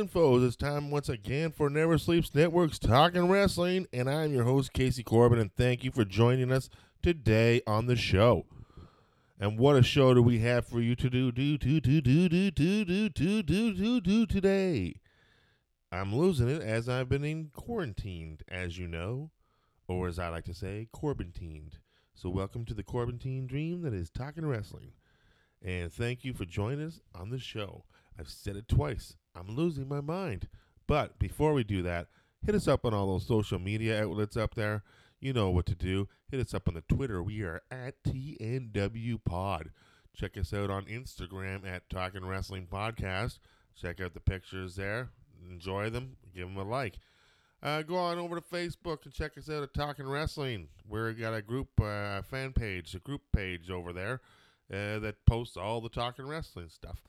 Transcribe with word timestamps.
And 0.00 0.10
foes. 0.10 0.42
It's 0.42 0.56
time 0.56 0.90
once 0.90 1.10
again 1.10 1.52
for 1.52 1.68
Never 1.68 1.98
Sleeps 1.98 2.34
Network's 2.34 2.78
Talking 2.78 3.28
Wrestling, 3.28 3.86
and 3.92 4.08
I'm 4.08 4.32
your 4.32 4.44
host, 4.44 4.72
Casey 4.72 5.02
Corbin, 5.02 5.38
and 5.38 5.54
thank 5.54 5.84
you 5.84 5.90
for 5.90 6.06
joining 6.06 6.50
us 6.50 6.70
today 7.02 7.60
on 7.66 7.84
the 7.84 7.96
show. 7.96 8.46
And 9.38 9.58
what 9.58 9.76
a 9.76 9.82
show 9.82 10.14
do 10.14 10.22
we 10.22 10.38
have 10.38 10.66
for 10.66 10.80
you 10.80 10.96
to 10.96 11.10
do, 11.10 11.30
do, 11.30 11.58
do, 11.58 11.82
do, 11.82 12.00
do, 12.00 12.28
do, 12.30 12.50
do, 12.50 12.80
do, 12.80 13.08
do, 13.10 13.42
do, 13.42 13.72
do, 13.74 14.00
do 14.00 14.26
today? 14.26 14.94
I'm 15.92 16.16
losing 16.16 16.48
it 16.48 16.62
as 16.62 16.88
I've 16.88 17.10
been 17.10 17.24
in 17.24 17.50
quarantined, 17.54 18.42
as 18.48 18.78
you 18.78 18.88
know, 18.88 19.30
or 19.86 20.08
as 20.08 20.18
I 20.18 20.28
like 20.28 20.44
to 20.44 20.54
say, 20.54 20.88
Corbintined. 20.94 21.74
So 22.14 22.30
welcome 22.30 22.64
to 22.64 22.74
the 22.74 22.82
Corbintine 22.82 23.46
dream 23.46 23.82
that 23.82 23.92
is 23.92 24.08
Talking 24.08 24.46
Wrestling. 24.46 24.92
And 25.62 25.92
thank 25.92 26.24
you 26.24 26.32
for 26.32 26.46
joining 26.46 26.86
us 26.86 27.00
on 27.14 27.28
the 27.28 27.38
show. 27.38 27.84
I've 28.18 28.30
said 28.30 28.56
it 28.56 28.66
twice. 28.66 29.16
I'm 29.34 29.54
losing 29.54 29.88
my 29.88 30.00
mind. 30.00 30.48
But 30.86 31.18
before 31.18 31.52
we 31.52 31.64
do 31.64 31.82
that, 31.82 32.08
hit 32.44 32.54
us 32.54 32.66
up 32.68 32.84
on 32.84 32.94
all 32.94 33.06
those 33.06 33.26
social 33.26 33.58
media 33.58 34.04
outlets 34.04 34.36
up 34.36 34.54
there. 34.54 34.82
You 35.20 35.32
know 35.32 35.50
what 35.50 35.66
to 35.66 35.74
do. 35.74 36.08
Hit 36.30 36.40
us 36.40 36.54
up 36.54 36.66
on 36.66 36.74
the 36.74 36.82
Twitter. 36.82 37.22
We 37.22 37.42
are 37.42 37.62
at 37.70 38.02
TNW 38.04 39.22
Pod. 39.24 39.70
Check 40.16 40.36
us 40.36 40.52
out 40.52 40.70
on 40.70 40.86
Instagram 40.86 41.66
at 41.66 41.88
Talking 41.88 42.24
Wrestling 42.24 42.66
Podcast. 42.70 43.38
Check 43.80 44.00
out 44.00 44.14
the 44.14 44.20
pictures 44.20 44.76
there. 44.76 45.10
Enjoy 45.50 45.90
them. 45.90 46.16
Give 46.34 46.48
them 46.48 46.56
a 46.56 46.64
like. 46.64 46.98
Uh, 47.62 47.82
go 47.82 47.96
on 47.96 48.18
over 48.18 48.36
to 48.36 48.40
Facebook 48.40 49.04
and 49.04 49.12
check 49.12 49.36
us 49.36 49.50
out 49.50 49.62
at 49.62 49.74
Talking 49.74 50.08
Wrestling. 50.08 50.68
We've 50.88 51.18
got 51.18 51.34
a 51.34 51.42
group 51.42 51.68
uh, 51.80 52.22
fan 52.22 52.52
page, 52.52 52.94
a 52.94 52.98
group 52.98 53.22
page 53.34 53.70
over 53.70 53.92
there 53.92 54.20
uh, 54.72 54.98
that 55.00 55.26
posts 55.26 55.56
all 55.56 55.80
the 55.80 55.90
Talking 55.90 56.26
Wrestling 56.26 56.70
stuff. 56.70 57.02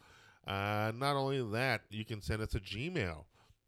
Uh, 0.47 0.91
not 0.95 1.15
only 1.15 1.41
that, 1.51 1.81
you 1.89 2.03
can 2.03 2.21
send 2.21 2.41
us 2.41 2.55
a 2.55 2.59
Gmail 2.59 3.25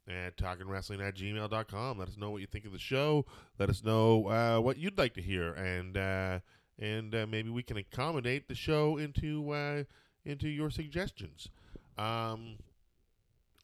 at 0.07 0.37
talkingwrestling 0.37 1.05
at 1.05 1.15
gmail.com. 1.15 1.97
Let 1.97 2.07
us 2.07 2.17
know 2.17 2.31
what 2.31 2.41
you 2.41 2.47
think 2.47 2.65
of 2.65 2.71
the 2.71 2.79
show. 2.79 3.25
Let 3.59 3.69
us 3.69 3.83
know 3.83 4.27
uh, 4.27 4.59
what 4.59 4.77
you'd 4.77 4.97
like 4.97 5.13
to 5.15 5.21
hear, 5.21 5.53
and 5.53 5.97
uh, 5.97 6.39
and 6.79 7.13
uh, 7.15 7.25
maybe 7.27 7.49
we 7.49 7.63
can 7.63 7.77
accommodate 7.77 8.47
the 8.47 8.55
show 8.55 8.97
into 8.97 9.51
uh, 9.51 9.83
into 10.25 10.49
your 10.49 10.69
suggestions. 10.69 11.49
Um, 11.97 12.57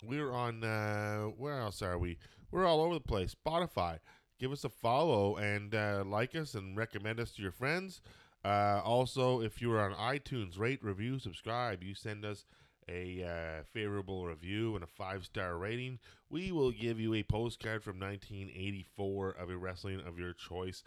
we're 0.04 0.32
on 0.32 0.64
uh, 0.64 1.24
where 1.26 1.60
else 1.60 1.82
are 1.82 1.98
we? 1.98 2.18
We're 2.52 2.66
all 2.66 2.82
over 2.82 2.94
the 2.94 3.02
place. 3.02 3.36
Spotify. 3.46 4.00
Give 4.40 4.54
us 4.54 4.64
a 4.64 4.70
follow 4.70 5.36
and 5.36 5.74
like 6.10 6.34
us 6.34 6.56
and 6.56 6.78
recommend 6.78 7.20
us 7.20 7.32
to 7.32 7.42
your 7.42 7.52
friends. 7.52 8.00
Also, 8.46 9.42
if 9.42 9.62
you're 9.62 9.82
on 9.82 9.94
iTunes, 9.94 10.58
rate, 10.58 10.82
review, 10.82 11.20
subscribe. 11.20 11.84
You 11.84 11.94
send 11.94 12.24
us 12.24 12.46
a 12.90 13.24
uh, 13.24 13.64
favorable 13.72 14.26
review 14.26 14.76
and 14.76 14.84
a 14.84 14.88
five 14.88 15.26
star 15.26 15.58
rating. 15.58 16.00
We 16.30 16.52
will 16.52 16.72
give 16.72 17.00
you 17.00 17.14
a 17.14 17.24
postcard 17.24 17.84
from 17.84 18.00
1984 18.00 19.32
of 19.32 19.50
a 19.50 19.58
wrestling 19.58 20.02
of 20.06 20.18
your 20.18 20.34
choice, 20.34 20.84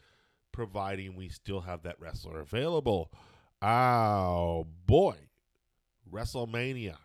providing 0.50 1.16
we 1.16 1.28
still 1.28 1.60
have 1.60 1.82
that 1.84 2.00
wrestler 2.00 2.40
available. 2.40 3.12
Oh 3.60 4.66
boy, 4.86 5.16
WrestleMania. 6.10 6.96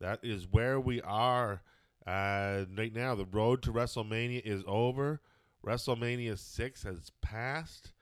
That 0.00 0.20
is 0.22 0.46
where 0.50 0.78
we 0.78 1.00
are 1.00 1.62
uh, 2.06 2.64
right 2.76 2.92
now. 2.94 3.14
The 3.14 3.24
road 3.24 3.62
to 3.62 3.72
WrestleMania 3.72 4.42
is 4.44 4.62
over. 4.66 5.20
WrestleMania 5.64 6.38
6 6.38 6.82
has 6.82 7.10
passed, 7.22 7.92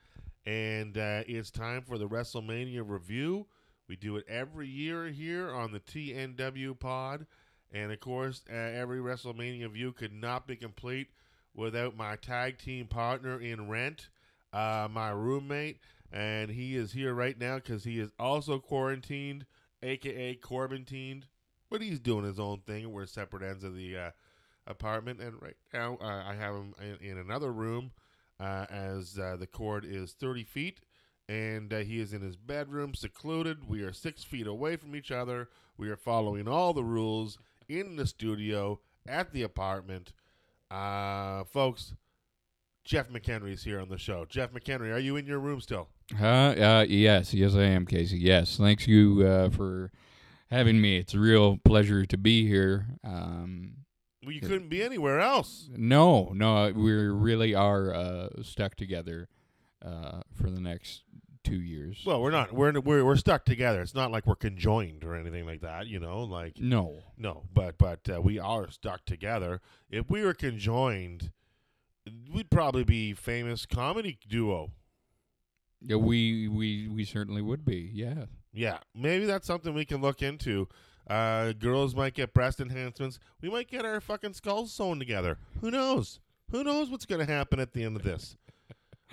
and 0.45 0.99
uh, 0.99 1.23
it's 1.29 1.53
time 1.53 1.83
for 1.83 1.97
the 1.97 2.09
WrestleMania 2.09 2.83
review. 2.85 3.47
We 3.93 3.97
do 3.97 4.17
it 4.17 4.25
every 4.27 4.69
year 4.69 5.09
here 5.09 5.53
on 5.53 5.71
the 5.71 5.79
TNW 5.79 6.79
pod. 6.79 7.27
And 7.71 7.93
of 7.93 8.01
course, 8.01 8.41
uh, 8.51 8.55
every 8.55 9.01
WrestleMania 9.01 9.71
view 9.71 9.93
could 9.93 10.15
not 10.15 10.47
be 10.47 10.57
complete 10.57 11.09
without 11.55 11.95
my 11.95 12.17
tag 12.17 12.57
team 12.57 12.87
partner 12.87 13.39
in 13.39 13.69
rent, 13.69 14.09
uh, 14.55 14.89
my 14.91 15.11
roommate. 15.11 15.79
And 16.11 16.51
he 16.51 16.75
is 16.75 16.93
here 16.93 17.13
right 17.13 17.39
now 17.39 17.57
because 17.57 17.85
he 17.85 17.99
is 17.99 18.11
also 18.19 18.59
quarantined, 18.59 19.45
aka 19.83 20.37
Corbintined. 20.37 21.25
But 21.69 21.83
he's 21.83 22.01
doing 22.01 22.25
his 22.25 22.41
own 22.41 22.63
thing. 22.67 22.91
We're 22.93 23.05
separate 23.05 23.43
ends 23.43 23.63
of 23.63 23.77
the 23.77 23.99
uh, 23.99 24.11
apartment. 24.67 25.21
And 25.21 25.35
right 25.43 25.57
now, 25.75 25.99
uh, 26.01 26.25
I 26.27 26.33
have 26.33 26.55
him 26.55 26.75
in, 26.81 27.11
in 27.11 27.19
another 27.19 27.53
room 27.53 27.91
uh, 28.41 28.65
as 28.71 29.19
uh, 29.19 29.37
the 29.37 29.47
cord 29.47 29.85
is 29.85 30.13
30 30.13 30.45
feet 30.45 30.81
and 31.33 31.73
uh, 31.73 31.79
he 31.79 31.99
is 31.99 32.13
in 32.13 32.21
his 32.21 32.37
bedroom, 32.37 32.95
secluded. 32.95 33.67
We 33.67 33.83
are 33.83 33.93
six 33.93 34.23
feet 34.23 34.47
away 34.47 34.77
from 34.77 34.95
each 34.95 35.11
other. 35.11 35.49
We 35.79 35.89
are 35.89 35.97
following 35.97 36.47
all 36.47 36.75
the 36.75 36.85
rules 36.85 37.39
in 37.69 37.97
the 37.97 38.07
studio, 38.07 38.81
at 39.09 39.33
the 39.33 39.43
apartment. 39.43 40.13
Uh, 40.71 41.45
folks, 41.45 41.95
Jeff 42.85 43.09
McHenry 43.09 43.53
is 43.53 43.65
here 43.65 43.81
on 43.81 43.89
the 43.89 43.97
show. 43.97 44.27
Jeff 44.29 44.53
McHenry, 44.53 44.93
are 44.93 44.99
you 44.99 45.17
in 45.17 45.27
your 45.27 45.39
room 45.39 45.61
still? 45.61 45.89
Uh, 46.21 46.27
uh, 46.27 46.87
yes, 46.87 47.33
yes, 47.33 47.55
I 47.55 47.63
am, 47.63 47.87
Casey. 47.87 48.19
Yes, 48.19 48.59
thanks 48.59 48.87
you 48.87 49.27
uh, 49.27 49.49
for 49.49 49.91
having 50.51 50.83
me. 50.83 50.99
It's 50.99 51.15
a 51.15 51.19
real 51.19 51.57
pleasure 51.65 52.05
to 52.05 52.19
be 52.19 52.47
here. 52.47 52.89
Um, 53.03 53.77
Well, 54.23 54.33
you 54.33 54.43
couldn't 54.43 54.69
be 54.69 54.83
anywhere 54.83 55.21
else. 55.21 55.71
no, 55.75 56.33
no, 56.35 56.71
we 56.75 56.93
really 56.93 57.55
are 57.55 57.95
uh, 57.95 58.29
stuck 58.43 58.75
together 58.75 59.29
uh, 59.85 60.21
for 60.35 60.51
the 60.51 60.61
next 60.61 61.03
two 61.43 61.61
years. 61.61 62.03
Well, 62.07 62.21
we're 62.21 62.31
not. 62.31 62.53
We're 62.53 62.79
we're 62.81 63.05
we're 63.05 63.17
stuck 63.17 63.45
together. 63.45 63.83
It's 63.83 63.95
not 63.95 64.11
like 64.11 64.27
we're 64.27 64.35
conjoined 64.37 65.05
or 65.05 65.15
anything 65.15 65.47
like 65.47 65.61
that. 65.63 65.87
You 65.87 66.01
know, 66.01 66.23
like 66.23 66.59
no, 66.59 67.03
no, 67.17 67.45
but 67.53 67.79
but 67.79 68.01
uh, 68.13 68.21
we 68.21 68.39
are 68.39 68.71
stuck 68.71 69.05
together. 69.05 69.61
If 69.91 70.11
we 70.11 70.25
were 70.25 70.35
conjoined, 70.35 71.31
we'd 72.33 72.51
probably 72.51 72.85
be 72.85 73.15
famous 73.15 73.67
comedy 73.67 74.19
duo. 74.29 74.73
yeah, 75.81 75.97
we 75.97 76.49
we 76.49 76.89
we 76.89 77.05
certainly 77.05 77.43
would 77.43 77.65
be. 77.65 77.91
Yeah, 77.93 78.27
Yeah, 78.53 78.79
maybe 78.95 79.27
that's 79.27 79.47
something 79.47 79.75
we 79.75 79.85
can 79.85 80.01
look 80.01 80.23
into. 80.23 80.69
Uh, 81.09 81.53
girls 81.53 81.97
might 81.97 82.15
get 82.15 82.33
breast 82.33 82.61
enhancements. 82.61 83.19
We 83.41 83.51
might 83.51 83.69
get 83.69 83.85
our 83.85 84.01
fucking 84.01 84.35
skulls 84.35 84.73
sewn 84.73 84.99
together. 84.99 85.39
Who 85.61 85.71
knows? 85.71 86.21
Who 86.53 86.63
knows 86.63 86.91
what's 86.91 87.07
going 87.07 87.27
to 87.27 87.33
happen 87.33 87.59
at 87.59 87.73
the 87.73 87.83
end 87.83 87.97
of 87.97 88.03
this? 88.03 88.37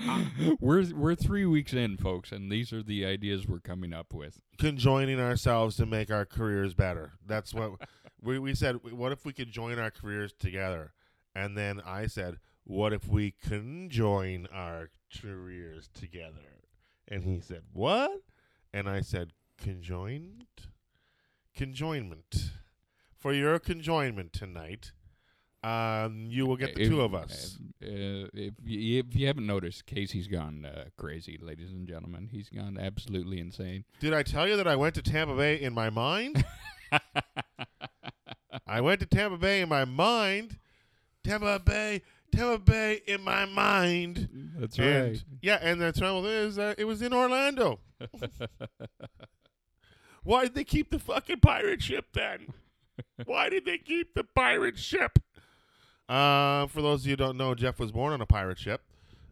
we're 0.60 0.86
we're 0.94 1.16
three 1.16 1.46
weeks 1.46 1.74
in, 1.74 1.98
folks, 1.98 2.32
and 2.32 2.52
these 2.52 2.72
are 2.72 2.84
the 2.84 3.06
ideas 3.06 3.48
we're 3.48 3.60
coming 3.60 3.94
up 3.94 4.14
with. 4.14 4.42
Conjoining 4.58 5.20
ourselves 5.20 5.76
to 5.78 5.86
make 5.86 6.12
our 6.12 6.26
careers 6.26 6.74
better. 6.74 7.14
That's 7.26 7.54
what 7.54 7.74
we 8.22 8.40
we 8.40 8.56
said. 8.56 8.78
What 8.92 9.12
if 9.12 9.26
we 9.26 9.34
could 9.34 9.52
join 9.52 9.80
our 9.80 9.92
careers 9.92 10.34
together? 10.38 10.94
And 11.36 11.58
then 11.58 11.82
I 11.86 12.08
said, 12.08 12.38
what 12.64 12.94
if 12.94 13.08
we 13.08 13.32
conjoin 13.32 14.48
our 14.52 14.90
careers 15.22 15.90
together? 15.94 16.64
And 17.08 17.24
he 17.24 17.40
said, 17.40 17.64
what? 17.74 18.22
And 18.74 18.90
I 18.90 19.02
said, 19.02 19.34
conjoined, 19.58 20.46
conjoinment. 21.58 22.52
For 23.16 23.34
your 23.34 23.60
conjoinment 23.60 24.32
tonight, 24.32 24.92
um, 25.64 26.26
you 26.30 26.46
will 26.46 26.56
get 26.58 26.76
the 26.76 26.82
If- 26.84 26.90
two 26.90 27.02
of 27.02 27.14
us. 27.14 27.58
Uh, 27.82 28.28
if, 28.34 28.54
you, 28.64 29.00
if 29.00 29.16
you 29.16 29.28
haven't 29.28 29.48
noticed, 29.48 29.86
Casey's 29.86 30.28
gone 30.28 30.66
uh, 30.66 30.86
crazy, 30.98 31.38
ladies 31.42 31.72
and 31.72 31.88
gentlemen. 31.88 32.28
He's 32.32 32.50
gone 32.50 32.78
absolutely 32.80 33.40
insane. 33.40 33.86
Did 34.02 34.14
I 34.14 34.24
tell 34.24 34.48
you 34.48 34.58
that 34.58 34.68
I 34.68 34.76
went 34.76 34.96
to 34.96 35.02
Tampa 35.02 35.36
Bay 35.36 35.60
in 35.62 35.74
my 35.74 35.90
mind? 35.90 36.44
I 38.68 38.82
went 38.82 39.00
to 39.00 39.06
Tampa 39.06 39.38
Bay 39.38 39.62
in 39.62 39.70
my 39.70 39.86
mind. 39.86 40.58
Tampa 41.24 41.60
Bay, 41.60 42.02
Tampa 42.34 42.60
Bay 42.60 43.02
in 43.08 43.22
my 43.24 43.46
mind. 43.46 44.30
That's 44.58 44.78
And- 44.78 45.12
right. 45.12 45.24
Yeah, 45.42 45.60
and 45.62 45.80
the 45.82 45.92
trouble 45.92 46.26
is, 46.26 46.58
uh, 46.60 46.74
it 46.78 46.86
was 46.86 47.02
in 47.02 47.14
Orlando. 47.14 47.80
Why 50.24 50.44
did 50.44 50.54
they 50.56 50.64
keep 50.66 50.92
the 50.92 51.00
fucking 51.00 51.40
pirate 51.40 51.82
ship 51.82 52.08
then? 52.14 52.54
Why 53.26 53.50
did 53.50 53.66
they 53.66 53.78
keep 53.78 54.14
the 54.14 54.24
pirate 54.26 54.78
ship? 54.78 55.18
Uh, 56.10 56.66
for 56.68 56.82
those 56.82 57.02
of 57.02 57.06
you 57.06 57.12
who 57.12 57.18
don't 57.18 57.38
know, 57.38 57.54
Jeff 57.54 57.80
was 57.80 57.92
born 57.92 58.14
on 58.14 58.22
a 58.22 58.26
pirate 58.26 58.58
ship. 58.58 58.82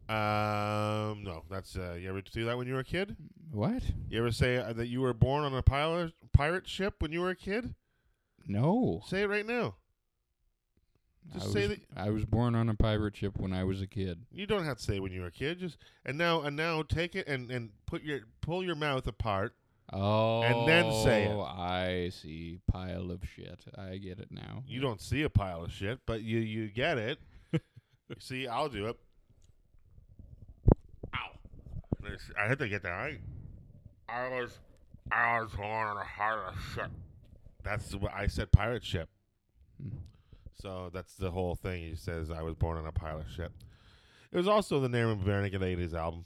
Um, 0.07 1.23
no, 1.23 1.43
that's 1.49 1.75
uh, 1.75 1.97
you 1.99 2.07
ever 2.07 2.21
do 2.21 2.45
that 2.45 2.57
when 2.57 2.67
you 2.67 2.75
were 2.75 2.79
a 2.79 2.85
kid? 2.85 3.17
What? 3.51 3.83
You 4.09 4.19
ever 4.19 4.31
say 4.31 4.57
uh, 4.57 4.71
that 4.73 4.87
you 4.87 5.01
were 5.01 5.13
born 5.13 5.43
on 5.43 5.53
a 5.53 5.61
pilot 5.61 6.13
pirate 6.31 6.67
ship 6.67 6.95
when 6.99 7.11
you 7.11 7.19
were 7.21 7.31
a 7.31 7.35
kid? 7.35 7.73
No. 8.47 9.01
Say 9.07 9.23
it 9.23 9.29
right 9.29 9.45
now. 9.45 9.75
I 11.33 11.39
Just 11.39 11.51
say 11.51 11.67
was, 11.67 11.77
that 11.77 11.79
I 11.97 12.09
was 12.09 12.23
born 12.23 12.55
on 12.55 12.69
a 12.69 12.73
pirate 12.73 13.17
ship 13.17 13.37
when 13.37 13.51
I 13.51 13.65
was 13.65 13.81
a 13.81 13.87
kid. 13.87 14.19
you 14.31 14.47
don't 14.47 14.63
have 14.63 14.77
to 14.77 14.83
say 14.83 15.01
when 15.01 15.11
you 15.11 15.21
were 15.21 15.27
a 15.27 15.31
kid. 15.31 15.59
Just 15.59 15.77
and 16.05 16.17
now 16.17 16.41
and 16.41 16.55
now 16.55 16.83
take 16.83 17.15
it 17.15 17.27
and 17.27 17.51
and 17.51 17.71
put 17.85 18.03
your 18.03 18.21
pull 18.39 18.63
your 18.63 18.75
mouth 18.75 19.07
apart. 19.07 19.55
Oh, 19.93 20.41
and 20.41 20.67
then 20.67 20.91
say 21.03 21.25
it. 21.25 21.37
I 21.37 22.09
see. 22.09 22.59
Pile 22.69 23.09
of 23.09 23.21
shit. 23.35 23.59
I 23.77 23.97
get 23.97 24.19
it 24.19 24.29
now. 24.31 24.63
You 24.67 24.81
don't 24.81 25.01
see 25.01 25.23
a 25.23 25.29
pile 25.29 25.63
of 25.63 25.71
shit, 25.71 25.99
but 26.05 26.21
you 26.21 26.39
you 26.39 26.67
get 26.67 26.97
it. 26.97 27.19
see, 28.19 28.47
I'll 28.47 28.67
do 28.67 28.87
it. 28.87 28.97
Ow! 31.15 32.09
I 32.37 32.47
had 32.47 32.59
to 32.59 32.67
get 32.67 32.83
that 32.83 32.89
right. 32.89 33.19
I 34.09 34.27
was 34.29 34.59
I 35.09 35.39
was 35.39 35.51
born 35.51 35.87
on 35.87 35.97
a 35.97 36.05
pirate 36.17 36.55
ship. 36.73 36.91
That's 37.63 37.95
what 37.95 38.13
I 38.13 38.27
said. 38.27 38.51
Pirate 38.51 38.83
ship. 38.83 39.09
Hmm. 39.81 39.97
So 40.61 40.89
that's 40.93 41.15
the 41.15 41.31
whole 41.31 41.55
thing. 41.55 41.83
He 41.83 41.95
says 41.95 42.29
I 42.29 42.41
was 42.41 42.55
born 42.55 42.77
on 42.77 42.87
a 42.87 42.91
pirate 42.91 43.29
ship. 43.33 43.53
It 44.31 44.37
was 44.37 44.47
also 44.49 44.81
the 44.81 44.89
name 44.89 45.07
of 45.07 45.19
Barenaked 45.19 45.61
Ladies' 45.61 45.93
album, 45.93 46.25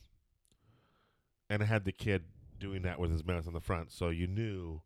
and 1.47 1.61
it 1.61 1.65
had 1.65 1.85
the 1.85 1.91
kid 1.91 2.23
doing 2.61 2.83
that 2.83 2.99
with 2.99 3.11
his 3.11 3.25
mouth 3.25 3.47
on 3.47 3.53
the 3.53 3.59
front, 3.59 3.91
so 3.91 4.09
you 4.09 4.27
knew 4.27 4.81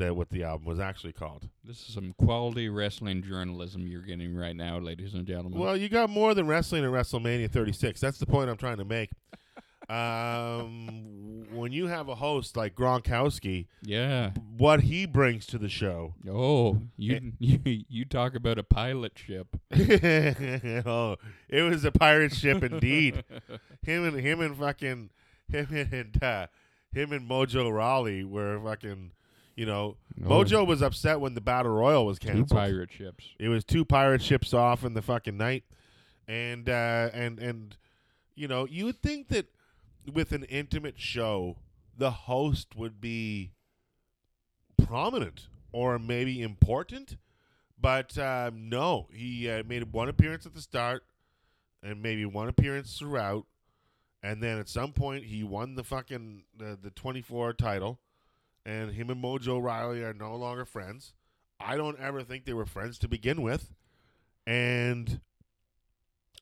that 0.00 0.16
what 0.16 0.30
the 0.30 0.42
album 0.42 0.66
was 0.66 0.80
actually 0.80 1.12
called. 1.12 1.48
This 1.62 1.78
is 1.86 1.94
some 1.94 2.14
quality 2.18 2.68
wrestling 2.68 3.22
journalism 3.22 3.86
you're 3.86 4.02
getting 4.02 4.34
right 4.34 4.56
now, 4.56 4.78
ladies 4.78 5.14
and 5.14 5.26
gentlemen. 5.26 5.60
Well, 5.60 5.76
you 5.76 5.88
got 5.88 6.10
more 6.10 6.34
than 6.34 6.46
wrestling 6.46 6.84
at 6.84 6.90
WrestleMania 6.90 7.50
36. 7.50 8.00
That's 8.00 8.18
the 8.18 8.26
point 8.26 8.50
I'm 8.50 8.56
trying 8.56 8.78
to 8.78 8.84
make. 8.84 9.10
um, 9.90 11.46
when 11.52 11.72
you 11.72 11.86
have 11.86 12.08
a 12.08 12.14
host 12.14 12.56
like 12.56 12.74
Gronkowski, 12.74 13.66
yeah. 13.82 14.30
what 14.56 14.80
he 14.80 15.04
brings 15.04 15.46
to 15.46 15.58
the 15.58 15.68
show. 15.68 16.14
Oh, 16.28 16.80
you, 16.96 17.16
Eh. 17.16 17.20
you 17.38 17.84
you 17.88 18.04
talk 18.04 18.34
about 18.34 18.58
a 18.58 18.62
pilot 18.62 19.12
ship. 19.16 19.48
oh, 20.86 21.16
it 21.48 21.62
was 21.62 21.84
a 21.84 21.92
pirate 21.92 22.34
ship 22.34 22.62
indeed. 22.64 23.24
him 23.82 24.04
and 24.04 24.18
him 24.18 24.40
and 24.40 24.56
fucking 24.56 25.10
him 25.48 25.88
and 25.92 26.22
uh, 26.22 26.46
him 26.92 27.12
and 27.12 27.28
Mojo 27.28 27.72
Rawley 27.72 28.24
were 28.24 28.60
fucking. 28.62 29.12
You 29.56 29.66
know, 29.66 29.96
Oh, 30.24 30.28
Mojo 30.28 30.66
was 30.66 30.80
upset 30.80 31.20
when 31.20 31.34
the 31.34 31.40
battle 31.42 31.72
royal 31.72 32.06
was 32.06 32.18
canceled. 32.18 32.48
two 32.48 32.54
pirate 32.54 32.90
ships. 32.92 33.26
It 33.38 33.48
was 33.48 33.62
two 33.62 33.84
pirate 33.84 34.22
ships 34.22 34.54
off 34.54 34.84
in 34.84 34.94
the 34.94 35.02
fucking 35.02 35.36
night, 35.36 35.64
and 36.26 36.66
uh, 36.68 37.10
and 37.12 37.38
and 37.38 37.76
you 38.34 38.48
know 38.48 38.66
you 38.66 38.86
would 38.86 39.02
think 39.02 39.28
that 39.28 39.46
with 40.10 40.32
an 40.32 40.44
intimate 40.44 40.98
show, 40.98 41.56
the 41.98 42.10
host 42.10 42.74
would 42.74 43.00
be 43.02 43.50
prominent 44.86 45.48
or 45.72 45.98
maybe 45.98 46.40
important, 46.40 47.16
but 47.78 48.16
um, 48.18 48.68
no, 48.70 49.08
he 49.12 49.48
uh, 49.50 49.62
made 49.66 49.92
one 49.92 50.08
appearance 50.08 50.46
at 50.46 50.54
the 50.54 50.60
start 50.62 51.04
and 51.82 52.02
maybe 52.02 52.24
one 52.24 52.48
appearance 52.48 52.96
throughout, 52.98 53.46
and 54.22 54.42
then 54.42 54.58
at 54.58 54.68
some 54.68 54.92
point 54.92 55.24
he 55.24 55.42
won 55.42 55.74
the 55.74 55.84
fucking 55.84 56.44
the, 56.56 56.78
the 56.80 56.90
twenty 56.90 57.22
four 57.22 57.52
title, 57.52 57.98
and 58.64 58.92
him 58.92 59.10
and 59.10 59.22
Mojo 59.22 59.62
Rawley 59.62 60.02
are 60.02 60.14
no 60.14 60.34
longer 60.36 60.64
friends. 60.64 61.14
I 61.58 61.76
don't 61.76 61.98
ever 61.98 62.22
think 62.22 62.44
they 62.44 62.54
were 62.54 62.66
friends 62.66 62.98
to 63.00 63.08
begin 63.08 63.42
with, 63.42 63.72
and 64.46 65.20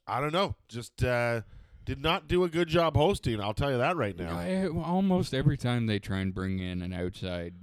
I 0.07 0.21
don't 0.21 0.33
know, 0.33 0.55
just 0.69 1.03
uh, 1.03 1.43
did 1.85 2.01
not 2.01 2.29
do 2.29 2.45
a 2.45 2.49
good 2.49 2.69
job 2.69 2.97
hosting. 2.97 3.41
I'll 3.41 3.55
tell 3.55 3.71
you 3.71 3.79
that 3.79 3.97
right 3.97 4.17
now. 4.17 4.39
I, 4.39 4.69
almost 4.69 5.33
every 5.35 5.57
time 5.57 5.87
they 5.87 5.99
try 5.99 6.19
and 6.19 6.35
bring 6.35 6.59
in 6.59 6.83
an 6.83 6.93
outside 6.93 7.55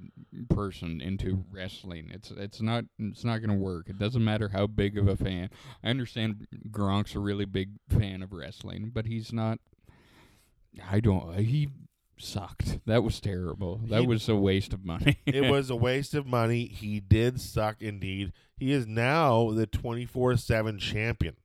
person 0.49 0.99
into 0.99 1.45
wrestling, 1.51 2.09
it's 2.11 2.31
it's 2.31 2.61
not 2.61 2.85
it's 2.99 3.23
not 3.23 3.37
going 3.37 3.51
to 3.51 3.63
work. 3.63 3.87
It 3.87 3.99
doesn't 3.99 4.23
matter 4.23 4.49
how 4.49 4.67
big 4.67 4.97
of 4.97 5.07
a 5.07 5.15
fan. 5.15 5.49
I 5.83 5.89
understand 5.89 6.47
Gronk's 6.71 7.15
a 7.15 7.19
really 7.19 7.45
big 7.45 7.69
fan 7.87 8.21
of 8.21 8.33
wrestling, 8.33 8.91
but 8.93 9.05
he's 9.05 9.31
not. 9.31 9.59
I 10.89 10.99
don't. 10.99 11.37
He 11.39 11.69
sucked. 12.17 12.79
That 12.85 13.03
was 13.03 13.19
terrible. 13.19 13.81
That 13.85 14.01
He- 14.01 14.07
was 14.07 14.27
a 14.29 14.35
waste 14.35 14.73
of 14.73 14.83
money. 14.85 15.19
it 15.25 15.49
was 15.49 15.69
a 15.69 15.75
waste 15.75 16.13
of 16.13 16.25
money. 16.25 16.65
He 16.65 16.99
did 16.99 17.39
suck 17.41 17.81
indeed. 17.81 18.33
He 18.57 18.71
is 18.71 18.87
now 18.87 19.51
the 19.51 19.67
24 19.67 20.37
7 20.37 20.79
champion. 20.79 21.35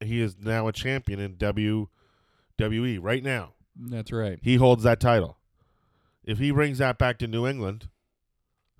He 0.00 0.20
is 0.20 0.36
now 0.38 0.68
a 0.68 0.72
champion 0.72 1.18
in 1.20 1.34
WWE 1.36 2.98
right 3.00 3.22
now. 3.22 3.54
That's 3.76 4.12
right. 4.12 4.38
He 4.42 4.56
holds 4.56 4.82
that 4.84 5.00
title. 5.00 5.38
If 6.24 6.38
he 6.38 6.50
brings 6.50 6.78
that 6.78 6.98
back 6.98 7.18
to 7.18 7.26
New 7.26 7.46
England, 7.46 7.88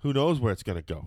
who 0.01 0.13
knows 0.13 0.39
where 0.41 0.53
it's 0.53 0.63
going 0.63 0.83
to 0.83 0.95
go? 0.95 1.07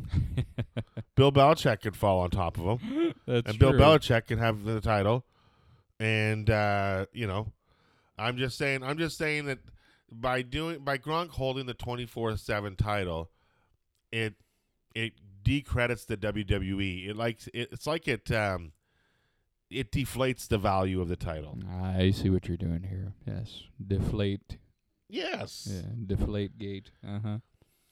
Bill 1.16 1.32
Belichick 1.32 1.82
could 1.82 1.96
fall 1.96 2.20
on 2.22 2.30
top 2.30 2.58
of 2.60 2.82
him, 2.82 3.14
That's 3.28 3.50
and 3.50 3.60
Bill. 3.60 3.74
Belichick 3.74 4.28
could 4.28 4.40
have 4.40 4.64
the 4.64 4.82
title. 4.82 5.26
And 6.00 6.50
uh, 6.50 7.06
you 7.14 7.28
know, 7.28 7.52
I'm 8.22 8.38
just 8.38 8.58
saying. 8.58 8.84
I'm 8.84 8.98
just 8.98 9.18
saying 9.18 9.46
that 9.46 9.60
by 10.12 10.42
doing 10.42 10.80
by 10.84 10.98
Gronk 10.98 11.30
holding 11.30 11.66
the 11.66 11.74
24 11.74 12.38
seven 12.38 12.76
title, 12.76 13.32
it 14.12 14.36
it 14.96 15.14
decredits 15.44 16.06
the 16.06 16.18
WWE. 16.18 17.08
It 17.10 17.16
likes 17.16 17.48
it, 17.54 17.70
it's 17.72 17.88
like 17.88 18.08
it 18.08 18.32
um, 18.32 18.74
it 19.70 19.92
deflates 19.92 20.48
the 20.48 20.58
value 20.58 21.02
of 21.02 21.08
the 21.08 21.16
title. 21.16 21.58
I 21.70 22.12
see 22.12 22.30
what 22.30 22.48
you're 22.48 22.58
doing 22.58 22.84
here. 22.84 23.14
Yes, 23.26 23.64
deflate. 23.86 24.58
Yes. 25.10 25.68
Yeah, 25.70 25.90
deflate 26.08 26.58
gate. 26.58 26.92
Uh 27.06 27.20
huh. 27.24 27.38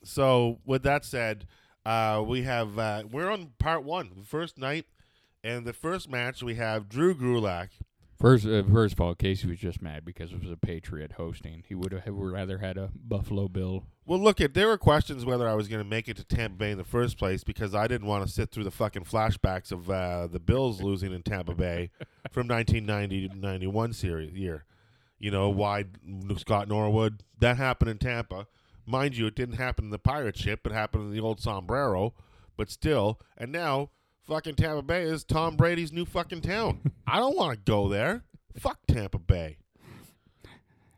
So 0.04 0.60
with 0.66 0.84
that 0.84 1.04
said, 1.06 1.48
uh, 1.86 2.24
we 2.26 2.44
have 2.44 2.78
uh, 2.78 3.04
we're 3.10 3.30
on 3.32 3.52
part 3.60 3.84
one, 3.84 4.12
the 4.18 4.26
first 4.26 4.58
night, 4.58 4.86
and 5.44 5.66
the 5.66 5.74
first 5.74 6.10
match 6.10 6.44
we 6.44 6.56
have 6.56 6.90
Drew 6.90 7.16
Gulak. 7.16 7.70
First, 8.20 8.46
uh, 8.46 8.64
first 8.64 8.96
of 8.96 9.02
all, 9.02 9.16
Casey 9.16 9.48
was 9.48 9.60
just 9.60 9.82
mad 9.82 10.04
because 10.04 10.34
it 10.34 10.42
was 10.42 10.52
a 10.52 10.58
Patriot 10.58 11.14
hosting. 11.14 11.64
He 11.66 11.74
would 11.74 11.94
have 11.94 12.04
rather 12.14 12.58
had 12.58 12.78
a 12.78 12.90
Buffalo 12.94 13.48
Bill. 13.48 13.86
Well, 14.06 14.20
look, 14.20 14.42
at 14.42 14.54
there 14.54 14.68
were 14.68 14.78
questions 14.78 15.24
whether 15.24 15.48
I 15.48 15.54
was 15.54 15.70
going 15.70 15.82
to 15.82 15.90
make 15.90 16.10
it 16.10 16.18
to 16.18 16.26
Tampa 16.26 16.58
Bay 16.58 16.72
in 16.72 16.78
the 16.78 16.84
first 16.84 17.18
place 17.18 17.46
because 17.46 17.74
I 17.74 17.88
didn't 17.88 18.08
want 18.08 18.28
to 18.28 18.32
sit 18.32 18.52
through 18.52 18.66
the 18.66 18.72
fucking 18.72 19.06
flashbacks 19.06 19.72
of 19.72 19.90
uh, 19.90 20.28
the 20.28 20.40
Bills 20.40 20.82
losing 20.84 21.14
in 21.14 21.24
Tampa 21.24 21.56
Bay 21.56 21.92
from 22.30 22.48
1990 22.50 23.30
to 23.30 23.38
91 23.38 23.94
series 23.94 24.34
year. 24.34 24.66
You 25.18 25.32
know, 25.32 25.50
why 25.50 25.86
Scott 26.38 26.68
Norwood 26.68 27.24
that 27.40 27.56
happened 27.56 27.92
in 27.92 28.00
Tampa. 28.00 28.48
Mind 28.86 29.16
you, 29.16 29.28
it 29.28 29.36
didn't 29.36 29.56
happen 29.56 29.86
in 29.86 29.92
the 29.92 30.00
pirate 30.00 30.38
ship. 30.38 30.66
It 30.66 30.74
happened 30.74 31.06
in 31.06 31.14
the 31.14 31.22
old 31.22 31.40
sombrero, 31.40 32.14
but 32.58 32.70
still. 32.70 33.20
And 33.38 33.52
now, 33.52 33.92
fucking 34.30 34.56
Tampa 34.56 34.84
Bay 34.84 35.02
is 35.04 35.24
Tom 35.24 35.56
Brady's 35.58 35.92
new 35.92 36.06
fucking 36.06 36.42
town. 36.42 36.80
I 37.08 37.18
don't 37.18 37.36
want 37.36 37.54
to 37.54 37.72
go 37.72 37.90
there. 37.90 38.24
Fuck 38.58 38.80
Tampa 38.88 39.18
Bay. 39.18 39.58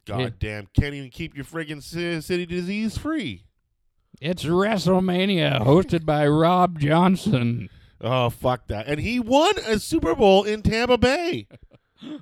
Goddamn, 0.06 0.68
can't 0.74 0.94
even 0.94 1.10
keep 1.10 1.36
your 1.36 1.46
friggin' 1.46 1.82
city 1.82 2.46
disease 2.46 2.98
free. 2.98 3.46
It's 4.20 4.44
WrestleMania, 4.44 5.62
hosted 5.62 6.06
by 6.06 6.28
Rob 6.28 6.80
Johnson. 6.80 7.70
Oh, 8.02 8.30
fuck 8.30 8.68
that. 8.68 8.88
And 8.88 9.00
he 9.00 9.20
won 9.20 9.54
a 9.66 9.80
Super 9.80 10.16
Bowl 10.16 10.44
in 10.44 10.62
Tampa 10.62 10.98
Bay. 10.98 11.48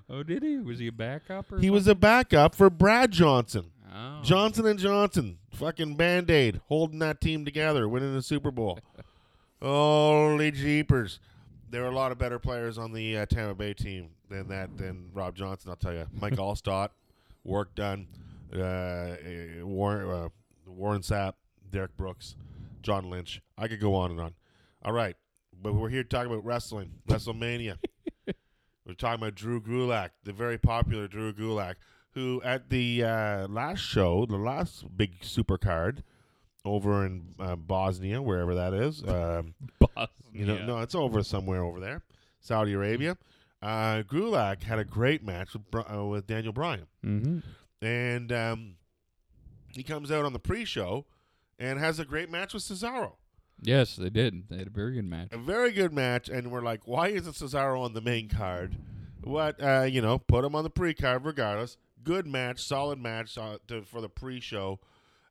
Oh, 0.09 0.23
did 0.23 0.43
he? 0.43 0.57
Was 0.57 0.79
he 0.79 0.87
a 0.87 0.91
backup 0.91 1.53
or? 1.53 1.59
He 1.59 1.69
was 1.69 1.87
a 1.87 1.95
backup 1.95 2.53
for 2.53 2.69
Brad 2.69 3.11
Johnson. 3.11 3.71
Oh. 3.89 4.19
Johnson 4.21 4.65
and 4.65 4.77
Johnson, 4.77 5.37
fucking 5.53 5.95
Band 5.95 6.29
Aid, 6.29 6.59
holding 6.67 6.99
that 6.99 7.21
team 7.21 7.45
together, 7.45 7.87
winning 7.87 8.13
the 8.13 8.21
Super 8.21 8.51
Bowl. 8.51 8.77
Holy 9.61 10.51
jeepers! 10.51 11.19
There 11.69 11.83
are 11.83 11.89
a 11.89 11.95
lot 11.95 12.11
of 12.11 12.17
better 12.17 12.39
players 12.39 12.77
on 12.77 12.93
the 12.93 13.17
uh, 13.17 13.25
Tampa 13.25 13.55
Bay 13.55 13.73
team 13.73 14.09
than 14.29 14.47
that 14.47 14.77
than 14.77 15.09
Rob 15.13 15.35
Johnson. 15.35 15.69
I'll 15.69 15.75
tell 15.75 15.93
you, 15.93 16.07
Mike 16.19 16.33
Alstott, 16.37 16.89
Warrick 17.43 17.75
Dunn. 17.75 18.07
Uh, 18.53 18.59
uh, 18.59 19.15
Warren 19.65 20.09
uh, 20.09 20.29
Warren 20.65 21.01
Sapp, 21.01 21.33
Derrick 21.69 21.95
Brooks, 21.97 22.35
John 22.81 23.09
Lynch. 23.09 23.41
I 23.57 23.67
could 23.67 23.79
go 23.79 23.93
on 23.95 24.11
and 24.11 24.19
on. 24.19 24.33
All 24.83 24.93
right, 24.93 25.15
but 25.61 25.73
we're 25.73 25.89
here 25.89 26.03
talking 26.03 26.31
about 26.31 26.45
wrestling, 26.45 26.93
WrestleMania. 27.07 27.77
we're 28.25 28.93
talking 28.97 29.21
about 29.21 29.35
Drew 29.35 29.61
Gulak, 29.61 30.11
the 30.23 30.33
very 30.33 30.57
popular 30.57 31.07
Drew 31.07 31.33
Gulak 31.33 31.75
who 32.11 32.41
at 32.43 32.69
the 32.69 33.03
uh, 33.03 33.47
last 33.47 33.79
show, 33.79 34.25
the 34.25 34.37
last 34.37 34.97
big 34.97 35.23
super 35.23 35.57
card 35.57 36.03
over 36.65 37.05
in 37.05 37.33
uh, 37.39 37.55
Bosnia, 37.55 38.21
wherever 38.21 38.55
that 38.55 38.73
is, 38.73 39.03
um, 39.07 39.53
you 40.33 40.45
know, 40.45 40.57
no, 40.65 40.79
it's 40.79 40.95
over 40.95 41.23
somewhere 41.23 41.63
over 41.63 41.79
there, 41.79 42.01
Saudi 42.39 42.73
Arabia. 42.73 43.17
Uh, 43.61 44.03
Gulak 44.03 44.63
had 44.63 44.79
a 44.79 44.85
great 44.85 45.23
match 45.23 45.49
with, 45.53 45.63
uh, 45.93 46.05
with 46.05 46.27
Daniel 46.27 46.53
Bryan, 46.53 46.87
Mm-hmm. 47.05 47.39
and 47.85 48.31
um, 48.31 48.75
he 49.73 49.83
comes 49.83 50.11
out 50.11 50.25
on 50.25 50.33
the 50.33 50.39
pre-show 50.39 51.05
and 51.57 51.77
has 51.79 51.99
a 51.99 52.05
great 52.05 52.29
match 52.29 52.53
with 52.53 52.63
Cesaro. 52.63 53.13
Yes, 53.61 53.97
they 53.97 54.09
did. 54.09 54.47
They 54.49 54.57
had 54.59 54.67
a 54.67 54.71
very 54.71 54.93
good 54.95 55.05
match. 55.05 55.27
A 55.33 55.37
very 55.37 55.71
good 55.71 55.91
match, 55.93 56.29
and 56.29 56.49
we're 56.51 56.61
like, 56.61 56.87
why 56.87 57.09
isn't 57.09 57.33
Cesaro 57.33 57.81
on 57.81 57.93
the 57.93 57.99
main 58.01 58.29
card? 58.29 58.77
What, 59.21 59.61
uh, 59.61 59.81
you 59.89 60.01
know, 60.01 60.17
put 60.17 60.45
him 60.45 60.55
on 60.55 60.63
the 60.63 60.69
pre-card 60.69 61.25
regardless. 61.25 61.75
Good 62.01 62.25
match, 62.25 62.61
solid 62.61 62.99
match 62.99 63.37
uh, 63.37 63.57
to, 63.67 63.81
for 63.81 63.99
the 63.99 64.07
pre-show, 64.07 64.79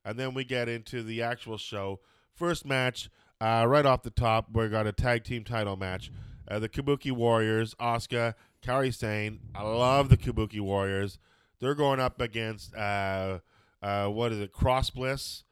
and 0.09 0.19
then 0.19 0.33
we 0.33 0.43
get 0.43 0.69
into 0.69 1.03
the 1.03 1.23
actual 1.23 1.59
show. 1.59 2.01
First 2.35 2.65
match, 2.65 3.11
uh, 3.43 3.67
right 3.69 3.85
off 3.85 4.03
the 4.03 4.11
top, 4.11 4.47
we 4.53 4.67
got 4.69 4.87
a 4.87 4.93
tag 4.93 5.23
team 5.23 5.45
title 5.45 5.77
match. 5.77 6.11
Uh, 6.51 6.59
the 6.59 6.69
Kabuki 6.69 7.13
Warriors, 7.13 7.75
Asuka, 7.75 8.35
Kairi 8.63 8.95
Sane. 8.95 9.41
I 9.55 9.63
love 9.63 10.09
the 10.09 10.17
Kabuki 10.17 10.61
Warriors. 10.61 11.19
They're 11.61 11.75
going 11.75 12.01
up 12.01 12.23
against 12.23 12.75
uh, 12.75 13.41
uh, 13.83 14.07
what 14.07 14.33
is 14.33 14.41
it? 14.41 14.53
Cross 14.53 14.91
Bliss, 14.91 15.45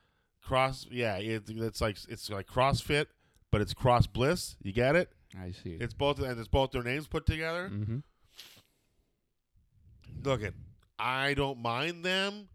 Cross. 0.42 0.86
Yeah, 0.90 1.16
it, 1.16 1.44
it's 1.48 1.82
like 1.82 1.98
it's 2.08 2.30
like 2.30 2.46
CrossFit, 2.46 3.06
but 3.52 3.60
it's 3.60 3.74
Cross 3.74 4.06
Bliss. 4.06 4.56
You 4.62 4.72
get 4.72 4.96
it? 4.96 5.10
I 5.38 5.50
see 5.50 5.70
it. 5.70 5.82
It's 5.82 5.92
both 5.92 6.18
and 6.18 6.38
it's 6.38 6.48
both 6.48 6.70
their 6.70 6.82
names 6.82 7.06
put 7.06 7.26
together. 7.26 7.68
mm-hmm. 7.68 7.98
Look 10.24 10.42
it, 10.42 10.54
I 10.98 11.34
don't 11.34 11.60
mind 11.60 12.04
them, 12.04 12.48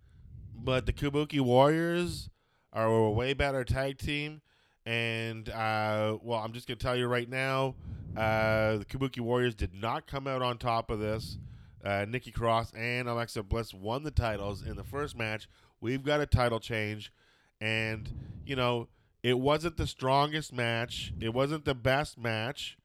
but 0.64 0.86
the 0.86 0.94
Kabuki 0.94 1.40
Warriors 1.40 2.30
are 2.74 2.88
a 2.88 3.12
way 3.12 3.34
better 3.34 3.64
tag 3.64 3.98
team. 3.98 4.42
And 4.86 5.50
uh, 5.50 6.18
well, 6.22 6.40
I'm 6.40 6.54
just 6.54 6.68
gonna 6.68 6.78
tell 6.78 6.96
you 6.96 7.08
right 7.08 7.30
now, 7.30 7.76
uh, 8.18 8.78
the 8.78 8.86
Kabuki 8.86 9.20
Warriors 9.20 9.54
did 9.56 9.74
not 9.74 10.08
come 10.08 10.28
out 10.28 10.42
on 10.42 10.58
top 10.58 10.90
of 10.90 11.00
this. 11.00 11.38
Uh, 11.84 12.06
Nikki 12.08 12.32
Cross 12.32 12.74
and 12.74 13.08
Alexa 13.08 13.44
Bliss 13.44 13.74
won 13.74 14.04
the 14.04 14.12
titles 14.12 14.62
in 14.66 14.76
the 14.76 14.84
first 14.84 15.18
match. 15.18 15.48
We've 15.80 16.04
got 16.04 16.22
a 16.22 16.26
title 16.26 16.60
change, 16.60 17.12
and 17.60 18.10
you 18.46 18.56
know 18.56 18.88
it 19.24 19.40
wasn't 19.40 19.78
the 19.78 19.88
strongest 19.88 20.52
match. 20.52 21.14
It 21.20 21.34
wasn't 21.34 21.66
the 21.66 21.76
best 21.76 22.18
match, 22.18 22.78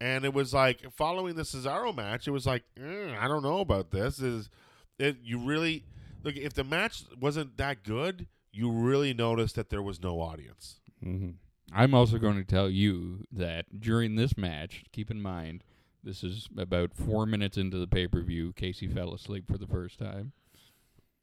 and 0.00 0.24
it 0.24 0.34
was 0.34 0.54
like 0.54 0.92
following 0.92 1.34
the 1.34 1.42
Cesaro 1.42 1.94
match. 1.94 2.28
It 2.28 2.32
was 2.32 2.46
like 2.46 2.62
"Mm, 2.78 3.18
I 3.18 3.26
don't 3.26 3.42
know 3.42 3.58
about 3.60 3.90
this. 3.90 4.20
Is 4.20 4.50
it 4.98 5.16
you 5.22 5.38
really 5.38 5.84
look? 6.24 6.36
If 6.36 6.54
the 6.54 6.64
match 6.64 7.04
wasn't 7.20 7.56
that 7.58 7.82
good, 7.82 8.26
you 8.52 8.70
really 8.70 9.14
noticed 9.14 9.56
that 9.56 9.70
there 9.70 9.82
was 9.82 10.02
no 10.02 10.20
audience. 10.20 10.80
Mm-hmm. 11.04 11.30
I'm 11.72 11.94
also 11.94 12.18
going 12.18 12.36
to 12.36 12.44
tell 12.44 12.70
you 12.70 13.26
that 13.32 13.80
during 13.80 14.16
this 14.16 14.36
match, 14.36 14.84
keep 14.92 15.10
in 15.10 15.20
mind, 15.20 15.64
this 16.02 16.22
is 16.22 16.48
about 16.56 16.94
four 16.94 17.26
minutes 17.26 17.56
into 17.56 17.78
the 17.78 17.86
pay 17.86 18.06
per 18.06 18.20
view. 18.20 18.52
Casey 18.52 18.86
fell 18.86 19.14
asleep 19.14 19.46
for 19.50 19.58
the 19.58 19.66
first 19.66 19.98
time. 19.98 20.32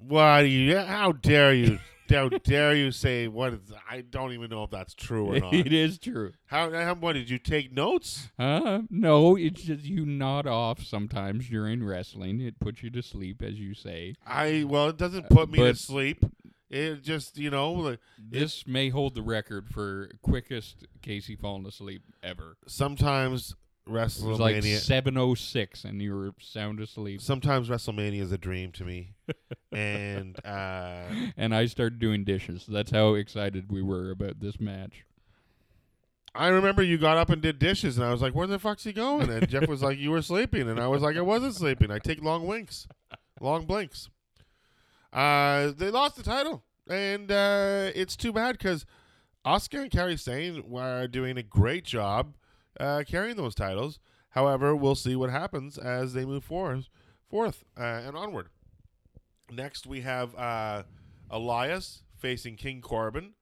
Why 0.07 0.43
do 0.43 0.47
you? 0.47 0.77
How 0.77 1.11
dare 1.11 1.53
you? 1.53 1.79
how 2.11 2.29
dare 2.29 2.75
you 2.75 2.91
say 2.91 3.27
what? 3.27 3.53
Is, 3.53 3.59
I 3.89 4.01
don't 4.01 4.33
even 4.33 4.49
know 4.49 4.63
if 4.63 4.69
that's 4.69 4.93
true 4.93 5.27
or 5.27 5.39
not. 5.39 5.53
it 5.53 5.73
is 5.73 5.97
true. 5.97 6.33
How, 6.45 6.71
how? 6.71 6.95
What 6.95 7.13
did 7.13 7.29
you 7.29 7.39
take 7.39 7.71
notes? 7.71 8.29
Huh? 8.39 8.81
No, 8.89 9.35
it's 9.35 9.63
just 9.63 9.83
you 9.85 10.05
nod 10.05 10.47
off 10.47 10.83
sometimes 10.83 11.47
during 11.49 11.83
wrestling. 11.83 12.41
It 12.41 12.59
puts 12.59 12.83
you 12.83 12.89
to 12.91 13.01
sleep, 13.01 13.41
as 13.41 13.59
you 13.59 13.73
say. 13.73 14.15
I 14.25 14.65
well, 14.67 14.89
it 14.89 14.97
doesn't 14.97 15.25
uh, 15.25 15.29
put 15.29 15.49
me 15.49 15.59
to 15.59 15.75
sleep. 15.75 16.25
It 16.69 17.01
just 17.01 17.37
you 17.37 17.49
know 17.49 17.71
like, 17.73 17.99
This 18.17 18.65
may 18.67 18.89
hold 18.89 19.15
the 19.15 19.21
record 19.21 19.69
for 19.69 20.09
quickest 20.21 20.85
Casey 21.01 21.35
falling 21.35 21.65
asleep 21.65 22.03
ever. 22.23 22.57
sometimes 22.67 23.55
It 23.87 24.27
was 24.27 24.39
like 24.39 24.63
706 24.63 25.83
and 25.83 26.01
you 26.01 26.15
were 26.15 26.33
sound 26.39 26.79
asleep. 26.79 27.21
sometimes 27.21 27.69
WrestleMania 27.69 28.21
is 28.21 28.31
a 28.31 28.37
dream 28.37 28.71
to 28.73 28.83
me, 28.83 29.15
and 29.71 30.37
uh, 30.45 31.03
And 31.37 31.53
I 31.53 31.65
started 31.65 31.99
doing 31.99 32.23
dishes. 32.23 32.65
That's 32.67 32.91
how 32.91 33.15
excited 33.15 33.71
we 33.71 33.81
were 33.81 34.11
about 34.11 34.39
this 34.39 34.59
match. 34.59 35.03
I 36.33 36.47
remember 36.47 36.81
you 36.81 36.97
got 36.97 37.17
up 37.17 37.29
and 37.29 37.41
did 37.41 37.59
dishes, 37.59 37.97
and 37.97 38.05
I 38.05 38.11
was 38.11 38.21
like, 38.21 38.33
"Where 38.33 38.47
the 38.47 38.59
fuck's 38.59 38.85
he 38.85 38.93
going?" 38.93 39.29
And 39.29 39.49
Jeff 39.49 39.67
was 39.67 39.83
like, 39.83 39.97
"You 39.97 40.11
were 40.11 40.21
sleeping," 40.21 40.69
and 40.69 40.79
I 40.79 40.87
was 40.87 41.01
like, 41.01 41.17
"I 41.17 41.21
wasn't 41.21 41.55
sleeping. 41.55 41.91
I 41.91 41.99
take 41.99 42.23
long 42.23 42.47
winks, 42.47 42.87
long 43.41 43.65
blinks." 43.65 44.09
Uh, 45.11 45.71
they 45.75 45.91
lost 45.91 46.15
the 46.15 46.23
title, 46.23 46.63
and 46.87 47.29
uh, 47.31 47.91
it's 47.93 48.15
too 48.15 48.31
bad 48.31 48.57
because 48.57 48.85
Asuka 49.45 49.81
and 49.81 49.91
Kairi 49.91 50.17
Sane 50.17 50.63
were 50.69 51.07
doing 51.07 51.37
a 51.37 51.43
great 51.43 51.83
job 51.83 52.33
uh, 52.79 53.03
carrying 53.07 53.35
those 53.37 53.55
titles. 53.55 53.99
However, 54.29 54.75
we'll 54.75 54.95
see 54.95 55.15
what 55.15 55.29
happens 55.29 55.77
as 55.77 56.13
they 56.13 56.25
move 56.25 56.43
forward, 56.43 56.85
forth 57.29 57.63
uh, 57.77 57.81
and 58.05 58.15
onward. 58.15 58.47
Next, 59.51 59.85
we 59.85 60.01
have 60.01 60.33
uh, 60.35 60.83
Elias 61.29 62.03
facing 62.17 62.55
King 62.55 62.79
Corbin, 62.81 63.33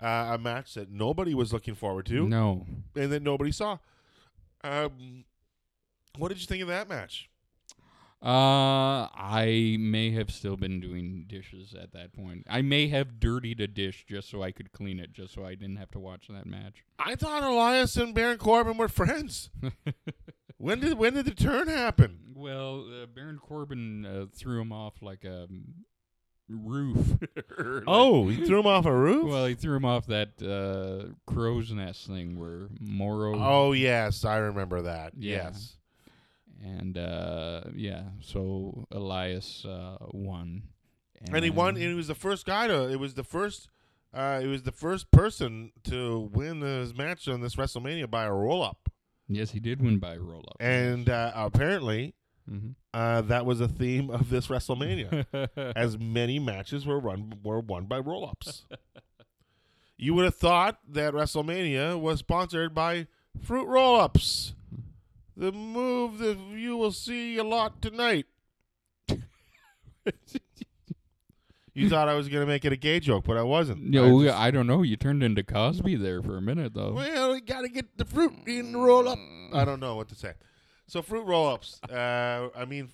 uh, 0.00 0.30
a 0.32 0.38
match 0.38 0.74
that 0.74 0.90
nobody 0.90 1.34
was 1.34 1.52
looking 1.52 1.74
forward 1.76 2.06
to 2.06 2.28
No. 2.28 2.66
and 2.96 3.12
that 3.12 3.22
nobody 3.22 3.52
saw. 3.52 3.78
Um, 4.64 5.24
what 6.18 6.28
did 6.28 6.40
you 6.40 6.46
think 6.46 6.62
of 6.62 6.68
that 6.68 6.88
match? 6.88 7.28
Uh, 8.24 9.08
I 9.14 9.76
may 9.78 10.10
have 10.12 10.30
still 10.30 10.56
been 10.56 10.80
doing 10.80 11.24
dishes 11.28 11.74
at 11.74 11.92
that 11.92 12.14
point. 12.14 12.46
I 12.48 12.62
may 12.62 12.88
have 12.88 13.20
dirtied 13.20 13.60
a 13.60 13.66
dish 13.68 14.06
just 14.08 14.30
so 14.30 14.42
I 14.42 14.50
could 14.50 14.72
clean 14.72 14.98
it, 14.98 15.12
just 15.12 15.34
so 15.34 15.44
I 15.44 15.54
didn't 15.54 15.76
have 15.76 15.90
to 15.90 15.98
watch 15.98 16.28
that 16.28 16.46
match. 16.46 16.84
I 16.98 17.16
thought 17.16 17.42
Elias 17.42 17.96
and 17.96 18.14
Baron 18.14 18.38
Corbin 18.38 18.78
were 18.78 18.88
friends. 18.88 19.50
when 20.56 20.80
did 20.80 20.96
when 20.96 21.12
did 21.14 21.26
the 21.26 21.34
turn 21.34 21.68
happen? 21.68 22.18
Well, 22.34 22.86
uh, 23.02 23.06
Baron 23.06 23.38
Corbin 23.38 24.06
uh, 24.06 24.26
threw 24.34 24.60
him 24.60 24.72
off 24.72 25.02
like 25.02 25.24
a 25.24 25.46
roof. 26.48 27.18
Like- 27.58 27.84
Oh, 27.86 28.28
he 28.28 28.44
threw 28.46 28.60
him 28.60 28.66
off 28.66 28.86
a 28.86 28.94
roof. 28.96 29.28
well, 29.28 29.46
he 29.46 29.54
threw 29.54 29.76
him 29.76 29.84
off 29.84 30.06
that 30.06 30.30
uh, 30.42 31.12
crow's 31.30 31.70
nest 31.72 32.06
thing 32.06 32.38
where 32.38 32.68
Moro. 32.80 33.34
oh 33.38 33.72
yes, 33.72 34.24
I 34.24 34.36
remember 34.38 34.82
that. 34.82 35.12
Yeah. 35.18 35.44
Yes. 35.46 35.76
And 36.64 36.96
uh, 36.96 37.60
yeah, 37.76 38.04
so 38.20 38.86
Elias 38.90 39.64
uh, 39.66 39.98
won. 40.12 40.62
And 41.30 41.44
he 41.44 41.50
won. 41.50 41.76
And 41.76 41.84
he 41.84 41.94
was 41.94 42.08
the 42.08 42.14
first 42.14 42.46
guy 42.46 42.66
to. 42.68 42.88
It 42.90 42.98
was 42.98 43.14
the 43.14 43.24
first. 43.24 43.68
Uh, 44.14 44.40
it 44.42 44.46
was 44.46 44.62
the 44.62 44.72
first 44.72 45.10
person 45.10 45.72
to 45.82 46.30
win 46.32 46.60
his 46.60 46.94
match 46.94 47.28
on 47.28 47.40
this 47.40 47.56
WrestleMania 47.56 48.08
by 48.08 48.24
a 48.24 48.32
roll 48.32 48.62
up, 48.62 48.88
yes, 49.28 49.50
he 49.50 49.58
did 49.58 49.82
win 49.82 49.98
by 49.98 50.16
roll 50.16 50.44
up. 50.48 50.56
and 50.60 51.08
uh, 51.10 51.32
apparently 51.34 52.14
hmm 52.48 52.70
uh, 52.92 53.22
that 53.22 53.44
was 53.44 53.60
a 53.60 53.66
theme 53.66 54.10
of 54.10 54.30
this 54.30 54.46
WrestleMania. 54.46 55.26
as 55.74 55.98
many 55.98 56.38
matches 56.38 56.86
were 56.86 57.00
run 57.00 57.40
were 57.42 57.58
won 57.58 57.86
by 57.86 57.98
roll 57.98 58.24
ups. 58.24 58.66
you 59.98 60.14
would 60.14 60.26
have 60.26 60.36
thought 60.36 60.78
that 60.88 61.12
WrestleMania 61.12 61.98
was 62.00 62.20
sponsored 62.20 62.72
by 62.72 63.08
Fruit 63.42 63.66
Roll 63.66 63.96
Ups, 64.00 64.54
the 65.36 65.52
move 65.52 66.18
that 66.18 66.38
you 66.38 66.76
will 66.76 66.92
see 66.92 67.36
a 67.38 67.44
lot 67.44 67.80
tonight. 67.82 68.26
you 71.74 71.88
thought 71.90 72.08
I 72.08 72.14
was 72.14 72.28
going 72.28 72.42
to 72.42 72.46
make 72.46 72.64
it 72.64 72.72
a 72.72 72.76
gay 72.76 73.00
joke, 73.00 73.24
but 73.26 73.36
I 73.36 73.42
wasn't. 73.42 73.82
No, 73.82 74.20
I 74.20 74.24
just- 74.24 74.36
I 74.38 74.50
don't 74.50 74.66
know. 74.66 74.82
You 74.82 74.96
turned 74.96 75.22
into 75.22 75.42
Cosby 75.42 75.96
there 75.96 76.22
for 76.22 76.36
a 76.36 76.42
minute, 76.42 76.74
though. 76.74 76.92
well, 76.92 77.32
we 77.32 77.40
got 77.40 77.62
to 77.62 77.68
get 77.68 77.98
the 77.98 78.04
fruit 78.04 78.32
in 78.46 78.72
the 78.72 78.78
roll 78.78 79.08
up. 79.08 79.18
I 79.52 79.64
don't 79.64 79.80
know 79.80 79.96
what 79.96 80.08
to 80.08 80.14
say. 80.14 80.34
So 80.86 81.02
fruit 81.02 81.24
roll 81.26 81.48
ups. 81.48 81.80
Uh, 81.82 82.48
I 82.54 82.64
mean, 82.66 82.90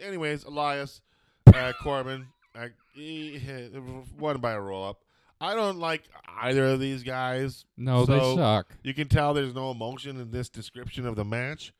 anyways, 0.00 0.44
Elias, 0.44 1.00
uh, 1.52 1.72
Corbin, 1.82 2.26
uh, 2.54 2.68
he, 2.94 3.40
won 4.18 4.38
by 4.38 4.52
a 4.52 4.60
roll 4.60 4.84
up. 4.88 5.00
I 5.40 5.54
don't 5.54 5.78
like 5.78 6.04
either 6.40 6.66
of 6.66 6.80
these 6.80 7.02
guys. 7.02 7.64
No, 7.76 8.04
they 8.04 8.18
suck. 8.34 8.74
You 8.82 8.94
can 8.94 9.08
tell 9.08 9.34
there's 9.34 9.54
no 9.54 9.70
emotion 9.70 10.20
in 10.20 10.30
this 10.30 10.48
description 10.48 11.06
of 11.06 11.16
the 11.16 11.24
match. 11.24 11.72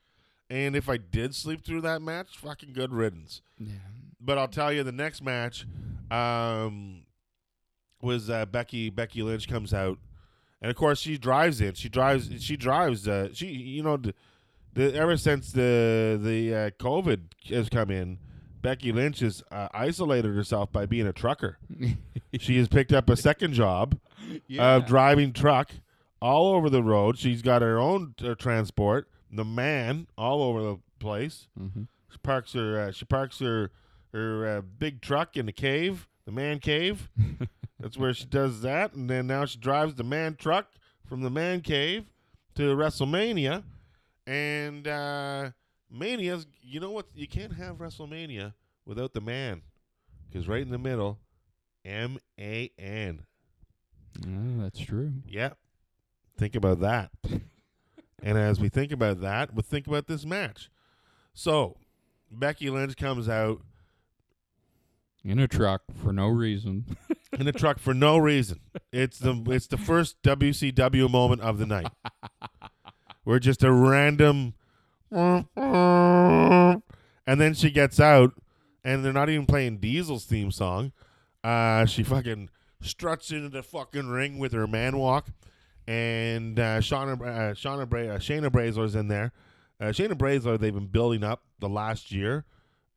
And 0.49 0.75
if 0.75 0.89
I 0.89 0.97
did 0.97 1.33
sleep 1.33 1.65
through 1.65 1.81
that 1.81 2.01
match, 2.01 2.37
fucking 2.37 2.73
good 2.73 2.93
riddance. 2.93 3.41
Yeah. 3.57 3.73
But 4.19 4.37
I'll 4.37 4.47
tell 4.47 4.71
you, 4.71 4.83
the 4.83 4.91
next 4.91 5.23
match 5.23 5.65
um, 6.11 7.03
was 8.01 8.29
uh, 8.29 8.45
Becky. 8.45 8.89
Becky 8.89 9.23
Lynch 9.23 9.47
comes 9.47 9.73
out, 9.73 9.97
and 10.61 10.69
of 10.69 10.77
course 10.77 10.99
she 10.99 11.17
drives 11.17 11.61
in. 11.61 11.73
She 11.73 11.89
drives. 11.89 12.43
She 12.43 12.57
drives. 12.57 13.07
Uh, 13.07 13.29
she, 13.33 13.47
you 13.47 13.83
know, 13.83 13.97
the, 13.97 14.13
the 14.73 14.93
ever 14.93 15.17
since 15.17 15.51
the 15.51 16.19
the 16.21 16.55
uh, 16.55 16.69
COVID 16.79 17.21
has 17.49 17.69
come 17.69 17.89
in, 17.89 18.19
Becky 18.65 18.91
Lynch 18.91 19.19
has 19.19 19.43
uh, 19.51 19.67
isolated 19.75 20.33
herself 20.33 20.71
by 20.71 20.87
being 20.87 21.05
a 21.05 21.13
trucker. 21.13 21.59
she 22.39 22.57
has 22.57 22.67
picked 22.67 22.91
up 22.91 23.11
a 23.11 23.15
second 23.15 23.53
job 23.53 23.99
yeah. 24.47 24.77
of 24.77 24.87
driving 24.87 25.33
truck 25.33 25.69
all 26.19 26.47
over 26.47 26.67
the 26.67 26.81
road. 26.81 27.19
She's 27.19 27.43
got 27.43 27.61
her 27.61 27.77
own 27.77 28.15
uh, 28.23 28.33
transport. 28.33 29.07
The 29.31 29.45
man 29.45 30.07
all 30.17 30.41
over 30.41 30.63
the 30.63 30.79
place. 30.97 31.45
Mhm. 31.59 31.87
She 32.09 32.17
parks 32.23 32.53
her. 32.53 32.79
Uh, 32.79 32.91
she 32.91 33.05
parks 33.05 33.37
her 33.37 33.69
her 34.13 34.47
uh, 34.47 34.61
big 34.61 34.99
truck 34.99 35.37
in 35.37 35.45
the 35.45 35.51
cave, 35.51 36.07
the 36.25 36.31
man 36.31 36.57
cave. 36.57 37.07
That's 37.79 37.99
where 37.99 38.15
she 38.15 38.25
does 38.25 38.61
that, 38.61 38.93
and 38.93 39.07
then 39.07 39.27
now 39.27 39.45
she 39.45 39.59
drives 39.59 39.93
the 39.93 40.03
man 40.03 40.37
truck 40.37 40.71
from 41.07 41.21
the 41.21 41.29
man 41.29 41.61
cave 41.61 42.05
to 42.55 42.75
WrestleMania, 42.75 43.61
and 44.25 44.87
uh, 44.87 45.51
Mania's. 45.97 46.47
You 46.61 46.79
know 46.79 46.91
what? 46.91 47.07
You 47.15 47.27
can't 47.27 47.53
have 47.53 47.77
WrestleMania 47.77 48.53
without 48.85 49.13
the 49.13 49.21
man, 49.21 49.61
because 50.27 50.47
right 50.47 50.61
in 50.61 50.69
the 50.69 50.77
middle, 50.77 51.19
M 51.83 52.17
A 52.39 52.71
N. 52.77 53.21
Oh, 54.25 54.63
that's 54.63 54.79
true. 54.79 55.13
Yep. 55.27 55.57
Think 56.37 56.55
about 56.55 56.79
that. 56.81 57.11
and 58.23 58.37
as 58.37 58.59
we 58.59 58.69
think 58.69 58.91
about 58.91 59.21
that, 59.21 59.53
we'll 59.53 59.63
think 59.63 59.87
about 59.87 60.07
this 60.07 60.25
match. 60.25 60.69
So, 61.33 61.77
Becky 62.31 62.69
Lynch 62.69 62.97
comes 62.97 63.29
out. 63.29 63.61
In 65.23 65.39
a 65.39 65.47
truck 65.47 65.81
for 65.95 66.13
no 66.13 66.27
reason. 66.27 66.97
in 67.39 67.45
the 67.45 67.51
truck 67.51 67.79
for 67.79 67.93
no 67.93 68.17
reason. 68.17 68.59
It's 68.91 69.17
the 69.19 69.43
it's 69.47 69.67
the 69.67 69.77
first 69.77 70.21
WCW 70.21 71.09
moment 71.09 71.41
of 71.41 71.57
the 71.57 71.65
night. 71.65 71.91
We're 73.25 73.39
just 73.39 73.63
a 73.63 73.71
random, 73.71 74.53
and 75.11 76.81
then 77.41 77.53
she 77.53 77.69
gets 77.71 77.99
out, 77.99 78.33
and 78.83 79.03
they're 79.03 79.13
not 79.13 79.29
even 79.29 79.45
playing 79.45 79.77
Diesel's 79.77 80.25
theme 80.25 80.51
song. 80.51 80.91
Uh, 81.43 81.85
she 81.85 82.03
fucking 82.03 82.49
struts 82.81 83.31
into 83.31 83.49
the 83.49 83.63
fucking 83.63 84.07
ring 84.07 84.39
with 84.39 84.51
her 84.53 84.67
man 84.67 84.97
walk, 84.97 85.27
and 85.87 86.59
uh, 86.59 86.79
Shauna 86.79 87.13
uh, 87.21 87.53
Shauna 87.53 87.87
Bra- 87.87 88.15
uh, 88.15 88.19
Shayna 88.19 88.95
in 88.95 89.07
there. 89.07 89.31
Uh, 89.79 89.85
Shayna 89.85 90.13
Baszler 90.13 90.59
they've 90.59 90.73
been 90.73 90.87
building 90.87 91.23
up 91.23 91.43
the 91.59 91.69
last 91.69 92.11
year, 92.11 92.45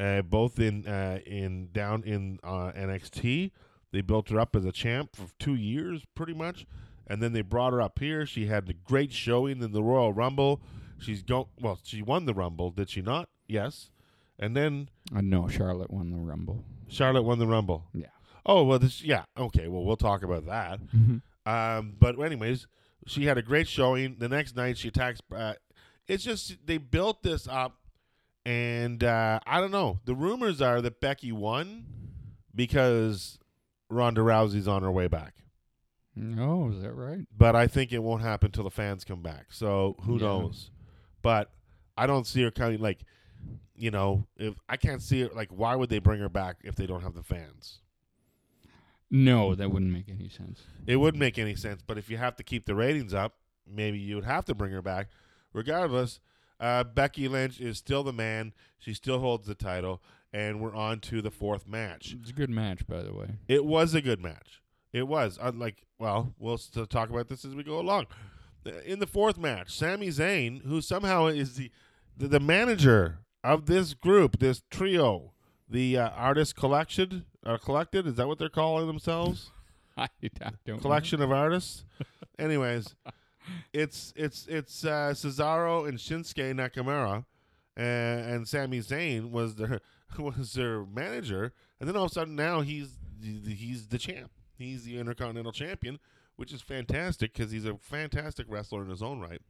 uh, 0.01 0.23
both 0.23 0.59
in 0.59 0.87
uh, 0.87 1.19
in 1.27 1.69
down 1.73 2.05
in 2.05 2.39
uh, 2.43 2.73
NXT. 2.77 3.51
They 3.91 4.01
built 4.01 4.29
her 4.29 4.39
up 4.39 4.55
as 4.55 4.65
a 4.65 4.73
champ 4.73 5.17
for 5.17 5.29
two 5.39 5.55
years, 5.55 6.05
pretty 6.15 6.35
much, 6.35 6.67
and 7.07 7.23
then 7.23 7.33
they 7.33 7.41
brought 7.41 7.73
her 7.73 7.81
up 7.81 7.99
here. 7.99 8.27
She 8.27 8.47
had 8.47 8.69
a 8.69 8.75
great 8.75 9.13
showing 9.13 9.63
in 9.63 9.73
the 9.73 9.83
Royal 9.83 10.13
Rumble. 10.13 10.61
She's 11.01 11.23
go 11.23 11.49
well. 11.61 11.79
She 11.83 12.03
won 12.03 12.25
the 12.27 12.35
Rumble, 12.35 12.71
did 12.71 12.91
she 12.91 13.03
not? 13.03 13.29
Yes. 13.47 13.91
And 14.39 14.57
then 14.57 14.89
I 15.15 15.19
uh, 15.19 15.21
no, 15.23 15.49
Charlotte 15.49 15.91
won 15.91 16.11
the 16.11 16.17
Rumble. 16.19 16.65
Charlotte 16.89 17.23
won 17.23 17.39
the 17.39 17.47
Rumble. 17.47 17.85
Yeah. 17.95 18.07
Oh 18.47 18.65
well, 18.65 18.79
this 18.79 19.03
yeah 19.03 19.25
okay. 19.39 19.69
Well, 19.69 19.85
we'll 19.85 19.97
talk 19.97 20.23
about 20.23 20.47
that. 20.47 20.81
Um, 21.47 21.95
but 21.99 22.21
anyways, 22.21 22.67
she 23.07 23.27
had 23.27 23.39
a 23.39 23.43
great 23.43 23.69
showing. 23.69 24.17
The 24.19 24.29
next 24.29 24.57
night, 24.57 24.79
she 24.79 24.89
attacks. 24.89 25.21
Uh, 25.35 25.55
it's 26.07 26.25
just 26.25 26.57
they 26.67 26.79
built 26.79 27.23
this 27.23 27.47
up, 27.49 27.77
and 28.47 29.03
uh, 29.05 29.41
I 29.47 29.61
don't 29.61 29.71
know. 29.73 30.01
The 30.05 30.15
rumors 30.15 30.61
are 30.63 30.81
that 30.83 31.01
Becky 31.01 31.33
won 31.33 31.85
because 32.55 33.39
Ronda 33.91 34.21
Rousey's 34.23 34.69
on 34.69 34.83
her 34.83 34.91
way 34.93 35.09
back. 35.09 35.35
Oh, 36.39 36.71
is 36.71 36.83
that 36.83 36.93
right? 36.95 37.27
But 37.37 37.55
I 37.55 37.67
think 37.69 37.93
it 37.93 38.03
won't 38.03 38.23
happen 38.23 38.51
till 38.51 38.65
the 38.65 38.71
fans 38.71 39.05
come 39.05 39.23
back. 39.23 39.47
So 39.53 39.95
who 40.03 40.15
Yeah. 40.17 40.27
knows? 40.27 40.71
But 41.29 41.51
I 41.95 42.07
don't 42.07 42.27
see 42.27 42.43
her 42.45 42.51
coming. 42.51 42.81
Like, 42.81 43.05
you 43.77 43.91
know, 43.91 44.25
if 44.39 44.55
I 44.67 44.79
can't 44.79 45.03
see 45.03 45.21
it, 45.21 45.37
like, 45.37 45.51
why 45.51 45.77
would 45.77 45.91
they 45.91 45.99
bring 45.99 46.21
her 46.21 46.31
back 46.31 46.57
if 46.65 46.75
they 46.75 46.87
don't 46.87 47.03
have 47.03 47.13
the 47.13 47.23
fans? 47.23 47.81
No, 49.11 49.55
that 49.55 49.71
wouldn't 49.71 49.93
make 49.93 50.09
any 50.09 50.31
sense. 50.31 50.63
It 50.87 50.97
wouldn't 50.97 51.21
make 51.21 51.39
any 51.39 51.55
sense. 51.55 51.83
But 51.87 51.99
if 51.99 52.09
you 52.09 52.17
have 52.17 52.35
to 52.37 52.43
keep 52.43 52.65
the 52.65 52.75
ratings 52.75 53.13
up, 53.13 53.35
maybe 53.71 53.99
you 53.99 54.15
would 54.15 54.25
have 54.25 54.47
to 54.47 54.55
bring 54.55 54.73
her 54.73 54.81
back. 54.81 55.09
Regardless, 55.53 56.19
uh, 56.61 56.85
Becky 56.85 57.29
Lynch 57.29 57.61
is 57.61 57.77
still 57.77 58.03
the 58.03 58.11
man. 58.15 58.55
She 58.79 58.95
still 58.95 59.19
holds 59.19 59.47
the 59.47 59.55
title, 59.55 60.01
and 60.33 60.63
we're 60.63 60.75
on 60.75 60.99
to 61.01 61.21
the 61.21 61.31
fourth 61.31 61.69
match. 61.69 62.17
It's 62.19 62.31
a 62.31 62.33
good 62.33 62.49
match, 62.49 62.87
by 62.87 63.03
the 63.03 63.13
way. 63.13 63.33
It 63.49 63.67
was 63.67 63.93
a 63.93 64.01
good 64.01 64.23
match. 64.23 64.63
It 64.95 65.07
was. 65.07 65.39
Unlike, 65.43 65.85
well, 65.99 66.33
we'll 66.39 66.57
still 66.57 66.87
talk 66.87 67.11
about 67.11 67.29
this 67.29 67.45
as 67.45 67.55
we 67.55 67.65
go 67.65 67.79
along. 67.79 68.07
In 68.87 68.99
the 68.99 69.07
fourth 69.07 69.39
match, 69.39 69.71
Sami 69.71 70.09
Zayn, 70.09 70.63
who 70.65 70.81
somehow 70.81 71.27
is 71.27 71.57
the 71.57 71.71
the, 72.17 72.29
the 72.29 72.41
manager 72.41 73.19
of 73.45 73.67
this 73.67 73.95
group, 73.95 74.39
this 74.41 74.63
trio, 74.71 75.33
the 75.69 75.97
uh, 75.97 76.09
artist 76.11 76.57
collection, 76.57 77.25
uh, 77.47 77.57
collected. 77.59 78.07
Is 78.07 78.17
that 78.17 78.27
what 78.29 78.39
they're 78.39 78.49
calling 78.49 78.87
themselves? 78.87 79.51
I, 79.97 80.09
I 80.25 80.51
don't 80.65 80.67
know. 80.67 80.79
collection 80.79 81.23
of 81.23 81.31
artists. 81.31 81.85
Anyways, 82.39 82.95
it's 83.73 84.13
it's 84.17 84.47
it's 84.49 84.85
uh, 84.85 85.13
Cesaro 85.15 85.89
and 85.89 85.99
Shinsuke 85.99 86.53
Nakamura, 86.55 87.25
and, 87.77 88.21
and 88.21 88.49
Sami 88.49 88.81
Zayn 88.81 89.31
was 89.31 89.55
their 89.55 89.81
was 90.19 90.53
their 90.55 90.85
manager, 90.85 91.53
and 91.81 91.89
then 91.89 91.97
all 91.97 92.05
of 92.05 92.11
a 92.11 92.15
sudden 92.15 92.35
now 92.37 92.61
he's 92.61 92.91
the- 93.21 93.55
he's 93.55 93.87
the 93.89 93.99
champ. 93.99 94.31
He's 94.57 94.83
the 94.85 94.99
Intercontinental 94.99 95.53
Champion, 95.53 96.01
which 96.39 96.53
is 96.53 96.63
fantastic 96.63 97.35
because 97.35 97.51
he's 97.51 97.65
a 97.65 97.77
fantastic 97.79 98.47
wrestler 98.49 98.83
in 98.83 98.89
his 98.89 99.03
own 99.03 99.19
right, 99.21 99.43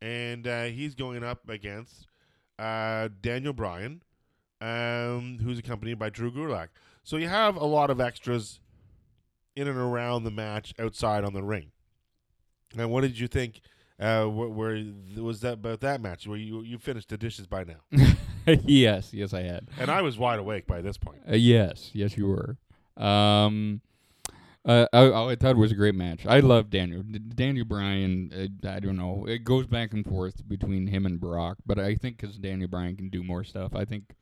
and 0.00 0.48
uh, 0.48 0.64
he's 0.64 0.94
going 0.94 1.22
up 1.22 1.46
against 1.48 2.06
uh, 2.58 3.10
Daniel 3.20 3.52
Bryan, 3.52 4.02
um, 4.62 5.38
who's 5.42 5.58
accompanied 5.58 5.98
by 5.98 6.08
Drew 6.08 6.32
Gulak. 6.32 6.68
So 7.04 7.18
you 7.18 7.28
have 7.28 7.54
a 7.54 7.66
lot 7.66 7.90
of 7.90 8.00
extras 8.00 8.60
in 9.54 9.68
and 9.68 9.76
around 9.76 10.24
the 10.24 10.30
match 10.30 10.74
outside 10.78 11.22
on 11.22 11.34
the 11.34 11.42
ring. 11.42 11.70
And 12.76 12.90
what 12.90 13.02
did 13.02 13.18
you 13.18 13.28
think? 13.28 13.60
Uh, 14.00 14.24
where, 14.24 14.48
where 14.48 14.84
was 15.18 15.40
that 15.40 15.54
about 15.54 15.80
that 15.80 16.00
match? 16.00 16.26
Where 16.26 16.38
you 16.38 16.62
you 16.62 16.78
finished 16.78 17.10
the 17.10 17.18
dishes 17.18 17.46
by 17.46 17.64
now? 17.64 18.14
yes, 18.64 19.12
yes, 19.12 19.34
I 19.34 19.42
had. 19.42 19.68
And 19.78 19.90
I 19.90 20.00
was 20.00 20.18
wide 20.18 20.38
awake 20.38 20.66
by 20.66 20.80
this 20.80 20.96
point. 20.96 21.20
Uh, 21.30 21.36
yes, 21.36 21.90
yes, 21.92 22.16
you 22.16 22.26
were. 22.26 22.56
Um, 23.02 23.82
uh, 24.66 24.86
I, 24.92 25.30
I 25.30 25.36
thought 25.36 25.52
it 25.52 25.56
was 25.56 25.72
a 25.72 25.76
great 25.76 25.94
match. 25.94 26.26
I 26.26 26.40
love 26.40 26.70
Daniel. 26.70 27.02
Daniel 27.02 27.64
Bryan. 27.64 28.32
Uh, 28.64 28.68
I 28.68 28.80
don't 28.80 28.96
know. 28.96 29.24
It 29.28 29.44
goes 29.44 29.66
back 29.66 29.92
and 29.92 30.04
forth 30.04 30.46
between 30.48 30.88
him 30.88 31.06
and 31.06 31.20
Brock, 31.20 31.58
but 31.64 31.78
I 31.78 31.94
think 31.94 32.18
because 32.18 32.36
Daniel 32.36 32.68
Bryan 32.68 32.96
can 32.96 33.08
do 33.08 33.22
more 33.22 33.44
stuff, 33.44 33.74
I 33.74 33.84
think 33.84 34.16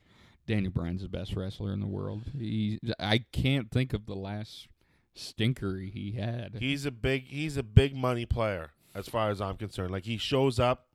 Daniel 0.46 0.72
Bryan's 0.72 1.02
the 1.02 1.08
best 1.08 1.34
wrestler 1.34 1.72
in 1.72 1.80
the 1.80 1.86
world. 1.86 2.24
He. 2.38 2.78
I 3.00 3.24
can't 3.32 3.70
think 3.70 3.94
of 3.94 4.06
the 4.06 4.14
last 4.14 4.68
stinker 5.14 5.78
he 5.78 6.12
had. 6.12 6.56
He's 6.60 6.84
a 6.84 6.90
big 6.90 7.28
he's 7.28 7.56
a 7.56 7.62
big 7.62 7.96
money 7.96 8.26
player 8.26 8.72
as 8.94 9.08
far 9.08 9.30
as 9.30 9.40
I'm 9.40 9.56
concerned. 9.56 9.92
Like 9.92 10.04
he 10.04 10.18
shows 10.18 10.60
up 10.60 10.86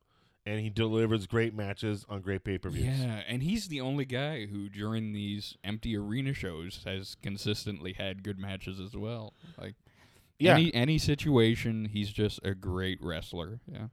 and 0.49 0.59
he 0.59 0.69
delivers 0.69 1.27
great 1.27 1.53
matches 1.53 2.05
on 2.09 2.21
great 2.21 2.43
pay 2.43 2.57
per 2.57 2.69
views. 2.69 2.99
Yeah, 2.99 3.21
and 3.27 3.43
he's 3.43 3.67
the 3.67 3.81
only 3.81 4.05
guy 4.05 4.45
who 4.47 4.69
during 4.69 5.13
these 5.13 5.55
empty 5.63 5.95
arena 5.95 6.33
shows 6.33 6.81
has 6.85 7.15
consistently 7.21 7.93
had 7.93 8.23
good 8.23 8.39
matches 8.39 8.79
as 8.79 8.95
well. 8.95 9.33
Like 9.59 9.75
Yeah. 10.39 10.55
any 10.55 10.73
any 10.73 10.97
situation, 10.97 11.85
he's 11.85 12.11
just 12.11 12.39
a 12.43 12.53
great 12.55 12.99
wrestler. 13.01 13.59
Yeah. 13.71 13.87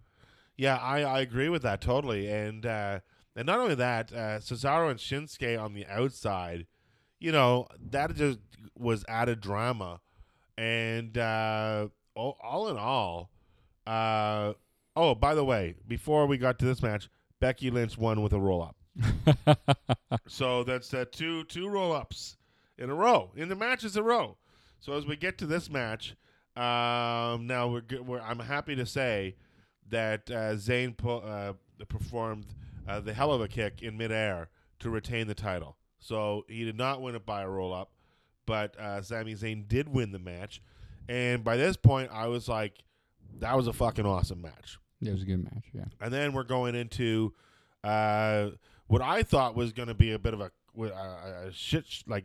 Yeah, 0.56 0.76
I, 0.78 1.02
I 1.02 1.20
agree 1.20 1.50
with 1.50 1.62
that 1.62 1.80
totally. 1.82 2.28
And 2.30 2.64
uh, 2.64 3.00
and 3.34 3.44
not 3.46 3.58
only 3.60 3.74
that, 3.74 4.10
uh, 4.12 4.38
Cesaro 4.40 4.90
and 4.90 4.98
Shinsuke 4.98 5.62
on 5.62 5.74
the 5.74 5.84
outside, 5.86 6.66
you 7.20 7.30
know, 7.30 7.66
that 7.90 8.14
just 8.14 8.38
was 8.74 9.04
added 9.08 9.40
drama. 9.42 10.00
And 10.56 11.18
uh, 11.18 11.88
all, 12.14 12.38
all 12.42 12.68
in 12.68 12.78
all, 12.78 13.28
uh, 13.86 14.54
oh, 14.96 15.14
by 15.14 15.34
the 15.34 15.44
way, 15.44 15.74
before 15.86 16.26
we 16.26 16.38
got 16.38 16.58
to 16.60 16.64
this 16.64 16.82
match, 16.82 17.08
Becky 17.40 17.70
Lynch 17.70 17.98
won 17.98 18.22
with 18.22 18.32
a 18.32 18.40
roll 18.40 18.62
up. 18.62 18.76
So 20.28 20.64
that's 20.64 20.92
uh, 20.92 21.04
two 21.10 21.44
two 21.44 21.68
roll 21.68 21.92
ups 21.92 22.36
in 22.78 22.90
a 22.90 22.94
row 22.94 23.30
in 23.36 23.48
the 23.48 23.54
matches 23.54 23.96
in 23.96 24.02
a 24.02 24.04
row. 24.04 24.36
So 24.80 24.92
as 24.94 25.06
we 25.06 25.16
get 25.16 25.38
to 25.38 25.46
this 25.46 25.70
match, 25.70 26.16
um, 26.56 27.46
now 27.46 27.68
we're, 27.68 27.80
good, 27.80 28.06
we're 28.06 28.20
I'm 28.20 28.38
happy 28.38 28.76
to 28.76 28.86
say 28.86 29.36
that 29.90 30.30
uh, 30.30 30.54
Zayn 30.54 30.96
pu- 30.96 31.18
uh, 31.18 31.54
performed 31.88 32.46
uh, 32.88 33.00
the 33.00 33.12
hell 33.12 33.32
of 33.32 33.40
a 33.40 33.48
kick 33.48 33.82
in 33.82 33.96
midair 33.96 34.48
to 34.80 34.90
retain 34.90 35.26
the 35.26 35.34
title. 35.34 35.76
So 35.98 36.44
he 36.48 36.64
did 36.64 36.76
not 36.76 37.02
win 37.02 37.14
it 37.14 37.24
by 37.26 37.42
a 37.42 37.48
roll 37.48 37.72
up, 37.72 37.90
but 38.46 38.78
uh, 38.78 39.02
Sami 39.02 39.34
Zayn 39.34 39.66
did 39.68 39.88
win 39.88 40.12
the 40.12 40.18
match. 40.18 40.62
And 41.08 41.44
by 41.44 41.56
this 41.56 41.76
point, 41.76 42.10
I 42.12 42.26
was 42.26 42.48
like, 42.48 42.82
that 43.38 43.56
was 43.56 43.66
a 43.66 43.72
fucking 43.72 44.06
awesome 44.06 44.42
match. 44.42 44.78
It 45.02 45.12
was 45.12 45.22
a 45.22 45.26
good 45.26 45.44
match. 45.44 45.64
Yeah. 45.72 45.84
And 46.00 46.12
then 46.12 46.32
we're 46.32 46.44
going 46.44 46.74
into 46.74 47.34
uh, 47.84 48.50
what 48.86 49.02
I 49.02 49.22
thought 49.22 49.54
was 49.54 49.72
going 49.72 49.88
to 49.88 49.94
be 49.94 50.12
a 50.12 50.18
bit 50.18 50.34
of 50.34 50.40
a, 50.40 50.50
a, 50.78 51.46
a 51.48 51.52
shit. 51.52 51.86
sh- 51.86 52.02
Like, 52.06 52.24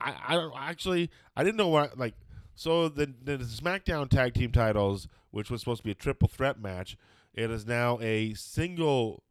I, 0.00 0.14
I 0.28 0.34
don't 0.34 0.54
actually, 0.56 1.10
I 1.36 1.44
didn't 1.44 1.56
know 1.56 1.68
what, 1.68 1.98
like, 1.98 2.14
so 2.54 2.88
the, 2.88 3.12
the 3.22 3.38
SmackDown 3.38 4.08
Tag 4.08 4.34
Team 4.34 4.52
titles, 4.52 5.08
which 5.30 5.50
was 5.50 5.60
supposed 5.60 5.80
to 5.80 5.84
be 5.84 5.90
a 5.90 5.94
triple 5.94 6.28
threat 6.28 6.60
match, 6.60 6.96
it 7.34 7.50
is 7.50 7.66
now 7.66 7.98
a 8.00 8.32
single 8.34 9.22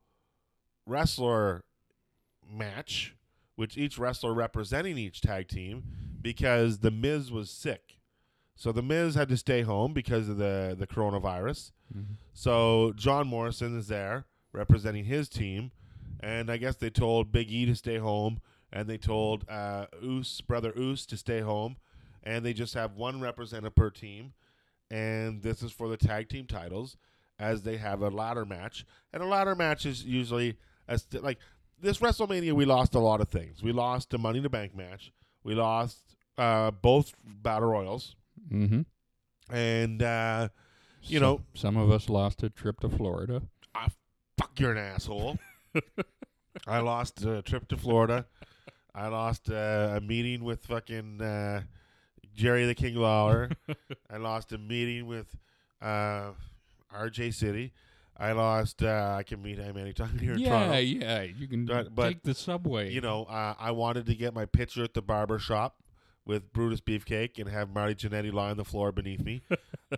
wrestler 0.85 1.63
match, 2.47 3.15
which 3.55 3.77
each 3.77 3.97
wrestler 3.97 4.33
representing 4.33 4.97
each 4.97 5.21
tag 5.21 5.47
team 5.47 5.83
because 6.21 6.79
The 6.79 6.91
Miz 6.91 7.31
was 7.31 7.49
sick. 7.49 7.97
So 8.55 8.71
The 8.71 8.81
Miz 8.81 9.15
had 9.15 9.29
to 9.29 9.37
stay 9.37 9.61
home 9.63 9.93
because 9.93 10.29
of 10.29 10.37
the, 10.37 10.75
the 10.77 10.87
coronavirus. 10.87 11.71
So 12.33 12.93
John 12.95 13.27
Morrison 13.27 13.77
is 13.77 13.87
there 13.87 14.25
representing 14.53 15.05
his 15.05 15.27
team, 15.29 15.71
and 16.19 16.49
I 16.49 16.57
guess 16.57 16.75
they 16.77 16.89
told 16.89 17.31
Big 17.31 17.51
E 17.51 17.65
to 17.65 17.75
stay 17.75 17.97
home, 17.97 18.41
and 18.71 18.89
they 18.89 18.97
told 18.97 19.47
uh, 19.49 19.85
Oos, 20.03 20.41
brother 20.41 20.73
Oos, 20.77 21.05
to 21.07 21.17
stay 21.17 21.41
home, 21.41 21.77
and 22.23 22.45
they 22.45 22.53
just 22.53 22.73
have 22.73 22.95
one 22.95 23.21
representative 23.21 23.75
per 23.75 23.89
team, 23.89 24.33
and 24.89 25.41
this 25.43 25.61
is 25.61 25.71
for 25.71 25.87
the 25.87 25.97
tag 25.97 26.29
team 26.29 26.47
titles, 26.47 26.97
as 27.37 27.63
they 27.63 27.77
have 27.77 28.01
a 28.01 28.09
ladder 28.09 28.45
match, 28.45 28.85
and 29.13 29.21
a 29.21 29.25
ladder 29.25 29.55
match 29.55 29.85
is 29.85 30.05
usually 30.05 30.57
a 30.87 30.97
st- 30.97 31.23
like 31.23 31.37
this 31.81 31.99
WrestleMania. 31.99 32.53
We 32.53 32.65
lost 32.65 32.95
a 32.95 32.99
lot 32.99 33.19
of 33.19 33.27
things. 33.27 33.61
We 33.61 33.73
lost 33.73 34.09
the 34.09 34.17
Money 34.17 34.37
in 34.39 34.43
the 34.43 34.49
Bank 34.49 34.73
match. 34.75 35.11
We 35.43 35.53
lost 35.53 36.15
uh, 36.37 36.71
both 36.71 37.13
battle 37.23 37.69
royals, 37.69 38.15
Mm-hmm. 38.51 38.81
and 39.55 40.03
uh, 40.03 40.49
you 41.03 41.19
know 41.19 41.41
some 41.53 41.77
of 41.77 41.89
us 41.91 42.09
lost 42.09 42.43
a 42.43 42.49
trip 42.49 42.79
to 42.81 42.89
Florida. 42.89 43.41
I 43.73 43.87
fuck 44.37 44.59
you're 44.59 44.71
an 44.71 44.77
asshole. 44.77 45.37
I 46.67 46.79
lost 46.79 47.23
a 47.25 47.41
trip 47.41 47.67
to 47.69 47.77
Florida. 47.77 48.25
I 48.93 49.07
lost 49.07 49.49
uh, 49.49 49.93
a 49.97 50.01
meeting 50.01 50.43
with 50.43 50.65
fucking 50.65 51.21
uh, 51.21 51.63
Jerry 52.33 52.65
the 52.65 52.75
King 52.75 52.95
Lawler. 52.95 53.51
I 54.09 54.17
lost 54.17 54.51
a 54.53 54.57
meeting 54.57 55.05
with 55.05 55.35
uh, 55.81 56.31
RJ 56.95 57.33
City. 57.33 57.73
I 58.17 58.31
lost. 58.31 58.81
Uh, 58.81 59.15
I 59.17 59.23
can 59.23 59.41
meet 59.41 59.57
him 59.57 59.75
anytime 59.75 60.17
here 60.19 60.33
in 60.33 60.39
yeah, 60.39 60.49
Toronto. 60.49 60.77
Yeah, 60.77 61.03
yeah. 61.03 61.21
You 61.37 61.47
can 61.47 61.65
But- 61.65 61.93
but, 61.93 62.07
take 62.07 62.23
the 62.23 62.33
subway. 62.33 62.91
You 62.93 63.01
know, 63.01 63.25
uh, 63.25 63.55
I 63.59 63.71
wanted 63.71 64.05
to 64.05 64.15
get 64.15 64.33
my 64.33 64.45
picture 64.45 64.83
at 64.83 64.93
the 64.93 65.01
barber 65.01 65.39
shop 65.39 65.75
with 66.25 66.51
Brutus 66.53 66.81
Beefcake 66.81 67.39
and 67.39 67.49
have 67.49 67.69
Marty 67.69 67.95
Jannetty 67.95 68.33
lie 68.33 68.49
on 68.49 68.57
the 68.57 68.65
floor 68.65 68.91
beneath 68.91 69.23
me. 69.23 69.41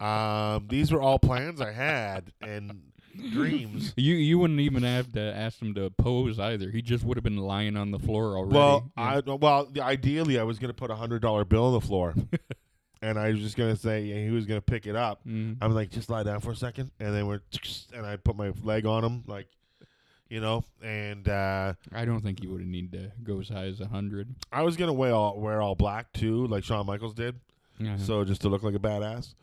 um, 0.01 0.67
these 0.69 0.91
were 0.91 1.01
all 1.01 1.19
plans 1.19 1.61
I 1.61 1.71
had 1.71 2.31
and 2.41 2.81
dreams. 3.31 3.93
You 3.97 4.15
you 4.15 4.37
wouldn't 4.37 4.59
even 4.59 4.83
have 4.83 5.11
to 5.13 5.21
ask 5.21 5.61
him 5.61 5.73
to 5.75 5.89
pose 5.89 6.39
either. 6.39 6.69
He 6.69 6.81
just 6.81 7.03
would 7.03 7.17
have 7.17 7.23
been 7.23 7.37
lying 7.37 7.75
on 7.77 7.91
the 7.91 7.99
floor 7.99 8.35
already. 8.37 8.55
Well, 8.55 8.91
Yeah. 8.97 9.21
I 9.25 9.31
well, 9.31 9.67
ideally, 9.79 10.39
I 10.39 10.43
was 10.43 10.59
going 10.59 10.69
to 10.69 10.75
put 10.75 10.91
a 10.91 10.95
hundred 10.95 11.21
dollar 11.21 11.45
bill 11.45 11.65
on 11.67 11.73
the 11.73 11.81
floor, 11.81 12.13
and 13.01 13.17
I 13.17 13.31
was 13.31 13.39
just 13.39 13.55
going 13.57 13.73
to 13.73 13.79
say 13.79 14.11
and 14.11 14.23
he 14.23 14.31
was 14.31 14.45
going 14.45 14.59
to 14.59 14.65
pick 14.65 14.85
it 14.85 14.95
up. 14.95 15.21
Mm. 15.25 15.57
I'm 15.61 15.73
like, 15.73 15.89
just 15.89 16.09
lie 16.09 16.23
down 16.23 16.41
for 16.41 16.51
a 16.51 16.55
second, 16.55 16.91
and 16.99 17.15
then 17.15 17.27
we're 17.27 17.41
and 17.93 18.05
I 18.05 18.17
put 18.17 18.35
my 18.35 18.51
leg 18.63 18.85
on 18.85 19.03
him, 19.03 19.23
like, 19.27 19.47
you 20.29 20.39
know, 20.41 20.63
and 20.83 21.27
uh, 21.27 21.73
I 21.93 22.05
don't 22.05 22.21
think 22.21 22.43
you 22.43 22.49
would 22.51 22.61
have 22.61 22.67
need 22.69 22.91
to 22.93 23.11
go 23.23 23.39
as 23.39 23.49
high 23.49 23.65
as 23.65 23.79
a 23.81 23.87
hundred. 23.87 24.33
I 24.51 24.63
was 24.63 24.75
gonna 24.77 24.93
wear 24.93 25.13
all 25.13 25.39
wear 25.39 25.61
all 25.61 25.75
black 25.75 26.11
too, 26.13 26.47
like 26.47 26.63
Shawn 26.63 26.85
Michaels 26.85 27.13
did, 27.13 27.35
Yeah. 27.79 27.97
so 27.97 28.23
just 28.25 28.41
to 28.41 28.49
look 28.49 28.63
like 28.63 28.75
a 28.75 28.79
badass. 28.79 29.33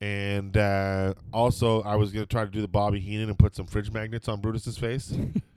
And 0.00 0.56
uh, 0.56 1.14
also, 1.32 1.82
I 1.82 1.96
was 1.96 2.12
gonna 2.12 2.26
try 2.26 2.44
to 2.44 2.50
do 2.50 2.60
the 2.60 2.68
Bobby 2.68 3.00
Heenan 3.00 3.28
and 3.30 3.38
put 3.38 3.54
some 3.56 3.66
fridge 3.66 3.90
magnets 3.90 4.28
on 4.28 4.40
Brutus's 4.40 4.76
face. 4.78 5.16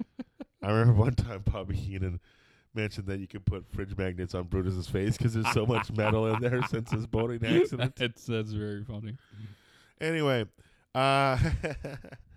I 0.64 0.72
remember 0.72 0.94
one 0.94 1.16
time 1.16 1.44
Bobby 1.46 1.76
Heenan 1.76 2.20
mentioned 2.74 3.08
that 3.08 3.20
you 3.20 3.28
could 3.28 3.44
put 3.46 3.66
fridge 3.74 3.98
magnets 3.98 4.36
on 4.36 4.44
Brutus's 4.44 4.88
face 4.88 5.18
because 5.18 5.34
there's 5.34 5.52
so 5.54 5.66
much 5.66 5.92
metal 5.92 6.28
in 6.34 6.40
there 6.42 6.62
since 6.68 6.92
his 6.92 7.06
boating 7.06 7.44
accident. 7.62 7.96
that's 7.98 8.26
that's 8.26 8.52
very 8.52 8.84
funny. 8.86 9.18
Anyway, 10.00 10.46
uh, 10.96 11.38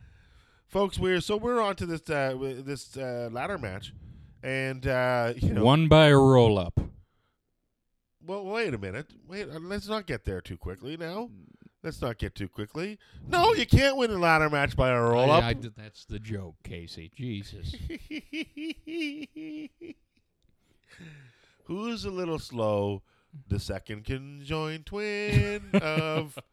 folks, 0.73 0.99
we're 0.99 1.21
so 1.21 1.37
we're 1.37 1.61
on 1.61 1.77
to 1.77 1.87
this 1.87 2.09
uh, 2.11 2.35
this 2.65 2.97
uh, 2.97 3.29
ladder 3.31 3.59
match, 3.59 3.93
and 4.43 4.87
uh, 4.87 5.35
you 5.37 5.53
know, 5.53 5.63
One 5.65 5.87
by 5.87 6.07
a 6.07 6.17
roll 6.17 6.59
up. 6.59 6.81
well, 8.27 8.45
wait 8.45 8.75
a 8.75 8.79
minute, 8.79 9.07
wait, 9.29 9.49
uh, 9.49 9.59
let's 9.61 9.87
not 9.87 10.07
get 10.07 10.25
there 10.25 10.41
too 10.41 10.57
quickly 10.57 10.97
now. 10.97 11.31
Let's 11.85 12.01
not 12.01 12.17
get 12.19 12.35
too 12.37 12.49
quickly. 12.49 12.99
No, 13.29 13.53
you 13.55 13.67
can't 13.67 13.97
win 13.97 14.11
a 14.13 14.19
ladder 14.19 14.49
match 14.49 14.77
by 14.77 14.91
a 14.91 15.01
roll 15.01 15.31
up. 15.31 15.43
I 15.45 15.53
did- 15.53 15.75
that's 15.77 16.05
the 16.05 16.19
joke, 16.21 16.55
Casey. 16.65 17.11
Jesus. 17.15 17.75
Who's 21.65 22.05
a 22.05 22.11
little 22.11 22.39
slow? 22.39 23.03
The 23.49 23.59
second 23.59 24.05
conjoined 24.05 24.87
twin 24.87 25.71
of. 25.75 26.39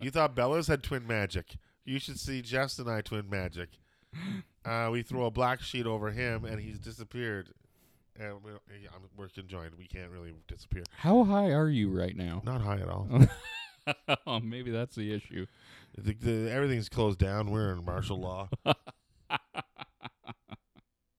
You 0.00 0.10
thought 0.10 0.34
Bellas 0.36 0.68
had 0.68 0.82
twin 0.82 1.06
magic. 1.06 1.56
You 1.84 1.98
should 1.98 2.18
see 2.18 2.40
Jess 2.42 2.78
and 2.78 2.88
I 2.88 3.02
twin 3.02 3.28
magic. 3.28 3.70
Uh, 4.64 4.88
we 4.90 5.02
throw 5.02 5.26
a 5.26 5.30
black 5.30 5.60
sheet 5.60 5.86
over 5.86 6.10
him, 6.10 6.44
and 6.44 6.58
he's 6.58 6.78
disappeared. 6.78 7.50
And 8.18 8.42
we're, 8.42 8.60
we're 9.16 9.28
conjoined. 9.28 9.72
We 9.76 9.86
can't 9.86 10.10
really 10.10 10.32
disappear. 10.46 10.84
How 10.96 11.24
high 11.24 11.50
are 11.50 11.68
you 11.68 11.90
right 11.90 12.16
now? 12.16 12.42
Not 12.44 12.62
high 12.62 12.78
at 12.78 12.88
all. 12.88 13.08
oh, 14.26 14.40
maybe 14.40 14.70
that's 14.70 14.94
the 14.94 15.12
issue. 15.12 15.46
The, 15.98 16.14
the, 16.14 16.50
everything's 16.50 16.88
closed 16.88 17.18
down. 17.18 17.50
We're 17.50 17.72
in 17.72 17.84
martial 17.84 18.18
law, 18.18 18.48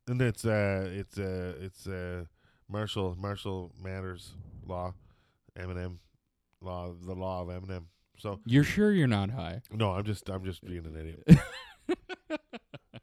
and 0.08 0.21
it's 0.21 0.45
uh, 0.45 0.89
it's 0.91 1.17
uh, 1.17 1.54
it's 1.60 1.88
uh, 1.88 2.25
martial 2.67 3.15
martial 3.17 3.71
matters 3.82 4.34
law, 4.65 4.93
Eminem 5.58 5.97
law, 6.62 6.93
the 6.99 7.13
law 7.13 7.41
of 7.41 7.47
Eminem. 7.49 7.84
So 8.17 8.39
You're 8.45 8.63
sure 8.63 8.91
you're 8.91 9.08
not 9.08 9.30
high? 9.32 9.62
no, 9.71 9.91
I'm 9.91 10.04
just 10.04 10.30
I'm 10.30 10.43
just 10.43 10.63
being 10.65 10.86
an 10.86 10.95
idiot. 10.97 11.39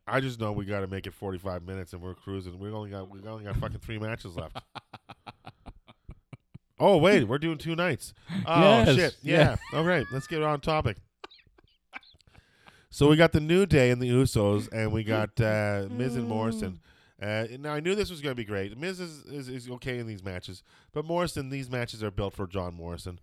I 0.06 0.20
just 0.20 0.40
know 0.40 0.52
we 0.52 0.64
got 0.64 0.80
to 0.80 0.86
make 0.88 1.06
it 1.06 1.14
45 1.14 1.62
minutes, 1.64 1.92
and 1.92 2.02
we're 2.02 2.14
cruising. 2.14 2.58
We 2.58 2.70
only 2.70 2.90
got 2.90 3.08
we 3.10 3.20
only 3.26 3.44
got 3.44 3.56
fucking 3.56 3.78
three 3.80 3.98
matches 3.98 4.36
left. 4.36 4.56
Oh 6.80 6.96
wait, 6.96 7.28
we're 7.28 7.38
doing 7.38 7.58
two 7.58 7.76
nights. 7.76 8.12
Oh 8.44 8.60
Yes, 8.60 8.96
shit! 8.96 9.16
Yeah. 9.22 9.56
yeah. 9.72 9.78
All 9.78 9.84
right, 9.84 10.04
let's 10.12 10.26
get 10.26 10.42
on 10.42 10.60
topic. 10.60 10.96
So 12.90 13.08
we 13.08 13.14
got 13.16 13.30
the 13.30 13.38
New 13.40 13.66
Day 13.66 13.90
and 13.90 14.02
the 14.02 14.10
Usos, 14.10 14.68
and 14.72 14.90
we 14.90 15.04
got 15.04 15.40
uh, 15.40 15.86
Miz 15.90 16.16
and 16.16 16.26
Morrison. 16.28 16.80
Uh, 17.22 17.46
now 17.60 17.72
I 17.72 17.78
knew 17.78 17.94
this 17.94 18.10
was 18.10 18.20
going 18.20 18.32
to 18.32 18.36
be 18.36 18.44
great. 18.44 18.76
Miz 18.76 18.98
is, 18.98 19.22
is, 19.26 19.48
is 19.48 19.70
okay 19.70 19.98
in 19.98 20.08
these 20.08 20.24
matches, 20.24 20.64
but 20.92 21.04
Morrison, 21.04 21.50
these 21.50 21.70
matches 21.70 22.02
are 22.02 22.10
built 22.10 22.34
for 22.34 22.48
John 22.48 22.74
Morrison, 22.74 23.20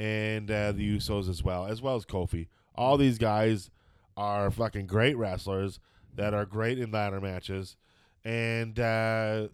and 0.00 0.50
uh, 0.50 0.72
the 0.72 0.96
Usos 0.96 1.28
as 1.28 1.44
well, 1.44 1.66
as 1.66 1.82
well 1.82 1.94
as 1.94 2.06
Kofi. 2.06 2.48
All 2.74 2.96
these 2.96 3.18
guys 3.18 3.70
are 4.16 4.50
fucking 4.50 4.86
great 4.86 5.14
wrestlers 5.14 5.78
that 6.14 6.32
are 6.32 6.46
great 6.46 6.78
in 6.78 6.90
ladder 6.90 7.20
matches, 7.20 7.76
and 8.24 8.80
uh, 8.80 9.48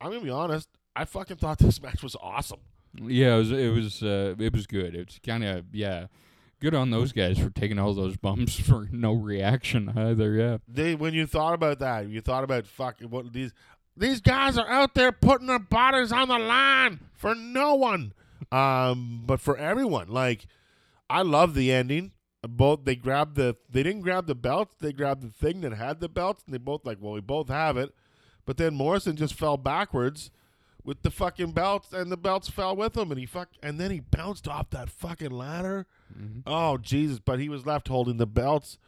I'm 0.00 0.10
gonna 0.12 0.20
be 0.20 0.30
honest. 0.30 0.68
I 0.94 1.04
fucking 1.04 1.38
thought 1.38 1.58
this 1.58 1.82
match 1.82 2.00
was 2.00 2.16
awesome. 2.22 2.60
Yeah, 2.94 3.34
it 3.34 3.38
was. 3.38 3.52
It 3.52 3.74
was. 3.74 4.02
Uh, 4.04 4.34
it 4.38 4.52
was 4.52 4.68
good. 4.68 4.94
It's 4.94 5.18
kind 5.18 5.44
of 5.44 5.64
yeah. 5.72 6.06
Good 6.60 6.76
on 6.76 6.90
those 6.90 7.10
guys 7.10 7.40
for 7.40 7.50
taking 7.50 7.80
all 7.80 7.92
those 7.92 8.16
bumps 8.16 8.54
for 8.60 8.88
no 8.92 9.14
reaction 9.14 9.92
either. 9.96 10.34
Yeah. 10.34 10.58
They 10.68 10.94
when 10.94 11.12
you 11.12 11.26
thought 11.26 11.54
about 11.54 11.80
that, 11.80 12.08
you 12.08 12.20
thought 12.20 12.44
about 12.44 12.68
fucking 12.68 13.10
what 13.10 13.32
these 13.32 13.52
these 13.96 14.20
guys 14.20 14.56
are 14.56 14.68
out 14.68 14.94
there 14.94 15.10
putting 15.10 15.48
their 15.48 15.58
bodies 15.58 16.12
on 16.12 16.28
the 16.28 16.38
line 16.38 17.00
for 17.14 17.34
no 17.34 17.74
one, 17.74 18.12
um, 18.50 19.22
but 19.24 19.40
for 19.40 19.56
everyone. 19.56 20.08
Like 20.08 20.46
I 21.08 21.22
love 21.22 21.54
the 21.54 21.72
ending. 21.72 22.12
Both 22.42 22.84
they 22.84 22.96
grabbed 22.96 23.36
the 23.36 23.56
they 23.70 23.82
didn't 23.82 24.02
grab 24.02 24.26
the 24.26 24.34
belts. 24.34 24.74
They 24.80 24.92
grabbed 24.92 25.22
the 25.22 25.30
thing 25.30 25.60
that 25.60 25.72
had 25.72 26.00
the 26.00 26.08
belts, 26.08 26.42
and 26.44 26.52
they 26.52 26.58
both 26.58 26.84
like 26.84 26.98
well 27.00 27.12
we 27.12 27.20
both 27.20 27.48
have 27.48 27.76
it, 27.76 27.94
but 28.44 28.56
then 28.56 28.74
Morrison 28.74 29.14
just 29.14 29.34
fell 29.34 29.56
backwards 29.56 30.30
with 30.84 31.02
the 31.02 31.10
fucking 31.12 31.52
belts, 31.52 31.92
and 31.92 32.10
the 32.10 32.16
belts 32.16 32.48
fell 32.50 32.74
with 32.74 32.96
him, 32.96 33.12
and 33.12 33.20
he 33.20 33.26
fuck 33.26 33.50
and 33.62 33.78
then 33.78 33.92
he 33.92 34.00
bounced 34.00 34.48
off 34.48 34.70
that 34.70 34.90
fucking 34.90 35.30
ladder. 35.30 35.86
Oh 36.44 36.78
Jesus! 36.78 37.20
But 37.20 37.38
he 37.38 37.48
was 37.48 37.64
left 37.64 37.86
holding 37.86 38.16
the 38.16 38.26
belts, 38.26 38.78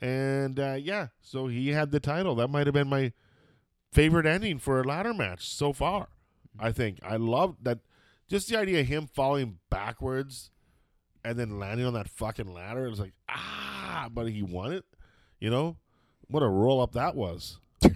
and 0.00 0.58
uh, 0.58 0.76
yeah, 0.80 1.08
so 1.22 1.46
he 1.46 1.68
had 1.68 1.92
the 1.92 2.00
title. 2.00 2.34
That 2.34 2.48
might 2.48 2.66
have 2.66 2.74
been 2.74 2.88
my 2.88 3.12
favorite 3.92 4.26
ending 4.26 4.58
for 4.58 4.80
a 4.80 4.84
ladder 4.84 5.14
match 5.14 5.48
so 5.48 5.72
far. 5.72 6.08
I 6.58 6.72
think 6.72 6.98
I 7.04 7.16
loved 7.16 7.64
that. 7.64 7.78
Just 8.28 8.48
the 8.48 8.58
idea 8.58 8.80
of 8.80 8.86
him 8.86 9.06
falling 9.06 9.58
backwards 9.70 10.50
and 11.24 11.38
then 11.38 11.58
landing 11.58 11.86
on 11.86 11.94
that 11.94 12.08
fucking 12.08 12.52
ladder. 12.52 12.86
It 12.86 12.90
was 12.90 13.00
like 13.00 13.12
ah, 13.28 14.08
but 14.12 14.28
he 14.30 14.42
won 14.42 14.72
it. 14.72 14.84
You 15.40 15.50
know 15.50 15.76
what 16.28 16.42
a 16.42 16.48
roll 16.48 16.80
up 16.80 16.92
that 16.92 17.14
was. 17.14 17.58
but 17.80 17.90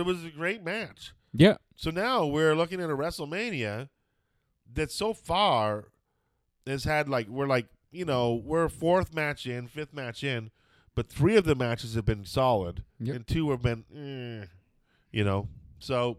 it 0.00 0.06
was 0.06 0.24
a 0.24 0.30
great 0.30 0.64
match. 0.64 1.12
Yeah. 1.32 1.56
So 1.76 1.90
now 1.90 2.26
we're 2.26 2.54
looking 2.54 2.80
at 2.80 2.90
a 2.90 2.96
WrestleMania 2.96 3.88
that 4.72 4.90
so 4.90 5.12
far 5.12 5.88
has 6.66 6.84
had 6.84 7.08
like 7.08 7.28
we're 7.28 7.46
like 7.46 7.66
you 7.90 8.04
know 8.04 8.34
we're 8.44 8.68
fourth 8.68 9.14
match 9.14 9.46
in, 9.46 9.66
fifth 9.66 9.92
match 9.92 10.24
in, 10.24 10.50
but 10.94 11.08
three 11.08 11.36
of 11.36 11.44
the 11.44 11.54
matches 11.54 11.94
have 11.94 12.04
been 12.06 12.24
solid, 12.24 12.82
Yep. 13.00 13.16
and 13.16 13.26
two 13.26 13.50
have 13.50 13.62
been, 13.62 13.84
eh, 13.94 14.46
you 15.12 15.24
know. 15.24 15.48
So 15.78 16.18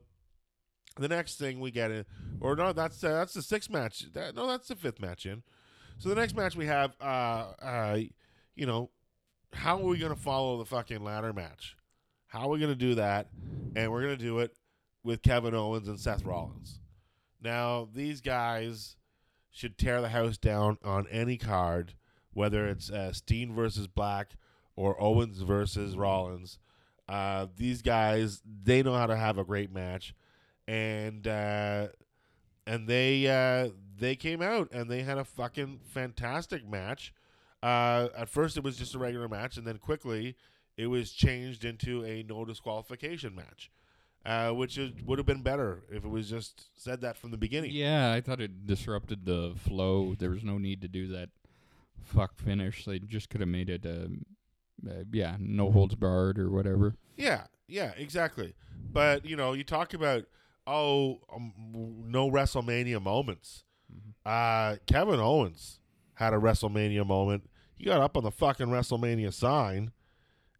the 0.97 1.07
next 1.07 1.35
thing 1.37 1.59
we 1.59 1.71
get 1.71 1.91
in, 1.91 2.05
or 2.39 2.55
no, 2.55 2.73
that's 2.73 3.03
uh, 3.03 3.09
that's 3.09 3.33
the 3.33 3.41
sixth 3.41 3.69
match. 3.69 4.11
That, 4.13 4.35
no, 4.35 4.47
that's 4.47 4.67
the 4.67 4.75
fifth 4.75 4.99
match 4.99 5.25
in. 5.25 5.43
So 5.97 6.09
the 6.09 6.15
next 6.15 6.35
match 6.35 6.55
we 6.55 6.65
have, 6.65 6.95
uh, 7.01 7.53
uh, 7.61 7.99
you 8.55 8.65
know, 8.65 8.89
how 9.53 9.77
are 9.77 9.85
we 9.85 9.97
going 9.97 10.13
to 10.13 10.19
follow 10.19 10.57
the 10.57 10.65
fucking 10.65 11.03
ladder 11.03 11.33
match? 11.33 11.77
How 12.27 12.41
are 12.41 12.49
we 12.49 12.59
going 12.59 12.71
to 12.71 12.75
do 12.75 12.95
that? 12.95 13.29
And 13.75 13.91
we're 13.91 14.01
going 14.01 14.17
to 14.17 14.23
do 14.23 14.39
it 14.39 14.55
with 15.03 15.21
Kevin 15.21 15.53
Owens 15.53 15.87
and 15.87 15.99
Seth 15.99 16.25
Rollins. 16.25 16.79
Now, 17.41 17.87
these 17.93 18.21
guys 18.21 18.97
should 19.51 19.77
tear 19.77 20.01
the 20.01 20.09
house 20.09 20.37
down 20.37 20.77
on 20.83 21.07
any 21.09 21.37
card, 21.37 21.93
whether 22.33 22.67
it's 22.67 22.89
uh, 22.89 23.13
Steen 23.13 23.53
versus 23.53 23.87
Black 23.87 24.31
or 24.75 25.01
Owens 25.01 25.39
versus 25.39 25.95
Rollins. 25.95 26.59
Uh, 27.07 27.47
these 27.55 27.81
guys, 27.81 28.41
they 28.63 28.83
know 28.83 28.95
how 28.95 29.05
to 29.05 29.15
have 29.15 29.37
a 29.37 29.45
great 29.45 29.71
match, 29.71 30.13
and 30.67 31.27
uh, 31.27 31.87
and 32.67 32.87
they 32.87 33.27
uh, 33.27 33.69
they 33.97 34.15
came 34.15 34.41
out 34.41 34.71
and 34.71 34.89
they 34.89 35.03
had 35.03 35.17
a 35.17 35.25
fucking 35.25 35.79
fantastic 35.83 36.67
match. 36.67 37.13
Uh, 37.63 38.09
at 38.15 38.29
first, 38.29 38.57
it 38.57 38.63
was 38.63 38.77
just 38.77 38.95
a 38.95 38.99
regular 38.99 39.27
match, 39.27 39.57
and 39.57 39.65
then 39.65 39.77
quickly 39.77 40.35
it 40.77 40.87
was 40.87 41.11
changed 41.11 41.65
into 41.65 42.03
a 42.03 42.23
no 42.23 42.45
disqualification 42.45 43.33
match, 43.33 43.71
uh, 44.25 44.51
which 44.51 44.77
is, 44.77 44.91
would 45.05 45.17
have 45.17 45.25
been 45.25 45.41
better 45.41 45.83
if 45.89 46.03
it 46.03 46.09
was 46.09 46.29
just 46.29 46.65
said 46.75 47.01
that 47.01 47.17
from 47.17 47.31
the 47.31 47.37
beginning. 47.37 47.71
Yeah, 47.71 48.11
I 48.11 48.21
thought 48.21 48.41
it 48.41 48.67
disrupted 48.67 49.25
the 49.25 49.53
flow. 49.57 50.15
There 50.17 50.29
was 50.29 50.43
no 50.43 50.57
need 50.57 50.81
to 50.81 50.87
do 50.87 51.07
that 51.07 51.29
fuck 52.03 52.37
finish. 52.37 52.85
They 52.85 52.99
just 52.99 53.29
could 53.29 53.41
have 53.41 53.49
made 53.49 53.69
it 53.69 53.85
a, 53.85 54.09
uh, 54.87 55.03
yeah, 55.11 55.37
no 55.39 55.71
holds 55.71 55.95
barred 55.95 56.37
or 56.37 56.49
whatever. 56.51 56.95
Yeah, 57.15 57.45
yeah, 57.67 57.93
exactly. 57.97 58.53
But 58.91 59.25
you 59.25 59.35
know, 59.35 59.53
you 59.53 59.63
talk 59.63 59.93
about 59.93 60.25
oh, 60.67 61.21
um, 61.33 61.53
no 62.07 62.29
WrestleMania 62.29 63.01
moments. 63.01 63.63
Uh, 64.25 64.77
Kevin 64.87 65.19
Owens 65.19 65.79
had 66.15 66.33
a 66.33 66.37
WrestleMania 66.37 67.05
moment. 67.05 67.49
He 67.75 67.85
got 67.85 68.01
up 68.01 68.17
on 68.17 68.23
the 68.23 68.31
fucking 68.31 68.67
WrestleMania 68.67 69.33
sign 69.33 69.91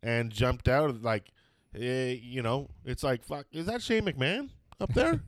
and 0.04 0.32
jumped 0.32 0.68
out 0.68 1.02
like, 1.02 1.32
eh, 1.74 2.18
you 2.22 2.42
know, 2.42 2.70
it's 2.84 3.04
like 3.04 3.24
fuck. 3.24 3.48
Is 3.52 3.66
that 3.66 3.82
Shane 3.82 4.04
McMahon 4.04 4.50
up 4.80 4.94
there? 4.94 5.22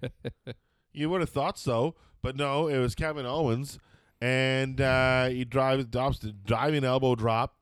you 0.93 1.09
would 1.09 1.21
have 1.21 1.29
thought 1.29 1.57
so, 1.57 1.95
but 2.21 2.35
no, 2.35 2.67
it 2.67 2.77
was 2.77 2.93
Kevin 2.93 3.25
Owens, 3.25 3.79
and 4.21 4.79
uh, 4.79 5.27
he 5.27 5.45
drives 5.45 5.85
drops 5.85 6.19
the 6.19 6.31
diving 6.31 6.83
elbow 6.83 7.15
drop, 7.15 7.55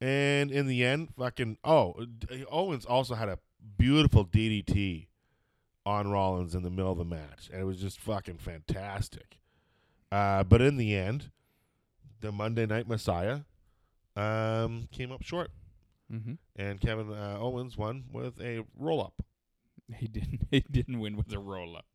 and 0.00 0.50
in 0.50 0.66
the 0.66 0.84
end, 0.84 1.08
fucking 1.18 1.58
oh, 1.64 2.06
Owens 2.50 2.86
also 2.86 3.14
had 3.14 3.28
a 3.28 3.38
beautiful 3.76 4.24
DDT 4.24 5.08
on 5.86 6.08
Rollins 6.10 6.54
in 6.54 6.62
the 6.62 6.70
middle 6.70 6.92
of 6.92 6.98
the 6.98 7.04
match, 7.04 7.48
and 7.52 7.60
it 7.60 7.64
was 7.64 7.78
just 7.80 8.00
fucking 8.00 8.38
fantastic. 8.38 9.38
Uh, 10.10 10.44
but 10.44 10.62
in 10.62 10.76
the 10.76 10.94
end, 10.96 11.30
the 12.20 12.32
Monday 12.32 12.66
Night 12.66 12.88
Messiah 12.88 13.40
um, 14.16 14.88
came 14.92 15.12
up 15.12 15.22
short, 15.22 15.50
Mm-hmm. 16.12 16.34
and 16.56 16.80
Kevin 16.80 17.10
uh, 17.12 17.38
Owens 17.40 17.78
won 17.78 18.04
with 18.12 18.38
a 18.40 18.62
roll 18.78 19.00
up. 19.02 19.14
He 19.96 20.06
didn't. 20.06 20.42
He 20.50 20.60
didn't 20.70 21.00
win 21.00 21.16
with 21.16 21.32
a 21.32 21.38
roll 21.38 21.76
up. 21.76 21.86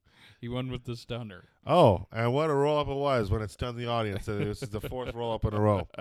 He 0.41 0.49
won 0.49 0.69
with 0.71 0.83
the 0.85 0.95
stunner. 0.95 1.45
Oh, 1.65 2.07
and 2.11 2.33
what 2.33 2.49
a 2.49 2.53
roll 2.53 2.79
up 2.79 2.87
it 2.87 2.95
was 2.95 3.29
when 3.29 3.41
it 3.41 3.51
stunned 3.51 3.77
the 3.77 3.87
audience. 3.87 4.25
This 4.25 4.63
is 4.63 4.69
the 4.69 4.81
fourth 4.81 5.13
roll 5.15 5.33
up 5.33 5.45
in 5.45 5.53
a 5.53 5.59
row. 5.59 5.87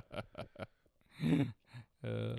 Uh, 2.06 2.36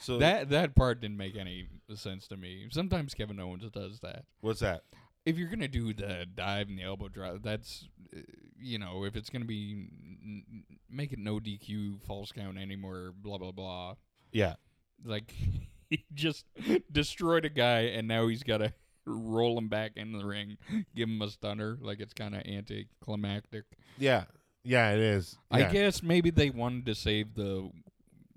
So 0.00 0.18
that 0.18 0.50
that 0.50 0.74
part 0.74 1.00
didn't 1.00 1.16
make 1.16 1.36
any 1.36 1.68
sense 1.94 2.26
to 2.28 2.36
me. 2.36 2.66
Sometimes 2.70 3.14
Kevin 3.14 3.40
Owens 3.40 3.70
does 3.70 4.00
that. 4.00 4.24
what's 4.40 4.60
that? 4.60 4.82
If 5.24 5.38
you're 5.38 5.48
gonna 5.48 5.68
do 5.68 5.92
the 5.92 6.26
dive 6.32 6.68
and 6.68 6.78
the 6.78 6.84
elbow 6.84 7.08
drop, 7.08 7.42
that's 7.42 7.88
uh, 8.16 8.20
you 8.60 8.78
know, 8.78 9.04
if 9.04 9.16
it's 9.16 9.28
gonna 9.30 9.44
be 9.44 9.88
n- 10.24 10.64
make 10.90 11.12
it 11.12 11.18
no 11.18 11.38
DQ 11.40 12.02
false 12.06 12.30
count 12.32 12.58
anymore, 12.58 13.12
blah 13.16 13.38
blah 13.38 13.52
blah. 13.52 13.94
Yeah, 14.32 14.54
Like 15.04 15.32
he 15.90 16.04
just 16.14 16.44
destroyed 16.92 17.44
a 17.44 17.48
guy, 17.48 17.80
and 17.82 18.06
now 18.06 18.26
he's 18.28 18.42
got 18.42 18.58
to 18.58 18.72
roll 19.06 19.56
him 19.58 19.68
back 19.68 19.92
in 19.96 20.12
the 20.12 20.24
ring, 20.24 20.58
give 20.94 21.08
him 21.08 21.22
a 21.22 21.30
stunner. 21.30 21.78
Like 21.80 22.00
it's 22.00 22.12
kind 22.14 22.34
of 22.34 22.42
anticlimactic. 22.46 23.64
yeah, 23.98 24.24
yeah. 24.62 24.92
It 24.92 25.00
is. 25.00 25.38
I 25.50 25.60
Yeah. 25.60 25.72
guess 25.72 26.02
maybe 26.02 26.30
they 26.30 26.50
wanted 26.50 26.86
to 26.86 26.94
save 26.94 27.34
the 27.34 27.70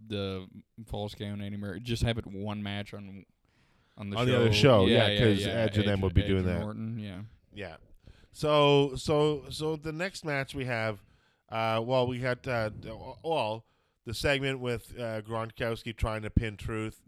the 0.09 0.47
false 0.87 1.15
count 1.15 1.41
anymore. 1.41 1.79
Just 1.81 2.03
have 2.03 2.17
it 2.17 2.27
one 2.27 2.61
match 2.61 2.93
on 2.93 3.25
on 3.97 4.09
the 4.09 4.17
On 4.17 4.25
show. 4.25 4.31
the 4.31 4.37
other 4.37 4.53
show, 4.53 4.85
yeah, 4.85 5.09
because 5.09 5.45
yeah. 5.45 5.51
Edge 5.53 5.77
and 5.77 5.87
them 5.87 6.01
would 6.01 6.13
be 6.13 6.21
Edge 6.21 6.27
doing 6.27 6.45
that. 6.45 7.01
Yeah. 7.01 7.21
Yeah. 7.53 7.75
So 8.31 8.93
so 8.95 9.45
so 9.49 9.75
the 9.75 9.91
next 9.91 10.23
match 10.25 10.53
we 10.55 10.65
have, 10.65 10.99
uh, 11.49 11.81
well, 11.83 12.07
we 12.07 12.19
had 12.19 12.47
uh, 12.47 12.69
well 13.23 13.65
the 14.05 14.13
segment 14.13 14.59
with 14.59 14.93
uh, 14.97 15.21
Gronkowski 15.21 15.95
trying 15.95 16.21
to 16.23 16.29
pin 16.29 16.57
Truth, 16.57 17.01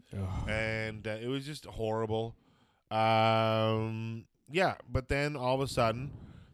and 0.48 1.06
uh, 1.06 1.16
it 1.20 1.28
was 1.28 1.44
just 1.46 1.64
horrible. 1.66 2.36
Um, 2.90 4.26
yeah, 4.50 4.74
but 4.90 5.08
then 5.08 5.34
all 5.34 5.54
of 5.54 5.60
a 5.62 5.66
sudden, 5.66 6.12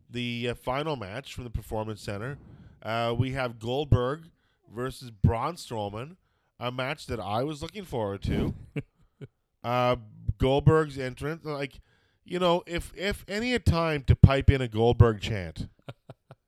the 0.09 0.51
uh, 0.51 0.55
final 0.55 0.95
match 0.97 1.35
from 1.35 1.45
the 1.45 1.51
Performance 1.51 2.01
Center, 2.01 2.39
uh, 2.83 3.15
we 3.19 3.33
have 3.33 3.59
Goldberg 3.59 4.31
versus 4.73 5.11
Braun 5.11 5.57
Strowman, 5.57 6.17
a 6.61 6.71
match 6.73 7.07
that 7.07 7.21
I 7.21 7.43
was 7.45 7.63
looking 7.63 7.85
forward 7.85 8.23
to. 8.23 8.55
uh, 9.65 9.97
Goldberg's 10.39 10.99
entrance, 10.99 11.45
like 11.45 11.81
you 12.25 12.39
know, 12.39 12.63
if 12.67 12.93
if 12.97 13.25
any 13.29 13.59
time 13.59 14.03
to 14.05 14.15
pipe 14.17 14.51
in 14.51 14.61
a 14.61 14.69
Goldberg 14.69 15.21
chant, 15.21 15.69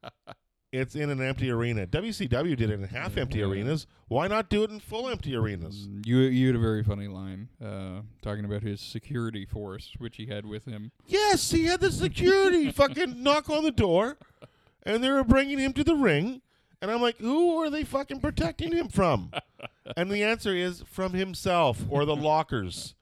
it's 0.73 0.95
in 0.95 1.11
an 1.11 1.21
empty 1.21 1.51
arena. 1.51 1.87
WCW 1.87 2.57
did 2.57 2.71
it 2.71 2.75
in 2.75 2.85
half 2.85 3.17
empty 3.17 3.43
arenas. 3.43 3.87
Why 4.09 4.29
not 4.29 4.49
do 4.49 4.63
it 4.63 4.71
in 4.71 4.81
full 4.81 5.09
empty 5.09 5.35
arenas? 5.35 5.89
Mm, 5.89 6.07
You 6.07 6.19
you 6.19 6.47
had 6.49 6.57
a 6.57 6.61
very 6.61 6.83
funny 6.85 7.09
line 7.09 7.49
uh, 7.65 8.03
talking 8.23 8.45
about 8.45 8.63
his 8.63 8.81
security 8.81 9.45
force, 9.47 9.93
which 9.99 10.17
he 10.17 10.27
had 10.27 10.45
with 10.47 10.65
him. 10.67 10.93
Yes, 11.07 11.51
he 11.51 11.65
had 11.65 11.81
the 11.81 11.91
security 11.93 12.71
fucking 12.73 13.23
knock 13.23 13.49
on 13.51 13.65
the 13.65 13.71
door, 13.73 14.19
and 14.85 15.03
they 15.03 15.11
were 15.11 15.25
bringing 15.25 15.59
him 15.59 15.73
to 15.75 15.85
the 15.85 15.95
ring. 15.97 16.43
And 16.83 16.91
I'm 16.91 17.03
like, 17.03 17.19
who 17.19 17.59
are 17.59 17.71
they 17.71 17.85
fucking 17.85 18.21
protecting 18.21 18.73
him 18.73 18.89
from? 18.89 19.31
And 19.97 20.09
the 20.09 20.23
answer 20.23 20.55
is 20.55 20.85
from 20.87 21.15
himself 21.15 21.85
or 21.89 22.05
the 22.05 22.15
lockers, 22.15 22.95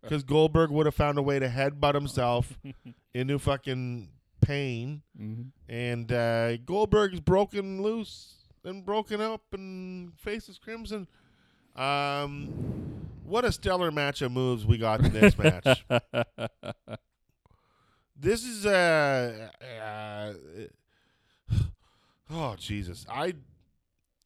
because 0.00 0.22
Goldberg 0.22 0.70
would 0.70 0.86
have 0.86 0.94
found 0.94 1.18
a 1.18 1.22
way 1.22 1.40
to 1.40 1.48
headbutt 1.48 1.94
himself 1.94 2.56
into 3.14 3.40
fucking 3.40 4.10
pain. 4.40 5.02
Mm-hmm. 5.20 5.72
And 5.74 6.12
uh, 6.12 6.58
Goldberg's 6.58 7.18
broken 7.18 7.82
loose 7.82 8.34
and 8.62 8.86
broken 8.86 9.20
up 9.20 9.42
and 9.52 10.16
faces 10.16 10.56
crimson. 10.56 11.08
Um, 11.74 13.08
what 13.24 13.44
a 13.44 13.50
stellar 13.50 13.90
match 13.90 14.22
of 14.22 14.30
moves 14.30 14.64
we 14.64 14.78
got 14.78 15.00
in 15.00 15.12
this 15.12 15.36
match. 15.36 15.84
This 18.18 18.44
is 18.44 18.64
uh, 18.64 19.50
uh 19.62 20.32
oh 22.30 22.54
Jesus. 22.56 23.06
I 23.08 23.34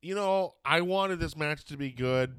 you 0.02 0.14
know, 0.14 0.54
I 0.64 0.80
wanted 0.80 1.20
this 1.20 1.36
match 1.36 1.64
to 1.66 1.76
be 1.76 1.90
good. 1.90 2.34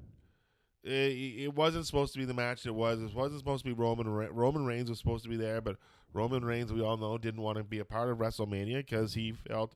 It, 0.83 0.89
it 0.89 1.53
wasn't 1.53 1.85
supposed 1.85 2.13
to 2.13 2.19
be 2.19 2.25
the 2.25 2.33
match 2.33 2.65
it 2.65 2.73
was. 2.73 3.01
It 3.01 3.13
wasn't 3.13 3.39
supposed 3.39 3.63
to 3.63 3.69
be 3.69 3.79
Roman 3.79 4.09
Re- 4.09 4.29
Roman 4.31 4.65
Reigns 4.65 4.89
was 4.89 4.97
supposed 4.97 5.23
to 5.23 5.29
be 5.29 5.37
there, 5.37 5.61
but 5.61 5.77
Roman 6.13 6.43
Reigns, 6.43 6.73
we 6.73 6.81
all 6.81 6.97
know, 6.97 7.17
didn't 7.17 7.41
want 7.41 7.57
to 7.57 7.63
be 7.63 7.79
a 7.79 7.85
part 7.85 8.09
of 8.09 8.17
WrestleMania 8.17 8.77
because 8.77 9.13
he 9.13 9.31
felt 9.31 9.75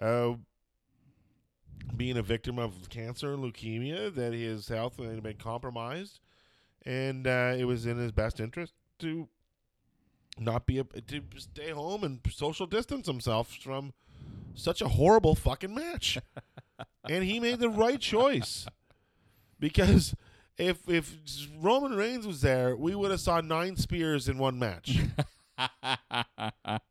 uh, 0.00 0.34
being 1.96 2.16
a 2.16 2.22
victim 2.22 2.58
of 2.58 2.88
cancer 2.88 3.34
and 3.34 3.42
leukemia 3.42 4.14
that 4.14 4.32
his 4.32 4.68
health 4.68 4.98
had 4.98 5.22
been 5.22 5.36
compromised, 5.36 6.20
and 6.86 7.26
uh, 7.26 7.54
it 7.56 7.64
was 7.64 7.84
in 7.84 7.98
his 7.98 8.12
best 8.12 8.38
interest 8.38 8.74
to 9.00 9.28
not 10.38 10.66
be 10.66 10.78
a, 10.78 10.84
to 10.84 11.20
stay 11.36 11.70
home 11.70 12.04
and 12.04 12.20
social 12.30 12.66
distance 12.66 13.06
himself 13.06 13.52
from 13.52 13.92
such 14.54 14.80
a 14.82 14.88
horrible 14.88 15.34
fucking 15.34 15.74
match. 15.74 16.18
and 17.08 17.24
he 17.24 17.40
made 17.40 17.58
the 17.60 17.68
right 17.68 18.00
choice 18.00 18.66
because 19.60 20.14
if 20.58 20.88
if 20.88 21.16
Roman 21.60 21.94
Reigns 21.94 22.26
was 22.26 22.40
there, 22.40 22.76
we 22.76 22.94
would 22.94 23.10
have 23.10 23.20
saw 23.20 23.40
nine 23.40 23.76
spears 23.76 24.28
in 24.28 24.38
one 24.38 24.58
match. 24.58 24.98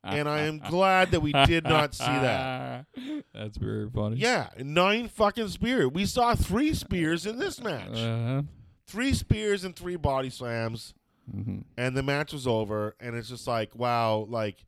and 0.04 0.30
I 0.30 0.42
am 0.42 0.60
glad 0.60 1.12
that 1.12 1.20
we 1.22 1.34
did 1.46 1.64
not 1.66 1.94
see 1.94 2.06
that. 2.06 2.86
That's 3.34 3.58
very 3.58 3.90
funny. 3.90 4.18
Yeah, 4.18 4.50
nine 4.60 5.08
fucking 5.10 5.50
spears. 5.50 5.90
We 5.92 6.06
saw 6.06 6.36
three 6.36 6.74
spears 6.74 7.26
in 7.26 7.40
this 7.40 7.62
match. 7.62 7.98
Uh-huh. 7.98 8.44
Three 8.88 9.14
spears 9.14 9.64
and 9.64 9.76
three 9.76 9.96
body 9.96 10.30
slams. 10.30 10.94
hmm 11.30 11.60
and 11.78 11.96
the 11.96 12.04
match 12.04 12.34
was 12.34 12.46
over 12.46 12.96
and 13.00 13.16
it's 13.16 13.30
just 13.30 13.48
like 13.48 13.74
wow 13.76 14.26
like 14.30 14.66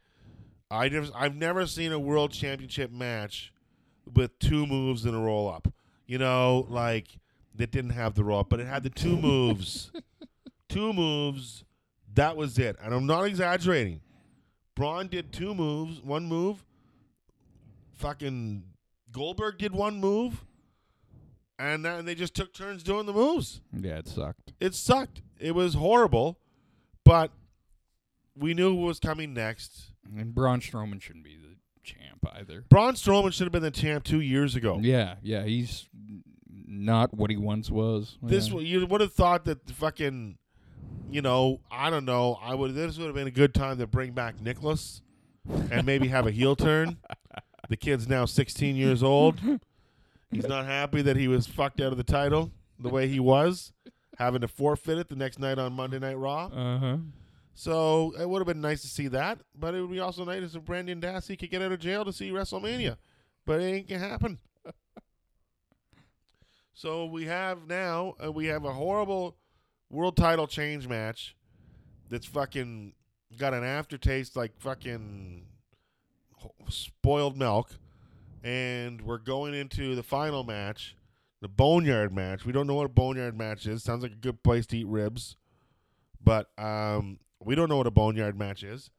i 0.75 0.89
just 0.89 1.11
i've 1.15 1.35
never 1.35 1.65
seen 1.65 1.91
a 1.91 1.99
world 1.99 2.31
championship 2.31 2.91
match 2.91 3.51
with 4.13 4.37
two 4.39 4.65
moves 4.67 5.05
in 5.05 5.13
a 5.15 5.19
roll 5.19 5.49
up 5.49 5.67
you 6.05 6.17
know 6.17 6.65
like 6.69 7.07
that 7.55 7.71
didn't 7.71 7.91
have 7.91 8.13
the 8.15 8.23
roll 8.23 8.39
up 8.41 8.49
but 8.49 8.59
it 8.59 8.67
had 8.67 8.83
the 8.83 8.89
two 8.89 9.15
moves. 9.21 9.91
Two 10.67 10.91
moves 10.93 11.63
that 12.15 12.35
was 12.35 12.57
it. 12.59 12.75
And 12.81 12.93
i'm 12.93 13.05
not 13.05 13.23
exaggerating. 13.23 14.01
Braun 14.75 15.07
did 15.07 15.31
two 15.31 15.53
moves 15.55 16.01
one 16.01 16.25
move. 16.25 16.65
Fucking 17.93 18.63
goldberg 19.11 19.57
did 19.57 19.73
one 19.73 19.99
move. 19.99 20.43
And 21.57 21.85
then 21.85 22.03
they 22.03 22.15
just 22.15 22.33
took 22.35 22.53
turns 22.53 22.83
doing 22.83 23.05
the 23.05 23.13
moves. 23.13 23.61
Yeah, 23.71 23.99
it 23.99 24.07
sucked. 24.09 24.51
it 24.59 24.75
sucked. 24.75 25.21
It 25.39 25.55
was 25.55 25.73
horrible, 25.75 26.37
but 27.05 27.31
we 28.37 28.53
knew 28.53 28.75
what 28.75 28.87
was 28.87 28.99
coming 28.99 29.33
next. 29.33 29.91
And 30.17 30.33
Braun 30.33 30.59
Strowman 30.59 31.01
shouldn't 31.01 31.25
be 31.25 31.35
the 31.35 31.55
champ 31.83 32.25
either. 32.33 32.63
Braun 32.69 32.95
Strowman 32.95 33.33
should 33.33 33.45
have 33.45 33.51
been 33.51 33.63
the 33.63 33.71
champ 33.71 34.03
two 34.03 34.21
years 34.21 34.55
ago. 34.55 34.79
Yeah, 34.81 35.15
yeah, 35.21 35.43
he's 35.43 35.87
not 36.67 37.13
what 37.13 37.29
he 37.29 37.37
once 37.37 37.69
was. 37.69 38.17
This 38.21 38.49
yeah. 38.49 38.59
you 38.59 38.85
would 38.85 39.01
have 39.01 39.13
thought 39.13 39.45
that 39.45 39.65
the 39.65 39.73
fucking, 39.73 40.37
you 41.09 41.21
know, 41.21 41.61
I 41.71 41.89
don't 41.89 42.05
know. 42.05 42.39
I 42.41 42.55
would. 42.55 42.73
This 42.75 42.97
would 42.97 43.05
have 43.05 43.15
been 43.15 43.27
a 43.27 43.31
good 43.31 43.53
time 43.53 43.77
to 43.77 43.87
bring 43.87 44.11
back 44.11 44.41
Nicholas, 44.41 45.01
and 45.71 45.85
maybe 45.85 46.07
have 46.07 46.27
a 46.27 46.31
heel 46.31 46.55
turn. 46.55 46.97
The 47.67 47.77
kid's 47.77 48.07
now 48.07 48.25
16 48.25 48.75
years 48.75 49.01
old. 49.01 49.39
He's 50.31 50.47
not 50.47 50.65
happy 50.65 51.01
that 51.01 51.15
he 51.15 51.27
was 51.27 51.47
fucked 51.47 51.81
out 51.81 51.91
of 51.91 51.97
the 51.97 52.03
title 52.03 52.51
the 52.79 52.89
way 52.89 53.07
he 53.07 53.19
was, 53.19 53.73
having 54.17 54.41
to 54.41 54.47
forfeit 54.47 54.97
it 54.97 55.09
the 55.09 55.15
next 55.15 55.39
night 55.39 55.57
on 55.57 55.73
Monday 55.73 55.99
Night 55.99 56.17
Raw. 56.17 56.45
Uh-huh. 56.45 56.97
So 57.57 58.13
it 58.19 58.29
would 58.29 58.39
have 58.39 58.47
been 58.47 58.61
nice 58.61 58.81
to 58.81 58.89
see 58.89 59.07
that, 59.07 59.39
but 59.57 59.73
it 59.73 59.81
would 59.81 59.89
be 59.89 60.01
also 60.01 60.25
nice 60.25 60.53
if 60.53 60.65
Brendan 60.65 60.99
Dassey 60.99 61.39
could 61.39 61.49
get 61.49 61.61
out 61.61 61.71
of 61.71 61.79
jail 61.79 62.03
to 62.03 62.11
see 62.11 62.29
WrestleMania. 62.29 62.97
But 63.45 63.61
it 63.61 63.65
ain't 63.65 63.87
gonna 63.87 64.05
happen. 64.05 64.39
so 66.73 67.05
we 67.05 67.25
have 67.25 67.65
now 67.65 68.15
uh, 68.23 68.29
we 68.29 68.47
have 68.47 68.65
a 68.65 68.73
horrible 68.73 69.37
world 69.89 70.17
title 70.17 70.47
change 70.47 70.85
match 70.89 71.33
that's 72.09 72.25
fucking 72.25 72.93
got 73.37 73.53
an 73.53 73.63
aftertaste 73.63 74.35
like 74.35 74.59
fucking 74.59 75.45
spoiled 76.67 77.37
milk, 77.37 77.69
and 78.43 78.99
we're 78.99 79.17
going 79.17 79.53
into 79.53 79.95
the 79.95 80.03
final 80.03 80.43
match, 80.43 80.97
the 81.39 81.47
boneyard 81.47 82.13
match. 82.13 82.45
We 82.45 82.51
don't 82.51 82.67
know 82.67 82.75
what 82.75 82.87
a 82.87 82.89
boneyard 82.89 83.37
match 83.37 83.65
is. 83.65 83.81
Sounds 83.81 84.03
like 84.03 84.11
a 84.11 84.15
good 84.15 84.43
place 84.43 84.65
to 84.67 84.77
eat 84.77 84.87
ribs, 84.87 85.37
but 86.21 86.49
um, 86.57 87.19
we 87.45 87.55
don't 87.55 87.69
know 87.69 87.77
what 87.77 87.87
a 87.87 87.91
boneyard 87.91 88.37
match 88.37 88.63
is. 88.63 88.89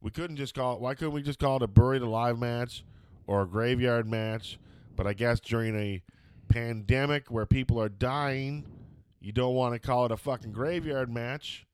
We 0.00 0.10
couldn't 0.10 0.36
just 0.36 0.54
call 0.54 0.74
it. 0.74 0.80
Why 0.80 0.94
couldn't 0.94 1.14
we 1.14 1.22
just 1.22 1.38
call 1.38 1.56
it 1.56 1.62
a 1.62 1.66
buried 1.66 2.02
alive 2.02 2.38
match 2.38 2.84
or 3.26 3.42
a 3.42 3.46
graveyard 3.46 4.08
match? 4.08 4.58
But 4.94 5.06
I 5.06 5.14
guess 5.14 5.40
during 5.40 5.74
a 5.74 6.02
pandemic 6.48 7.30
where 7.30 7.46
people 7.46 7.80
are 7.80 7.88
dying, 7.88 8.66
you 9.20 9.32
don't 9.32 9.54
want 9.54 9.72
to 9.72 9.78
call 9.78 10.04
it 10.04 10.12
a 10.12 10.16
fucking 10.16 10.52
graveyard 10.52 11.10
match. 11.10 11.66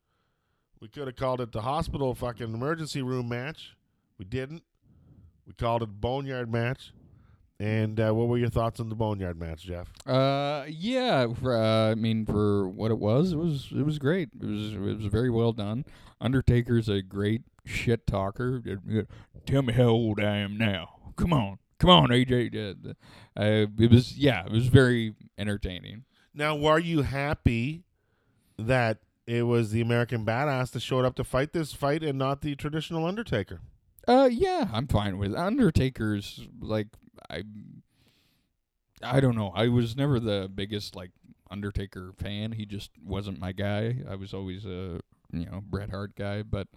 We 0.81 0.89
could 0.89 1.09
have 1.09 1.17
called 1.17 1.41
it 1.41 1.53
the 1.53 1.63
hospital 1.63 2.15
fucking 2.15 2.55
emergency 2.55 3.03
room 3.03 3.29
match. 3.29 3.77
We 4.17 4.25
didn't. 4.25 4.63
We 5.47 5.53
called 5.53 5.83
it 5.83 6.01
boneyard 6.01 6.51
match. 6.51 6.93
And 7.63 8.01
uh, 8.01 8.13
what 8.13 8.27
were 8.27 8.39
your 8.39 8.49
thoughts 8.49 8.81
on 8.81 8.89
the 8.89 8.97
boneyard 8.97 9.39
match, 9.39 9.63
Jeff? 9.63 9.89
Uh, 10.05 10.65
yeah. 10.69 11.33
For, 11.33 11.57
uh, 11.57 11.93
I 11.93 11.95
mean, 11.95 12.27
for 12.27 12.69
what 12.69 12.91
it 12.91 12.99
was, 12.99 13.33
it 13.33 13.37
was 13.37 13.69
it 13.71 13.87
was 13.87 14.01
great. 14.01 14.31
It 14.41 14.45
was 14.45 14.73
it 14.73 14.81
was 14.81 15.07
very 15.07 15.31
well 15.31 15.53
done. 15.53 15.85
Undertaker's 16.21 16.89
a 16.89 17.03
great 17.03 17.43
shit 17.65 18.05
talker. 18.05 18.61
Tell 19.47 19.63
me 19.63 19.75
how 19.75 19.85
old 19.85 20.19
I 20.19 20.39
am 20.39 20.59
now. 20.59 21.13
Come 21.15 21.33
on, 21.33 21.59
come 21.79 21.91
on, 21.91 22.09
AJ. 22.09 22.97
Uh, 23.37 23.67
it 23.79 23.91
was 23.93 24.19
yeah, 24.19 24.45
it 24.45 24.51
was 24.51 24.67
very 24.67 25.15
entertaining. 25.39 26.03
Now, 26.35 26.57
were 26.57 26.81
you 26.81 27.03
happy 27.03 27.85
that 28.59 28.99
it 29.25 29.45
was 29.45 29.71
the 29.71 29.83
American 29.83 30.27
Badass 30.27 30.73
that 30.73 30.81
showed 30.81 31.05
up 31.05 31.15
to 31.15 31.23
fight 31.23 31.53
this 31.53 31.73
fight 31.73 32.03
and 32.03 32.19
not 32.19 32.41
the 32.41 32.57
traditional 32.57 33.07
Undertaker? 33.07 33.61
Uh, 34.09 34.29
yeah, 34.33 34.67
I'm 34.73 34.89
fine 34.89 35.17
with 35.17 35.31
it. 35.31 35.39
Undertaker's 35.39 36.49
like 36.61 36.89
I. 37.31 37.43
I 39.03 39.21
don't 39.21 39.37
know. 39.37 39.53
I 39.55 39.69
was 39.69 39.97
never 39.97 40.21
the 40.21 40.51
biggest 40.53 40.95
like 40.95 41.11
Undertaker 41.51 42.13
fan. 42.17 42.53
He 42.53 42.65
just 42.65 42.91
wasn't 43.05 43.39
my 43.41 43.53
guy. 43.53 43.97
I 44.09 44.15
was 44.15 44.33
always 44.33 44.65
a 44.65 45.01
you 45.33 45.47
know 45.47 45.63
Bret 45.69 45.91
Hart 45.91 46.15
guy, 46.15 46.43
but 46.43 46.69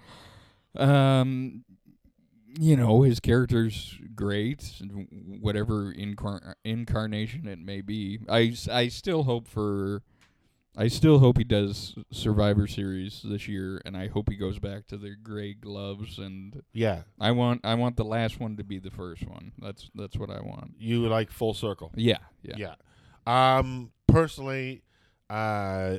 um, 0.76 1.64
you 2.60 2.76
know 2.76 3.04
his 3.04 3.20
character's 3.20 3.98
great. 4.16 4.82
Whatever 5.40 5.94
incar- 5.94 6.56
incarnation 6.64 7.48
it 7.48 7.60
may 7.60 7.82
be, 7.82 8.20
I 8.30 8.56
I 8.72 8.88
still 8.88 9.24
hope 9.24 9.48
for 9.48 10.02
I 10.78 10.88
still 10.90 11.20
hope 11.20 11.38
he 11.38 11.44
does 11.44 11.96
Survivor 12.12 12.68
Series 12.68 13.22
this 13.24 13.48
year, 13.48 13.82
and 13.86 13.96
I 13.96 14.08
hope 14.08 14.30
he 14.30 14.36
goes 14.36 14.60
back 14.60 14.88
to 14.88 14.98
the 14.98 15.16
gray 15.22 15.54
gloves. 15.54 16.18
And 16.18 16.64
Yeah, 16.74 17.02
I 17.20 17.32
want 17.32 17.62
I 17.64 17.76
want 17.76 17.96
the 17.96 18.04
last 18.04 18.40
one 18.40 18.58
to 18.58 18.64
be 18.64 18.80
the 18.80 18.92
first 18.92 19.26
one. 19.28 19.54
That's 19.60 19.90
that's 19.96 20.18
what 20.18 20.30
I 20.30 20.42
want. 20.42 20.76
you 20.78 21.08
like 21.08 21.32
full 21.32 21.54
circle. 21.54 21.92
Yeah, 21.96 22.18
yeah. 22.44 22.56
Yeah. 23.28 23.58
Um, 23.58 23.92
personally, 24.08 24.84
uh, 25.30 25.98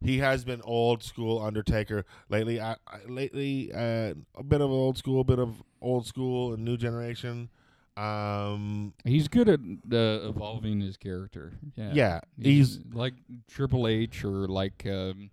he 0.00 0.18
has 0.18 0.44
been 0.44 0.60
old 0.62 1.02
school 1.02 1.40
Undertaker 1.42 2.04
lately. 2.28 2.60
I, 2.60 2.76
I 2.86 2.98
lately 3.08 3.72
uh, 3.72 4.14
a 4.36 4.42
bit 4.46 4.60
of 4.60 4.70
old 4.70 4.96
school, 4.98 5.20
a 5.20 5.24
bit 5.24 5.38
of 5.38 5.62
old 5.80 6.06
school 6.06 6.52
and 6.54 6.64
new 6.64 6.76
generation. 6.76 7.48
Um, 7.96 8.92
He's 9.04 9.28
good 9.28 9.48
at 9.48 9.60
uh, 9.60 10.28
evolving 10.28 10.80
his 10.80 10.96
character. 10.96 11.52
Yeah, 11.76 11.90
yeah, 11.94 12.20
he's 12.40 12.80
like 12.92 13.14
Triple 13.48 13.86
H 13.86 14.24
or 14.24 14.48
like 14.48 14.84
um, 14.86 15.30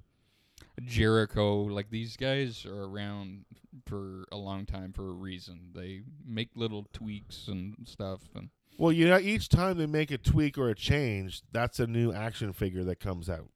Jericho. 0.84 1.64
Like 1.64 1.90
these 1.90 2.18
guys 2.18 2.66
are 2.66 2.84
around 2.84 3.46
for 3.88 4.26
a 4.32 4.38
long 4.38 4.66
time 4.66 4.94
for 4.94 5.10
a 5.10 5.14
reason. 5.14 5.72
They 5.74 6.02
make 6.26 6.50
little 6.56 6.86
tweaks 6.94 7.48
and 7.48 7.76
stuff, 7.86 8.22
and 8.36 8.50
well, 8.78 8.92
you 8.92 9.08
know, 9.08 9.20
each 9.20 9.50
time 9.50 9.78
they 9.78 9.86
make 9.86 10.12
a 10.12 10.18
tweak 10.18 10.58
or 10.58 10.70
a 10.70 10.76
change, 10.76 11.42
that's 11.52 11.80
a 11.80 11.88
new 11.88 12.12
action 12.14 12.54
figure 12.54 12.84
that 12.86 13.00
comes 13.00 13.30
out, 13.30 13.50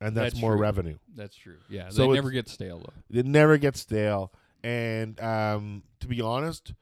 and 0.00 0.16
that's, 0.16 0.34
That's 0.34 0.40
more 0.40 0.52
true. 0.54 0.60
revenue. 0.62 0.98
that's 1.14 1.36
true. 1.36 1.58
Yeah, 1.68 1.88
So 1.90 2.08
they 2.08 2.14
never 2.14 2.30
get 2.30 2.48
stale 2.48 2.78
though. 2.80 3.18
It 3.18 3.26
never 3.26 3.56
gets 3.58 3.80
stale. 3.80 4.32
And 4.64 5.18
um, 5.20 5.84
to 6.00 6.08
be 6.08 6.20
honest, 6.20 6.74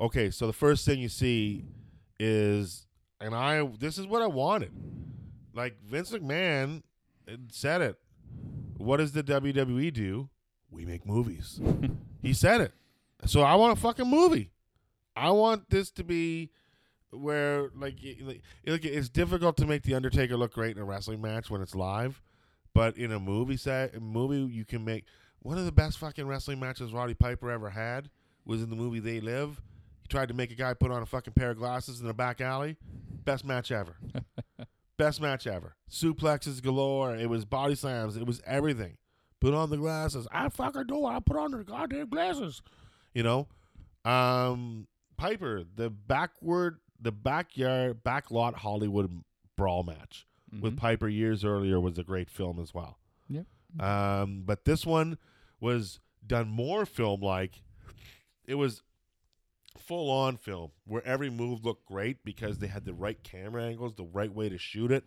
okay, 0.00 0.30
so 0.30 0.46
the 0.46 0.52
first 0.52 0.84
thing 0.84 0.98
you 0.98 1.08
see 1.08 1.64
is, 2.18 2.86
and 3.20 3.34
I, 3.34 3.66
this 3.78 3.98
is 3.98 4.06
what 4.06 4.22
I 4.22 4.26
wanted. 4.26 4.72
Like 5.54 5.76
Vince 5.82 6.10
McMahon 6.10 6.82
said 7.50 7.80
it. 7.80 7.98
What 8.76 8.98
does 8.98 9.12
the 9.12 9.22
WWE 9.22 9.92
do? 9.92 10.28
We 10.70 10.84
make 10.84 11.06
movies. 11.06 11.60
he 12.22 12.32
said 12.32 12.60
it. 12.60 12.72
So 13.26 13.42
I 13.42 13.54
want 13.54 13.78
a 13.78 13.80
fucking 13.80 14.08
movie. 14.08 14.50
I 15.16 15.30
want 15.30 15.70
this 15.70 15.90
to 15.92 16.04
be 16.04 16.50
where 17.12 17.70
like, 17.76 17.98
like 18.66 18.84
it's 18.84 19.08
difficult 19.08 19.56
to 19.58 19.66
make 19.66 19.82
the 19.84 19.94
Undertaker 19.94 20.36
look 20.36 20.52
great 20.52 20.76
in 20.76 20.82
a 20.82 20.84
wrestling 20.84 21.22
match 21.22 21.48
when 21.48 21.62
it's 21.62 21.74
live, 21.74 22.20
but 22.74 22.96
in 22.96 23.12
a 23.12 23.20
movie 23.20 23.56
set, 23.56 23.94
a 23.94 24.00
movie 24.00 24.52
you 24.52 24.64
can 24.64 24.84
make 24.84 25.04
one 25.40 25.56
of 25.56 25.64
the 25.64 25.72
best 25.72 25.98
fucking 25.98 26.26
wrestling 26.26 26.58
matches 26.58 26.92
Roddy 26.92 27.14
Piper 27.14 27.50
ever 27.50 27.70
had 27.70 28.10
was 28.44 28.62
in 28.62 28.70
the 28.70 28.76
movie 28.76 28.98
They 28.98 29.20
Live. 29.20 29.60
Tried 30.14 30.28
to 30.28 30.34
make 30.34 30.52
a 30.52 30.54
guy 30.54 30.74
put 30.74 30.92
on 30.92 31.02
a 31.02 31.06
fucking 31.06 31.32
pair 31.32 31.50
of 31.50 31.56
glasses 31.56 32.00
in 32.00 32.08
a 32.08 32.14
back 32.14 32.40
alley. 32.40 32.76
Best 33.24 33.44
match 33.44 33.72
ever. 33.72 33.96
best 34.96 35.20
match 35.20 35.44
ever. 35.44 35.74
Suplexes 35.90 36.62
galore. 36.62 37.16
It 37.16 37.28
was 37.28 37.44
body 37.44 37.74
slams. 37.74 38.16
It 38.16 38.24
was 38.24 38.40
everything. 38.46 38.96
Put 39.40 39.54
on 39.54 39.70
the 39.70 39.76
glasses. 39.76 40.28
I 40.30 40.50
fucking 40.50 40.84
do. 40.86 41.04
I 41.04 41.18
put 41.18 41.36
on 41.36 41.50
the 41.50 41.64
goddamn 41.64 42.10
glasses. 42.10 42.62
You 43.12 43.24
know, 43.24 43.48
um, 44.04 44.86
Piper, 45.16 45.64
the 45.74 45.90
backward, 45.90 46.78
the 47.00 47.10
backyard, 47.10 48.04
backlot 48.04 48.54
Hollywood 48.54 49.24
brawl 49.56 49.82
match 49.82 50.28
with 50.60 50.74
Mhm. 50.74 50.78
Piper 50.78 51.08
years 51.08 51.44
earlier 51.44 51.80
was 51.80 51.98
a 51.98 52.04
great 52.04 52.30
film 52.30 52.60
as 52.60 52.72
well. 52.72 53.00
Yeah. 53.28 53.42
Um, 53.80 54.42
but 54.46 54.64
this 54.64 54.86
one 54.86 55.18
was 55.58 55.98
done 56.24 56.46
more 56.48 56.86
film 56.86 57.20
like. 57.20 57.62
It 58.46 58.54
was 58.54 58.82
full 59.78 60.10
on 60.10 60.36
film 60.36 60.70
where 60.86 61.06
every 61.06 61.30
move 61.30 61.64
looked 61.64 61.86
great 61.86 62.24
because 62.24 62.58
they 62.58 62.66
had 62.66 62.84
the 62.84 62.94
right 62.94 63.22
camera 63.22 63.64
angles, 63.64 63.94
the 63.94 64.04
right 64.04 64.32
way 64.32 64.48
to 64.48 64.58
shoot 64.58 64.90
it. 64.90 65.04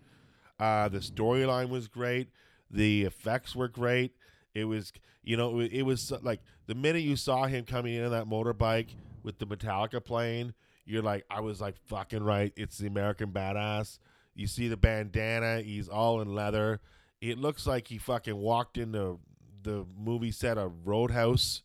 Uh, 0.60 0.90
the 0.90 1.00
storyline 1.00 1.70
was 1.70 1.88
great. 1.88 2.30
The 2.70 3.04
effects 3.04 3.56
were 3.56 3.68
great. 3.68 4.14
It 4.54 4.66
was, 4.66 4.92
you 5.24 5.38
know, 5.38 5.60
it, 5.60 5.72
it 5.72 5.84
was 5.84 6.12
like 6.22 6.42
the 6.66 6.76
minute 6.76 7.04
you 7.04 7.16
saw 7.16 7.46
him 7.46 7.64
coming 7.64 7.94
in 7.96 8.06
on 8.06 8.12
that 8.12 8.26
motorbike 8.26 8.90
with 9.24 9.40
the 9.40 9.46
Metallica 9.46 10.04
playing, 10.04 10.54
you're 10.86 11.04
like, 11.04 11.26
I 11.30 11.42
was 11.42 11.62
like, 11.62 11.76
fucking 11.86 12.24
right. 12.24 12.54
It's 12.56 12.78
the 12.78 12.88
American 12.88 13.32
Badass. 13.32 14.00
You 14.36 14.48
see 14.48 14.68
the 14.68 14.78
bandana. 14.78 15.62
He's 15.62 15.90
all 15.90 16.22
in 16.22 16.34
leather. 16.34 16.80
It 17.22 17.38
looks 17.38 17.68
like 17.68 17.88
he 17.88 17.98
fucking 17.98 18.36
walked 18.36 18.78
into 18.78 19.20
the 19.64 19.86
movie 19.98 20.32
set 20.32 20.58
of 20.58 20.88
Roadhouse 20.88 21.62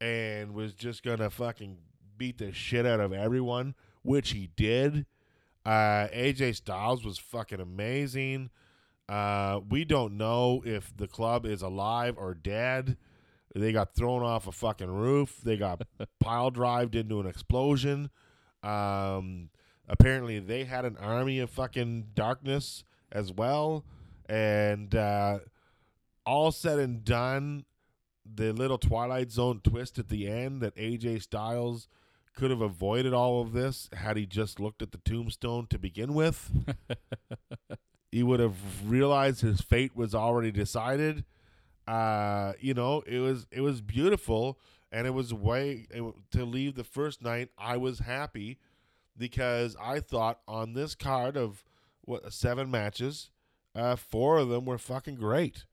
and 0.00 0.54
was 0.54 0.72
just 0.74 1.02
gonna 1.02 1.30
fucking 1.30 1.78
beat 2.18 2.38
the 2.38 2.52
shit 2.52 2.84
out 2.84 3.00
of 3.00 3.12
everyone, 3.12 3.74
which 4.02 4.30
he 4.30 4.50
did. 4.56 5.06
Uh, 5.64 6.08
AJ 6.08 6.56
Styles 6.56 7.04
was 7.04 7.18
fucking 7.18 7.60
amazing. 7.60 8.50
Uh, 9.08 9.60
we 9.68 9.84
don't 9.84 10.16
know 10.16 10.62
if 10.66 10.94
the 10.96 11.08
club 11.08 11.46
is 11.46 11.62
alive 11.62 12.16
or 12.18 12.34
dead. 12.34 12.96
They 13.54 13.72
got 13.72 13.94
thrown 13.94 14.22
off 14.22 14.46
a 14.46 14.52
fucking 14.52 14.90
roof. 14.90 15.40
They 15.42 15.56
got 15.56 15.82
pile 16.20 16.50
drived 16.50 16.94
into 16.94 17.20
an 17.20 17.26
explosion. 17.26 18.10
Um, 18.62 19.50
apparently, 19.88 20.38
they 20.38 20.64
had 20.64 20.84
an 20.84 20.96
army 20.98 21.38
of 21.38 21.50
fucking 21.50 22.08
darkness 22.14 22.84
as 23.10 23.32
well. 23.32 23.84
And 24.28 24.94
uh, 24.94 25.38
all 26.26 26.52
said 26.52 26.78
and 26.78 27.04
done, 27.04 27.64
the 28.26 28.52
little 28.52 28.78
Twilight 28.78 29.30
Zone 29.30 29.60
twist 29.64 29.98
at 29.98 30.08
the 30.08 30.28
end 30.28 30.60
that 30.60 30.76
AJ 30.76 31.22
Styles 31.22 31.88
could 32.38 32.50
have 32.52 32.60
avoided 32.60 33.12
all 33.12 33.42
of 33.42 33.52
this 33.52 33.90
had 33.92 34.16
he 34.16 34.24
just 34.24 34.60
looked 34.60 34.80
at 34.80 34.92
the 34.92 34.98
tombstone 34.98 35.66
to 35.66 35.76
begin 35.76 36.14
with. 36.14 36.52
he 38.12 38.22
would 38.22 38.38
have 38.38 38.54
realized 38.88 39.40
his 39.40 39.60
fate 39.60 39.96
was 39.96 40.14
already 40.14 40.52
decided. 40.52 41.24
Uh, 41.88 42.52
you 42.60 42.74
know, 42.74 43.02
it 43.08 43.18
was 43.18 43.48
it 43.50 43.60
was 43.60 43.80
beautiful, 43.80 44.56
and 44.92 45.04
it 45.04 45.10
was 45.10 45.34
way 45.34 45.88
it, 45.90 46.14
to 46.30 46.44
leave 46.44 46.76
the 46.76 46.84
first 46.84 47.22
night. 47.22 47.48
I 47.58 47.76
was 47.76 47.98
happy 47.98 48.60
because 49.16 49.74
I 49.82 49.98
thought 49.98 50.38
on 50.46 50.74
this 50.74 50.94
card 50.94 51.36
of 51.36 51.64
what 52.02 52.32
seven 52.32 52.70
matches, 52.70 53.30
uh, 53.74 53.96
four 53.96 54.38
of 54.38 54.48
them 54.48 54.64
were 54.64 54.78
fucking 54.78 55.16
great. 55.16 55.64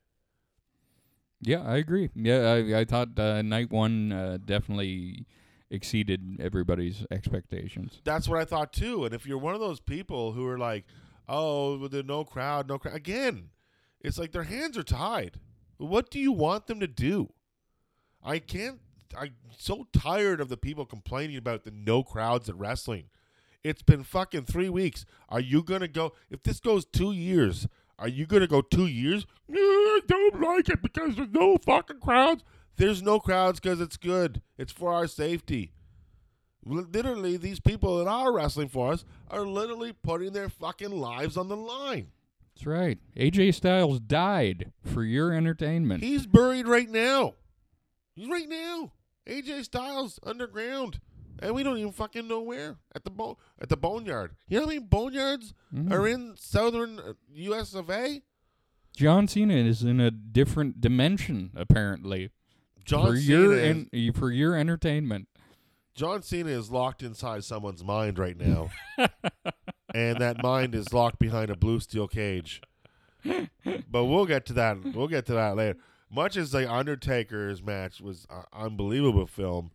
Yeah, 1.42 1.62
I 1.62 1.78
agree. 1.78 2.10
Yeah, 2.16 2.54
I 2.54 2.80
I 2.80 2.86
thought 2.86 3.20
uh, 3.20 3.44
night 3.44 3.70
one 3.70 4.12
uh, 4.12 4.40
definitely 4.44 5.28
exceeded 5.70 6.38
everybody's 6.40 7.06
expectations. 7.12 8.02
That's 8.04 8.28
what 8.28 8.40
I 8.40 8.46
thought 8.46 8.72
too. 8.74 9.06
And 9.06 9.14
if 9.14 9.26
you're 9.26 9.38
one 9.38 9.54
of 9.54 9.60
those 9.60 9.80
people 9.80 10.34
who 10.34 10.48
are 10.48 10.58
like, 10.58 10.86
"Oh, 11.28 11.88
there's 11.88 12.06
no 12.06 12.24
crowd, 12.24 12.68
no 12.68 12.78
crowd," 12.78 12.96
again, 12.96 13.50
it's 14.00 14.18
like 14.18 14.32
their 14.32 14.44
hands 14.44 14.78
are 14.78 14.84
tied. 14.84 15.40
What 15.78 16.10
do 16.10 16.20
you 16.20 16.32
want 16.32 16.68
them 16.68 16.80
to 16.80 16.88
do? 16.88 17.34
I 18.24 18.40
can't. 18.40 18.80
I'm 19.18 19.36
so 19.58 19.88
tired 19.94 20.42
of 20.42 20.50
the 20.50 20.58
people 20.58 20.86
complaining 20.86 21.38
about 21.38 21.64
the 21.64 21.72
no 21.72 22.04
crowds 22.04 22.50
at 22.50 22.58
wrestling. 22.58 23.10
It's 23.64 23.82
been 23.82 24.04
fucking 24.04 24.46
three 24.46 24.70
weeks. 24.70 25.06
Are 25.30 25.40
you 25.40 25.64
gonna 25.64 25.88
go? 25.88 26.14
If 26.30 26.44
this 26.44 26.60
goes 26.60 26.86
two 26.86 27.12
years, 27.12 27.68
are 27.98 28.08
you 28.08 28.26
gonna 28.26 28.48
go 28.48 28.62
two 28.62 28.88
years? 28.88 29.26
"No, 29.48 29.60
I 29.60 30.02
don't 30.08 30.42
like 30.42 30.70
it 30.70 30.82
because 30.82 31.16
there's 31.16 31.30
no 31.30 31.58
fucking 31.58 32.00
crowds. 32.00 32.44
There's 32.78 33.02
no 33.02 33.20
crowds 33.20 33.60
because 33.60 33.80
it's 33.82 33.98
good. 33.98 34.42
It's 34.58 34.72
for 34.74 34.94
our 34.94 35.08
safety. 35.08 35.72
Literally, 36.66 37.38
these 37.38 37.60
people 37.60 38.00
that 38.00 38.08
are 38.10 38.34
wrestling 38.34 38.70
for 38.70 38.92
us 38.92 39.06
are 39.30 39.46
literally 39.46 39.94
putting 39.94 40.34
their 40.34 40.50
fucking 40.50 40.90
lives 40.92 41.38
on 41.38 41.48
the 41.48 41.56
line. 41.56 42.08
That's 42.56 42.66
right. 42.66 42.98
AJ 43.16 43.54
Styles 43.54 44.00
died 44.00 44.72
for 44.84 45.04
your 45.04 45.32
entertainment. 45.32 46.04
He's 46.04 46.26
buried 46.26 46.68
right 46.68 46.90
now. 46.90 47.34
He's 48.16 48.28
right 48.30 48.50
now. 48.50 48.94
AJ 49.28 49.66
Styles 49.66 50.20
underground, 50.24 51.00
and 51.40 51.54
we 51.54 51.62
don't 51.62 51.78
even 51.78 51.92
fucking 51.92 52.28
know 52.28 52.42
where 52.42 52.78
at 52.96 53.04
the 53.04 53.12
bo- 53.12 53.38
at 53.62 53.70
the 53.70 53.78
boneyard. 53.78 54.36
You 54.48 54.58
know 54.60 54.66
how 54.66 54.70
many 54.70 54.80
boneyards 54.82 55.54
Mhm. 55.74 55.92
are 55.92 56.08
in 56.08 56.36
southern 56.38 57.00
uh, 57.00 57.14
U.S. 57.34 57.74
of 57.76 57.90
A. 57.92 58.22
John 58.96 59.28
Cena 59.28 59.56
is 59.56 59.84
in 59.84 60.00
a 60.00 60.10
different 60.10 60.80
dimension 60.82 61.52
apparently 61.56 62.30
John 62.86 63.08
for 63.08 63.18
Cena 63.18 63.40
your 63.40 63.54
is, 63.60 63.86
en- 63.94 64.14
for 64.14 64.32
your 64.32 64.56
entertainment. 64.56 65.28
John 65.96 66.22
Cena 66.22 66.50
is 66.50 66.70
locked 66.70 67.04
inside 67.04 67.44
someone's 67.44 67.84
mind 67.84 68.20
right 68.20 68.38
now, 68.38 68.70
and 69.94 70.18
that 70.20 70.44
mind 70.44 70.76
is 70.76 70.94
locked 70.94 71.20
behind 71.20 71.50
a 71.50 71.56
blue 71.56 71.80
steel 71.80 72.08
cage. 72.08 72.62
But 73.90 74.06
we'll 74.06 74.26
get 74.26 74.46
to 74.48 74.54
that. 74.54 74.78
We'll 74.94 75.08
get 75.08 75.26
to 75.28 75.34
that 75.34 75.56
later. 75.56 75.78
Much 76.12 76.38
as 76.38 76.52
the 76.52 76.72
Undertaker's 76.72 77.64
match 77.64 78.00
was 78.00 78.28
an 78.30 78.44
unbelievable 78.54 79.26
film, 79.26 79.72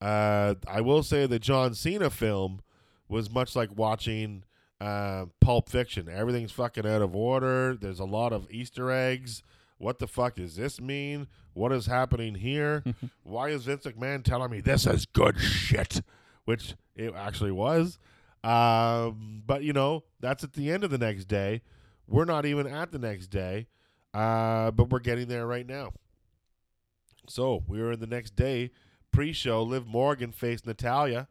uh, 0.00 0.54
I 0.68 0.80
will 0.82 1.02
say 1.02 1.26
the 1.26 1.38
John 1.38 1.74
Cena 1.74 2.10
film 2.10 2.60
was 3.08 3.30
much 3.30 3.56
like 3.56 3.76
watching 3.76 4.44
uh, 4.80 5.26
Pulp 5.40 5.68
Fiction. 5.68 6.08
Everything's 6.08 6.52
fucking 6.52 6.86
out 6.86 7.02
of 7.02 7.16
order. 7.16 7.74
There's 7.74 7.98
a 8.00 8.04
lot 8.04 8.32
of 8.32 8.46
Easter 8.50 8.90
eggs. 8.90 9.42
What 9.78 9.98
the 9.98 10.06
fuck 10.06 10.36
does 10.36 10.56
this 10.56 10.80
mean? 10.80 11.26
What 11.52 11.72
is 11.72 11.86
happening 11.86 12.34
here? 12.36 12.82
Why 13.22 13.50
is 13.50 13.64
Vince 13.64 13.84
McMahon 13.84 14.22
telling 14.22 14.50
me 14.50 14.60
this 14.60 14.86
is 14.86 15.06
good 15.06 15.38
shit? 15.38 16.02
Which 16.44 16.74
it 16.94 17.14
actually 17.14 17.52
was. 17.52 17.98
Um, 18.44 19.42
but 19.46 19.62
you 19.62 19.72
know, 19.72 20.04
that's 20.20 20.44
at 20.44 20.52
the 20.52 20.70
end 20.70 20.84
of 20.84 20.90
the 20.90 20.98
next 20.98 21.24
day. 21.26 21.62
We're 22.06 22.24
not 22.24 22.46
even 22.46 22.66
at 22.66 22.92
the 22.92 22.98
next 22.98 23.28
day, 23.28 23.66
uh, 24.14 24.70
but 24.70 24.90
we're 24.90 25.00
getting 25.00 25.26
there 25.26 25.46
right 25.46 25.66
now. 25.66 25.92
So 27.28 27.64
we 27.66 27.80
were 27.80 27.92
in 27.92 28.00
the 28.00 28.06
next 28.06 28.36
day 28.36 28.70
pre-show. 29.10 29.62
Liv 29.62 29.86
Morgan 29.86 30.30
faced 30.30 30.66
Natalya, 30.66 31.26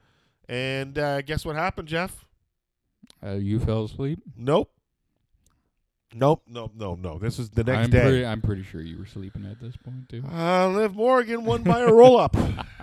and 0.49 0.97
uh, 0.97 1.21
guess 1.21 1.45
what 1.45 1.55
happened, 1.55 1.87
Jeff? 1.87 2.25
Uh, 3.23 3.33
you 3.33 3.59
fell 3.59 3.85
asleep. 3.85 4.19
Nope. 4.35 4.74
Nope. 6.17 6.43
No. 6.47 6.71
No. 6.75 6.95
No. 6.95 7.19
This 7.19 7.37
is 7.39 7.49
the 7.49 7.63
next 7.63 7.85
I'm 7.85 7.89
day. 7.91 8.01
Pretty, 8.01 8.25
I'm 8.25 8.41
pretty 8.41 8.63
sure 8.63 8.81
you 8.81 8.97
were 8.97 9.05
sleeping 9.05 9.45
at 9.45 9.59
this 9.59 9.75
point 9.75 10.07
too. 10.09 10.23
Uh, 10.31 10.69
Liv 10.69 10.95
Morgan 10.95 11.43
won 11.45 11.61
by 11.63 11.81
a 11.81 11.91
roll 11.91 12.17
up. 12.17 12.35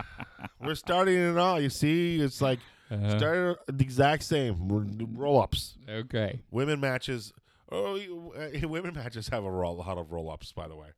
We're 0.61 0.75
starting 0.75 1.17
it 1.17 1.37
all. 1.39 1.59
You 1.61 1.71
see, 1.71 2.21
it's 2.21 2.41
like 2.43 2.59
Uh, 2.91 3.17
started 3.19 3.57
the 3.69 3.83
exact 3.83 4.23
same 4.23 4.69
roll 5.17 5.41
ups. 5.41 5.77
okay. 5.89 6.43
Women 6.51 6.79
matches. 6.79 7.33
Oh, 7.71 7.97
uh, 8.37 8.69
women 8.69 8.95
matches 8.95 9.29
have 9.29 9.45
a 9.45 9.51
roll, 9.51 9.77
lot 9.77 9.97
of 9.97 10.13
roll 10.13 10.31
ups, 10.31 10.53
by 10.53 10.69
the 10.69 10.77
way. 10.77 10.89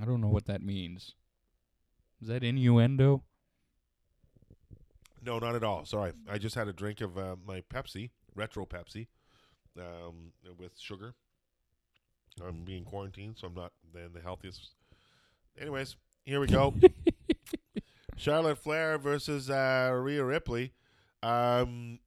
I 0.00 0.04
don't 0.04 0.20
know 0.20 0.28
what 0.28 0.44
that 0.44 0.60
means. 0.62 1.14
Is 2.20 2.28
that 2.28 2.44
innuendo? 2.44 3.22
No, 5.24 5.38
not 5.38 5.54
at 5.56 5.64
all. 5.64 5.84
Sorry, 5.86 6.12
I 6.30 6.36
just 6.38 6.54
had 6.54 6.68
a 6.68 6.72
drink 6.72 7.00
of 7.00 7.16
uh, 7.18 7.36
my 7.46 7.62
Pepsi, 7.72 8.10
retro 8.34 8.66
Pepsi, 8.66 9.06
um, 9.78 10.32
with 10.58 10.78
sugar. 10.78 11.14
I'm 12.46 12.64
being 12.64 12.84
quarantined, 12.84 13.36
so 13.38 13.46
I'm 13.46 13.54
not 13.54 13.72
then 13.94 14.10
the 14.12 14.20
healthiest. 14.20 14.70
Anyways, 15.58 15.96
here 16.24 16.40
we 16.40 16.46
go. 16.46 16.74
Charlotte 18.16 18.58
Flair 18.58 18.98
versus 18.98 19.48
uh, 19.48 19.90
Rhea 19.94 20.24
Ripley. 20.24 20.72
Um, 21.22 21.98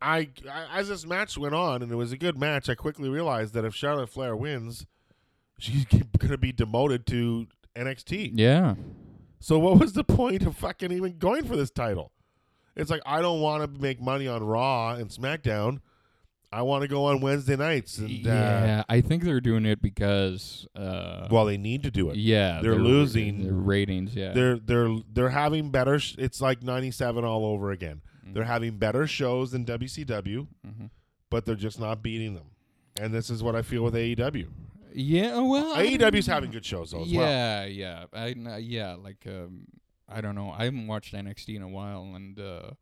I, 0.00 0.28
I 0.50 0.78
as 0.78 0.88
this 0.88 1.06
match 1.06 1.38
went 1.38 1.54
on, 1.54 1.82
and 1.82 1.90
it 1.90 1.96
was 1.96 2.12
a 2.12 2.16
good 2.16 2.38
match. 2.38 2.68
I 2.68 2.74
quickly 2.74 3.08
realized 3.08 3.54
that 3.54 3.64
if 3.64 3.74
Charlotte 3.74 4.08
Flair 4.08 4.36
wins, 4.36 4.86
she's 5.58 5.84
going 6.18 6.30
to 6.30 6.38
be 6.38 6.52
demoted 6.52 7.06
to 7.06 7.46
NXT. 7.76 8.32
Yeah. 8.34 8.74
So 9.40 9.58
what 9.58 9.78
was 9.78 9.92
the 9.92 10.04
point 10.04 10.44
of 10.44 10.56
fucking 10.56 10.92
even 10.92 11.18
going 11.18 11.44
for 11.44 11.56
this 11.56 11.70
title? 11.70 12.12
It's 12.76 12.90
like 12.90 13.02
I 13.04 13.20
don't 13.20 13.40
want 13.40 13.62
to 13.62 13.80
make 13.80 14.00
money 14.00 14.26
on 14.28 14.42
Raw 14.42 14.94
and 14.94 15.10
SmackDown. 15.10 15.80
I 16.52 16.62
want 16.62 16.82
to 16.82 16.88
go 16.88 17.06
on 17.06 17.20
Wednesday 17.20 17.56
nights, 17.56 17.96
and 17.98 18.26
uh, 18.26 18.30
yeah, 18.30 18.82
I 18.88 19.00
think 19.00 19.22
they're 19.24 19.40
doing 19.40 19.64
it 19.64 19.80
because. 19.80 20.66
Uh, 20.76 21.26
well, 21.30 21.46
they 21.46 21.56
need 21.56 21.82
to 21.84 21.90
do 21.90 22.10
it. 22.10 22.16
yeah, 22.16 22.60
they're 22.62 22.74
losing- 22.76 23.42
their 23.44 23.52
ratings. 23.54 24.14
Yeah, 24.14 24.32
They're 24.32 24.58
they're 24.58 24.96
they're 25.12 25.30
having 25.30 25.70
better. 25.70 25.98
Sh- 25.98 26.16
it's 26.18 26.40
like 26.40 26.62
'97 26.62 27.24
all 27.24 27.46
over 27.46 27.70
again. 27.70 28.02
Mhm. 28.26 28.34
They're 28.34 28.44
having 28.44 28.76
better 28.76 29.06
shows 29.06 29.52
than 29.52 29.64
WCW, 29.64 30.46
Mhm. 30.66 30.90
but 31.30 31.46
they're 31.46 31.54
just 31.54 31.80
not 31.80 32.02
beating 32.02 32.34
them. 32.34 32.46
And 33.00 33.14
this 33.14 33.30
is 33.30 33.42
what 33.42 33.56
I 33.56 33.62
feel 33.62 33.82
with 33.82 33.94
AEW. 33.94 34.48
Yeah, 34.94 35.38
well, 35.40 35.74
AEW's 35.76 36.26
having 36.26 36.50
good 36.50 36.66
shows 36.66 36.90
though 36.90 37.02
as 37.04 37.12
well. 37.12 37.26
yeah, 37.26 37.64
yeah, 37.64 38.04
I 38.12 38.26
yeah, 38.58 38.94
like 38.94 39.24
um, 39.26 39.64
I 40.06 40.20
don't 40.20 40.34
know. 40.34 40.50
I 40.50 40.64
haven't 40.64 40.86
watched 40.86 41.14
NXT 41.14 41.56
in 41.56 41.62
a 41.62 41.68
while, 41.68 42.12
and 42.14 42.38
uh, 42.38 42.72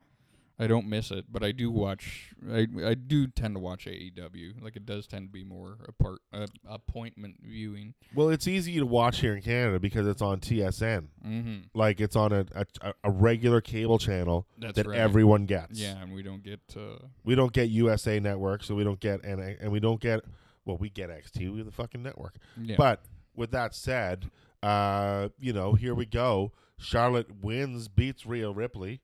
I 0.61 0.67
don't 0.67 0.87
miss 0.89 1.11
it, 1.11 1.25
but 1.33 1.43
I 1.43 1.53
do 1.53 1.71
watch. 1.71 2.35
I 2.53 2.67
I 2.85 2.95
do 2.95 3.27
tend 3.27 3.55
to 3.57 3.61
watch 3.61 3.87
AEW. 3.87 4.63
Like 4.63 4.77
it 4.77 4.85
does 4.85 5.07
tend 5.07 5.29
to 5.29 5.33
be 5.33 5.43
more 5.43 5.79
apart 5.89 6.21
uh, 6.33 6.47
appointment 6.69 7.37
viewing. 7.43 7.95
Well, 8.15 8.29
it's 8.29 8.47
easy 8.47 8.79
to 8.79 8.85
watch 8.85 9.21
here 9.21 9.35
in 9.35 9.43
Canada 9.43 9.81
because 9.81 10.07
it's 10.07 10.21
on 10.21 10.41
TSN. 10.41 11.07
Mm-hmm. 11.27 11.57
Like 11.73 12.01
it's 12.01 12.15
on 12.17 12.33
a 12.33 12.45
a, 12.83 12.95
a 13.05 13.11
regular 13.11 13.61
cable 13.61 13.99
channel 13.99 14.47
That's 14.59 14.75
that 14.77 14.87
right. 14.87 14.99
everyone 14.99 15.47
gets. 15.47 15.81
Yeah, 15.81 16.01
and 16.03 16.13
we 16.13 16.23
don't 16.23 16.43
get. 16.43 16.61
Uh, 16.77 17.07
We 17.25 17.35
don't 17.35 17.53
get 17.53 17.71
USA 17.71 18.21
Network, 18.21 18.63
so 18.63 18.75
we 18.75 18.85
don't 18.85 19.01
get 19.01 19.25
and 19.25 19.41
and 19.41 19.73
we 19.73 19.81
don't 19.81 20.01
get 20.01 20.21
well, 20.65 20.77
we 20.77 20.91
get 20.91 21.11
NXT, 21.11 21.51
we 21.51 21.57
have 21.59 21.67
the 21.67 21.73
fucking 21.73 22.03
network. 22.03 22.37
yeah. 22.61 22.77
But 22.77 23.03
with 23.35 23.51
that 23.53 23.75
said, 23.75 24.31
uh, 24.63 25.29
you 25.39 25.53
know, 25.53 25.73
here 25.73 25.95
we 25.95 26.07
go. 26.07 26.53
Charlotte 26.79 27.43
wins, 27.43 27.89
beats 27.89 28.25
Rhea 28.27 28.51
Ripley, 28.51 29.01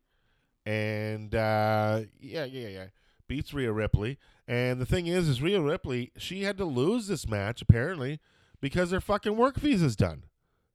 and 0.67 1.33
uh, 1.35 2.01
yeah, 2.21 2.45
yeah, 2.45 2.69
yeah, 2.69 2.87
beats 3.29 3.55
Rhea 3.55 3.73
Ripley. 3.73 4.19
And 4.49 4.81
the 4.81 4.87
thing 4.87 5.07
is, 5.07 5.29
is 5.29 5.41
Rhea 5.41 5.61
Ripley, 5.61 6.13
she 6.17 6.43
had 6.43 6.59
to 6.59 6.65
lose 6.65 7.07
this 7.07 7.29
match 7.29 7.63
apparently 7.63 8.21
because 8.61 8.91
her 8.91 9.01
fucking 9.01 9.37
work 9.37 9.57
visa's 9.57 9.97
done. 9.97 10.25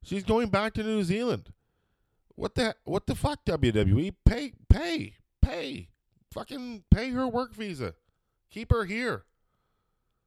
She's 0.02 0.24
going 0.24 0.48
back 0.48 0.72
to 0.74 0.82
New 0.82 1.04
Zealand. 1.04 1.52
What 2.34 2.54
the 2.54 2.74
what 2.84 3.06
the 3.06 3.14
fuck 3.14 3.44
WWE? 3.44 4.14
Pay 4.24 4.52
pay 4.68 5.14
pay. 5.42 5.88
Fucking 6.32 6.84
pay 6.90 7.10
her 7.10 7.28
work 7.28 7.54
visa. 7.54 7.94
Keep 8.50 8.72
her 8.72 8.84
here. 8.86 9.24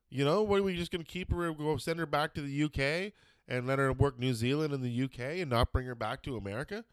You 0.10 0.24
know, 0.24 0.44
what 0.44 0.60
are 0.60 0.64
we 0.64 0.78
just 0.78 0.92
gonna 0.92 1.04
keep 1.04 1.32
her 1.32 1.52
go 1.52 1.78
send 1.78 2.00
her 2.00 2.06
back 2.06 2.34
to 2.36 2.42
the 2.42 2.64
UK 2.64 3.14
and 3.48 3.68
let 3.68 3.80
her 3.80 3.92
work 3.92 4.20
New 4.20 4.34
Zealand 4.34 4.74
and 4.74 4.84
the 4.84 5.04
UK 5.04 5.40
and 5.42 5.50
not 5.50 5.74
bring 5.74 5.88
her 5.88 5.96
back 5.96 6.22
to 6.24 6.38
America? 6.38 6.86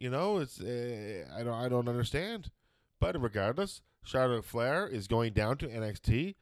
You 0.00 0.08
know, 0.08 0.38
it's 0.38 0.58
uh, 0.58 1.26
I 1.36 1.42
don't 1.42 1.54
I 1.54 1.68
don't 1.68 1.86
understand. 1.86 2.50
But 3.00 3.20
regardless, 3.20 3.82
Charlotte 4.02 4.46
Flair 4.46 4.88
is 4.88 5.06
going 5.06 5.34
down 5.34 5.58
to 5.58 5.68
NXT, 5.68 6.36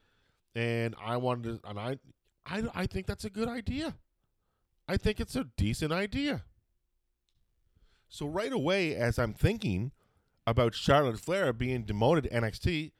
and 0.54 0.94
I 1.04 1.16
wanted 1.16 1.62
to, 1.62 1.68
and 1.68 1.78
I 1.78 1.98
I 2.46 2.62
I 2.72 2.86
think 2.86 3.06
that's 3.06 3.24
a 3.24 3.30
good 3.30 3.48
idea. 3.48 3.96
I 4.86 4.96
think 4.96 5.18
it's 5.18 5.34
a 5.34 5.48
decent 5.56 5.92
idea. 5.92 6.44
So 8.08 8.26
right 8.26 8.52
away, 8.52 8.94
as 8.94 9.18
I'm 9.18 9.34
thinking 9.34 9.90
about 10.46 10.74
Charlotte 10.74 11.18
Flair 11.18 11.52
being 11.52 11.82
demoted 11.82 12.24
to 12.24 12.30
NXT, 12.30 12.92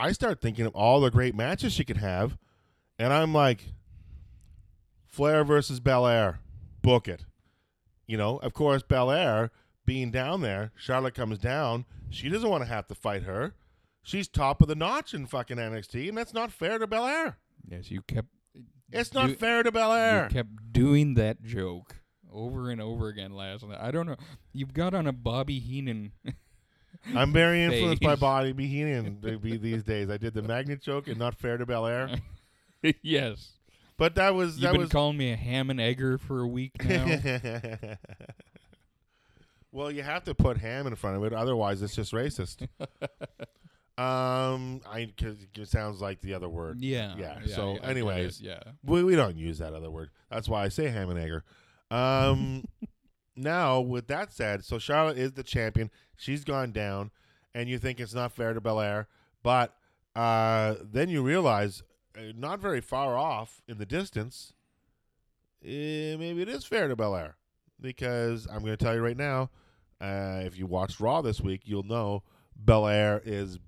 I 0.00 0.10
start 0.10 0.40
thinking 0.40 0.66
of 0.66 0.74
all 0.74 1.00
the 1.00 1.12
great 1.12 1.36
matches 1.36 1.72
she 1.72 1.84
could 1.84 1.98
have, 1.98 2.36
and 2.98 3.12
I'm 3.12 3.32
like, 3.32 3.72
Flair 5.06 5.44
versus 5.44 5.78
Belair, 5.78 6.40
book 6.82 7.06
it. 7.06 7.24
You 8.08 8.16
know, 8.16 8.38
of 8.38 8.52
course, 8.52 8.82
Belair 8.82 9.52
being 9.84 10.10
down 10.10 10.40
there, 10.40 10.72
Charlotte 10.76 11.14
comes 11.14 11.38
down. 11.38 11.84
She 12.10 12.28
doesn't 12.28 12.48
want 12.48 12.62
to 12.62 12.68
have 12.68 12.86
to 12.88 12.94
fight 12.94 13.22
her. 13.22 13.54
She's 14.02 14.28
top 14.28 14.60
of 14.62 14.68
the 14.68 14.74
notch 14.74 15.14
in 15.14 15.26
fucking 15.26 15.56
NXT, 15.56 16.08
and 16.08 16.18
that's 16.18 16.34
not 16.34 16.52
fair 16.52 16.78
to 16.78 16.86
Belair. 16.86 17.38
yes, 17.68 17.90
you 17.90 18.02
kept. 18.02 18.28
It's 18.90 19.14
not 19.14 19.28
do- 19.28 19.34
fair 19.36 19.62
to 19.62 19.70
You 19.70 20.34
kept 20.34 20.72
doing 20.72 21.14
that 21.14 21.42
joke 21.42 21.96
over 22.30 22.70
and 22.70 22.80
over 22.80 23.08
again 23.08 23.32
last 23.32 23.66
night. 23.66 23.78
I 23.80 23.90
don't 23.90 24.06
know. 24.06 24.16
You've 24.52 24.74
got 24.74 24.92
on 24.94 25.06
a 25.06 25.12
Bobby 25.12 25.58
Heenan. 25.58 26.12
I'm 27.16 27.32
very 27.32 27.62
influenced 27.62 28.02
by 28.02 28.16
Bobby 28.16 28.66
Heenan 28.66 29.18
these 29.42 29.82
days. 29.82 30.10
I 30.10 30.18
did 30.18 30.34
the 30.34 30.42
magnet 30.42 30.82
joke 30.82 31.08
and 31.08 31.18
not 31.18 31.34
fair 31.34 31.56
to 31.56 31.66
Belair. 31.66 32.10
yes. 33.02 33.52
But 33.96 34.14
that 34.16 34.34
was 34.34 34.54
You've 34.54 34.62
that 34.62 34.72
been 34.72 34.80
was 34.82 34.90
calling 34.90 35.16
me 35.16 35.32
a 35.32 35.36
ham 35.36 35.70
and 35.70 35.80
egger 35.80 36.18
for 36.18 36.40
a 36.40 36.46
week 36.46 36.72
now. 36.84 37.06
Well, 39.72 39.90
you 39.90 40.02
have 40.02 40.24
to 40.24 40.34
put 40.34 40.58
ham 40.58 40.86
in 40.86 40.94
front 40.94 41.16
of 41.16 41.24
it, 41.24 41.32
otherwise 41.32 41.82
it's 41.82 41.94
just 41.94 42.12
racist. 42.12 42.68
um, 43.98 44.80
I 44.86 45.10
cause 45.18 45.36
it 45.56 45.68
sounds 45.68 46.00
like 46.00 46.20
the 46.20 46.34
other 46.34 46.48
word. 46.48 46.80
yeah, 46.80 47.14
Yeah, 47.16 47.38
yeah. 47.44 47.56
so 47.56 47.76
it, 47.76 47.84
anyways, 47.84 48.40
yeah. 48.40 48.60
We 48.84 49.02
we 49.02 49.16
don't 49.16 49.36
use 49.36 49.58
that 49.58 49.72
other 49.72 49.90
word. 49.90 50.10
That's 50.30 50.48
why 50.48 50.64
I 50.64 50.68
say 50.68 50.88
ham 50.88 51.10
and 51.10 51.18
egger. 51.18 51.44
Um, 51.90 52.64
now 53.36 53.80
with 53.80 54.08
that 54.08 54.32
said, 54.32 54.64
so 54.64 54.78
Charlotte 54.78 55.18
is 55.18 55.32
the 55.32 55.42
champion. 55.42 55.90
She's 56.16 56.44
gone 56.44 56.72
down, 56.72 57.10
and 57.54 57.68
you 57.68 57.78
think 57.78 57.98
it's 57.98 58.14
not 58.14 58.32
fair 58.32 58.52
to 58.52 58.60
Belair, 58.60 59.08
but 59.42 59.74
uh, 60.14 60.76
then 60.82 61.08
you 61.08 61.22
realize, 61.22 61.82
uh, 62.16 62.32
not 62.36 62.60
very 62.60 62.80
far 62.82 63.16
off 63.16 63.62
in 63.66 63.78
the 63.78 63.86
distance, 63.86 64.52
eh, 65.64 66.16
maybe 66.16 66.42
it 66.42 66.48
is 66.48 66.64
fair 66.64 66.88
to 66.88 66.94
Belair 66.94 67.36
because 67.80 68.46
I'm 68.46 68.60
going 68.60 68.76
to 68.76 68.82
tell 68.82 68.94
you 68.94 69.00
right 69.00 69.16
now. 69.16 69.50
Uh, 70.02 70.42
if 70.44 70.58
you 70.58 70.66
watched 70.66 70.98
Raw 70.98 71.22
this 71.22 71.40
week, 71.40 71.62
you'll 71.64 71.84
know 71.84 72.24
Belair 72.56 73.22
is 73.24 73.58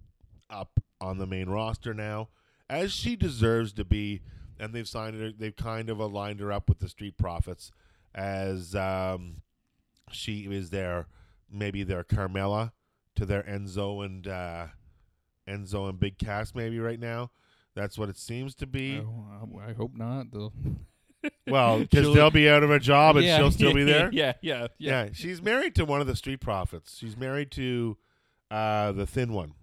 up 0.50 0.80
on 1.00 1.18
the 1.18 1.26
main 1.26 1.48
roster 1.48 1.94
now, 1.94 2.28
as 2.68 2.92
she 2.92 3.14
deserves 3.14 3.72
to 3.74 3.84
be. 3.84 4.20
And 4.58 4.72
they've 4.72 4.88
signed 4.88 5.20
her. 5.20 5.32
They've 5.32 5.54
kind 5.54 5.90
of 5.90 5.98
aligned 5.98 6.40
her 6.40 6.52
up 6.52 6.68
with 6.68 6.78
the 6.78 6.88
Street 6.88 7.16
Profits, 7.16 7.72
as 8.14 8.74
um, 8.74 9.42
she 10.12 10.40
is 10.42 10.70
their 10.70 11.06
maybe 11.50 11.82
their 11.82 12.04
Carmella 12.04 12.72
to 13.16 13.26
their 13.26 13.42
Enzo 13.42 14.04
and 14.04 14.26
uh, 14.26 14.66
Enzo 15.48 15.88
and 15.88 15.98
Big 15.98 16.18
Cass 16.18 16.54
maybe 16.54 16.78
right 16.78 17.00
now. 17.00 17.30
That's 17.74 17.98
what 17.98 18.08
it 18.08 18.16
seems 18.16 18.54
to 18.56 18.66
be. 18.66 19.00
Oh, 19.04 19.58
I, 19.60 19.70
I 19.70 19.72
hope 19.72 19.96
not. 19.96 20.30
They'll 20.30 20.52
Well, 21.46 21.78
because 21.90 22.14
they'll 22.14 22.30
be 22.30 22.48
out 22.48 22.62
of 22.62 22.70
a 22.70 22.78
job 22.78 23.16
and 23.16 23.24
Yeah, 23.24 23.38
she'll 23.38 23.50
still 23.50 23.74
be 23.74 23.84
there. 23.84 24.10
yeah, 24.12 24.34
yeah, 24.42 24.68
yeah. 24.78 25.04
Yeah, 25.04 25.08
she's 25.12 25.40
married 25.42 25.74
to 25.76 25.84
one 25.84 26.00
of 26.00 26.06
the 26.06 26.16
Street 26.16 26.40
Profits. 26.40 26.96
She's 26.98 27.16
married 27.16 27.50
to 27.52 27.96
uh, 28.50 28.92
the 28.92 29.06
thin 29.06 29.32
one. 29.32 29.54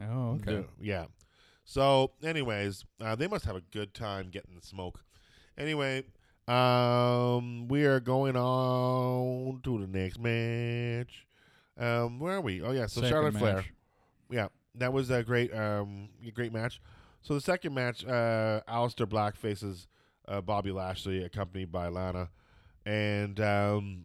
Oh, 0.00 0.32
okay. 0.32 0.52
The- 0.56 0.64
yeah. 0.80 1.06
So, 1.64 2.12
anyways, 2.22 2.84
uh, 3.00 3.14
they 3.14 3.28
must 3.28 3.44
have 3.44 3.54
a 3.56 3.60
good 3.60 3.94
time 3.94 4.30
getting 4.30 4.54
the 4.56 4.66
smoke. 4.66 5.04
Anyway, 5.56 6.04
um, 6.48 7.68
we 7.68 7.84
are 7.84 8.00
going 8.00 8.34
on 8.36 9.60
to 9.62 9.78
the 9.78 9.86
next 9.86 10.18
match. 10.18 11.26
Um, 11.78 12.18
where 12.18 12.34
are 12.36 12.40
we? 12.40 12.60
Oh 12.60 12.72
yeah, 12.72 12.86
so 12.86 13.00
Second 13.00 13.08
Charlotte 13.10 13.36
Flair. 13.36 13.64
Yeah, 14.30 14.48
that 14.74 14.92
was 14.92 15.10
a 15.10 15.22
great, 15.22 15.54
um, 15.54 16.08
great 16.34 16.52
match. 16.52 16.80
So 17.22 17.34
the 17.34 17.40
second 17.40 17.74
match, 17.74 18.04
uh, 18.04 18.60
Aleister 18.68 19.08
Black 19.08 19.36
faces 19.36 19.86
uh, 20.30 20.40
Bobby 20.40 20.70
Lashley, 20.70 21.22
accompanied 21.24 21.70
by 21.72 21.88
Lana, 21.88 22.30
and 22.86 23.38
um, 23.40 24.04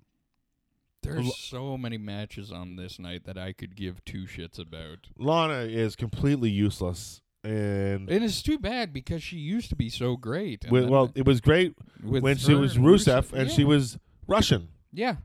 There's 1.04 1.24
Lo- 1.26 1.32
so 1.38 1.78
many 1.78 1.98
matches 1.98 2.52
on 2.52 2.76
this 2.76 2.98
night 3.00 3.26
that 3.26 3.38
I 3.38 3.54
could 3.54 3.76
give 3.76 4.04
two 4.06 4.24
shits 4.26 4.58
about. 4.60 5.08
Lana 5.18 5.60
is 5.62 5.96
completely 5.96 6.50
useless. 6.50 7.22
And 7.44 8.10
and 8.10 8.10
It 8.10 8.24
is 8.24 8.42
too 8.42 8.58
bad 8.58 8.92
because 8.92 9.22
she 9.22 9.38
used 9.38 9.70
to 9.70 9.76
be 9.76 9.90
so 9.90 10.18
great. 10.18 10.64
and 10.64 10.72
wi- 10.72 10.82
then 10.82 10.90
well, 10.92 11.12
it 11.14 11.26
was 11.28 11.42
great 11.42 11.76
when 12.02 12.38
she 12.38 12.56
was 12.56 12.76
and 12.76 12.84
Rusev 12.86 13.32
and 13.34 13.48
yeah. 13.50 13.56
she 13.56 13.64
was 13.64 14.00
Russian. 14.28 14.70
yeah, 14.92 15.18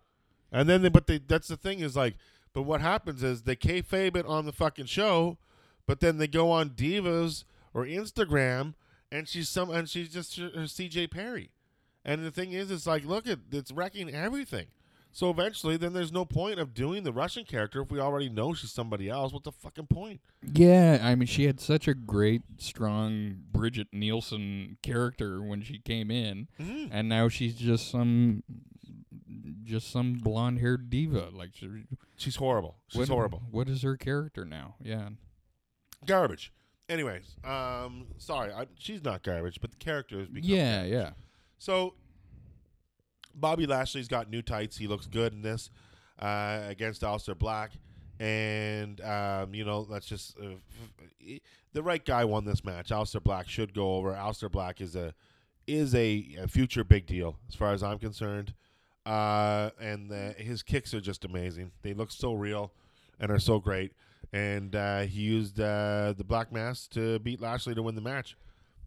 And 0.53 0.69
then, 0.69 0.83
they, 0.83 0.91
but 0.91 1.07
they, 1.07 1.17
that's 1.19 1.49
the 1.49 1.57
thing 1.57 1.81
is 1.81 1.97
like, 1.97 2.17
but 2.53 2.63
what 2.63 2.83
happens 2.83 3.23
is 3.23 3.43
they 3.45 3.57
kayfabe 3.57 4.17
it 4.17 4.27
on 4.27 4.45
the 4.45 4.53
fucking 4.53 4.85
show, 4.87 5.39
but 5.87 6.01
then 6.01 6.19
they 6.19 6.27
go 6.27 6.51
on 6.51 6.71
Divas 6.71 7.45
or 7.73 7.87
Instagram, 7.87 8.75
and 9.13 9.29
she's 9.29 9.49
some, 9.49 9.71
and 9.71 9.89
she's 9.89 10.13
just 10.13 10.37
her, 10.39 10.51
her 10.55 10.63
CJ 10.65 11.11
Perry. 11.11 11.51
And 12.05 12.25
the 12.25 12.31
thing 12.31 12.53
is, 12.53 12.71
it's 12.71 12.87
like, 12.87 13.05
look 13.05 13.27
at 13.29 13.39
it's 13.53 13.73
wrecking 13.73 14.13
everything. 14.15 14.67
So 15.13 15.29
eventually, 15.29 15.77
then 15.77 15.93
there's 15.93 16.13
no 16.13 16.25
point 16.25 16.61
of 16.61 16.73
doing 16.73 17.03
the 17.03 17.13
Russian 17.13 17.45
character 17.45 17.83
if 17.83 17.91
we 17.91 17.99
already 17.99 18.29
know 18.29 18.55
she's 18.55 18.71
somebody 18.71 19.09
else. 19.11 19.33
What's 19.33 19.45
the 19.45 19.51
fucking 19.53 19.89
point? 19.89 20.21
yeah. 20.55 21.01
I 21.03 21.17
mean, 21.17 21.27
she 21.27 21.45
had 21.47 21.59
such 21.61 21.89
a 21.89 21.95
great, 21.95 22.43
strong 22.59 23.41
Brigitte 23.53 23.93
Nielsen 23.93 24.79
character 24.83 25.43
when 25.43 25.63
she 25.63 25.79
came 25.81 26.11
in, 26.13 26.47
Mhm. 26.61 26.89
and 26.93 27.09
now 27.09 27.29
she's 27.29 27.57
just 27.57 27.91
some, 27.91 28.45
just 29.65 29.91
some 29.91 30.15
blonde-haired 30.15 30.89
diva. 30.91 31.31
Like, 31.33 31.51
she, 31.55 31.69
She's 32.17 32.37
horrible. 32.37 32.77
She's 32.89 33.01
what- 33.01 33.09
horrible. 33.09 33.43
What 33.51 33.69
is 33.69 33.83
her 33.83 33.97
character 33.97 34.45
now? 34.45 34.77
Yeah. 34.81 35.09
Garbage. 36.07 36.53
Anyways, 36.91 37.37
um, 37.45 38.07
sorry, 38.19 38.53
I, 38.53 38.67
she's 38.77 39.05
not 39.05 39.23
garbage, 39.23 39.61
but 39.61 39.71
the 39.71 39.77
character 39.77 40.27
become 40.31 40.51
Yeah, 40.51 40.83
yeah. 40.83 41.11
So 41.59 41.95
Bobby 43.33 43.65
Lashley's 43.65 44.09
got 44.09 44.29
new 44.29 44.43
tights. 44.43 44.77
He 44.77 44.89
looks 44.89 45.07
good 45.07 45.33
in 45.33 45.41
this 45.41 45.71
uh, 46.19 46.63
against 46.67 47.03
Aleister 47.03 47.39
Black, 47.39 47.71
and 48.19 49.01
um, 49.03 49.55
you 49.55 49.65
know 49.65 49.85
that's 49.85 50.07
just 50.07 50.37
uh, 50.41 50.47
f- 51.23 51.39
the 51.73 51.83
right 51.83 52.05
guy 52.05 52.25
won 52.25 52.45
this 52.45 52.65
match. 52.65 52.89
Aleister 52.89 53.23
Black 53.23 53.49
should 53.49 53.73
go 53.73 53.95
over. 53.95 54.13
Aleister 54.13 54.51
Black 54.51 54.81
is 54.81 54.97
a 54.97 55.15
is 55.69 55.95
a, 55.95 56.27
a 56.41 56.49
future 56.49 56.83
big 56.83 57.07
deal 57.07 57.37
as 57.49 57.55
far 57.55 57.73
as 57.73 57.85
I'm 57.85 58.01
concerned, 58.01 58.53
uh, 59.07 59.71
and 59.81 60.11
the, 60.11 60.35
his 60.37 60.65
kicks 60.65 60.93
are 60.93 61.01
just 61.01 61.25
amazing. 61.25 61.71
They 61.83 61.95
look 61.95 62.11
so 62.11 62.35
real 62.35 62.73
and 63.21 63.31
are 63.31 63.39
so 63.39 63.61
great. 63.61 63.93
And 64.33 64.77
uh, 64.77 65.01
he 65.01 65.21
used 65.23 65.59
uh, 65.61 66.15
the 66.17 66.25
Black 66.25 66.53
Mass 66.53 66.87
to 66.89 67.19
beat 67.19 67.41
Lashley 67.41 67.75
to 67.75 67.83
win 67.83 67.95
the 67.97 68.01
match 68.01 68.37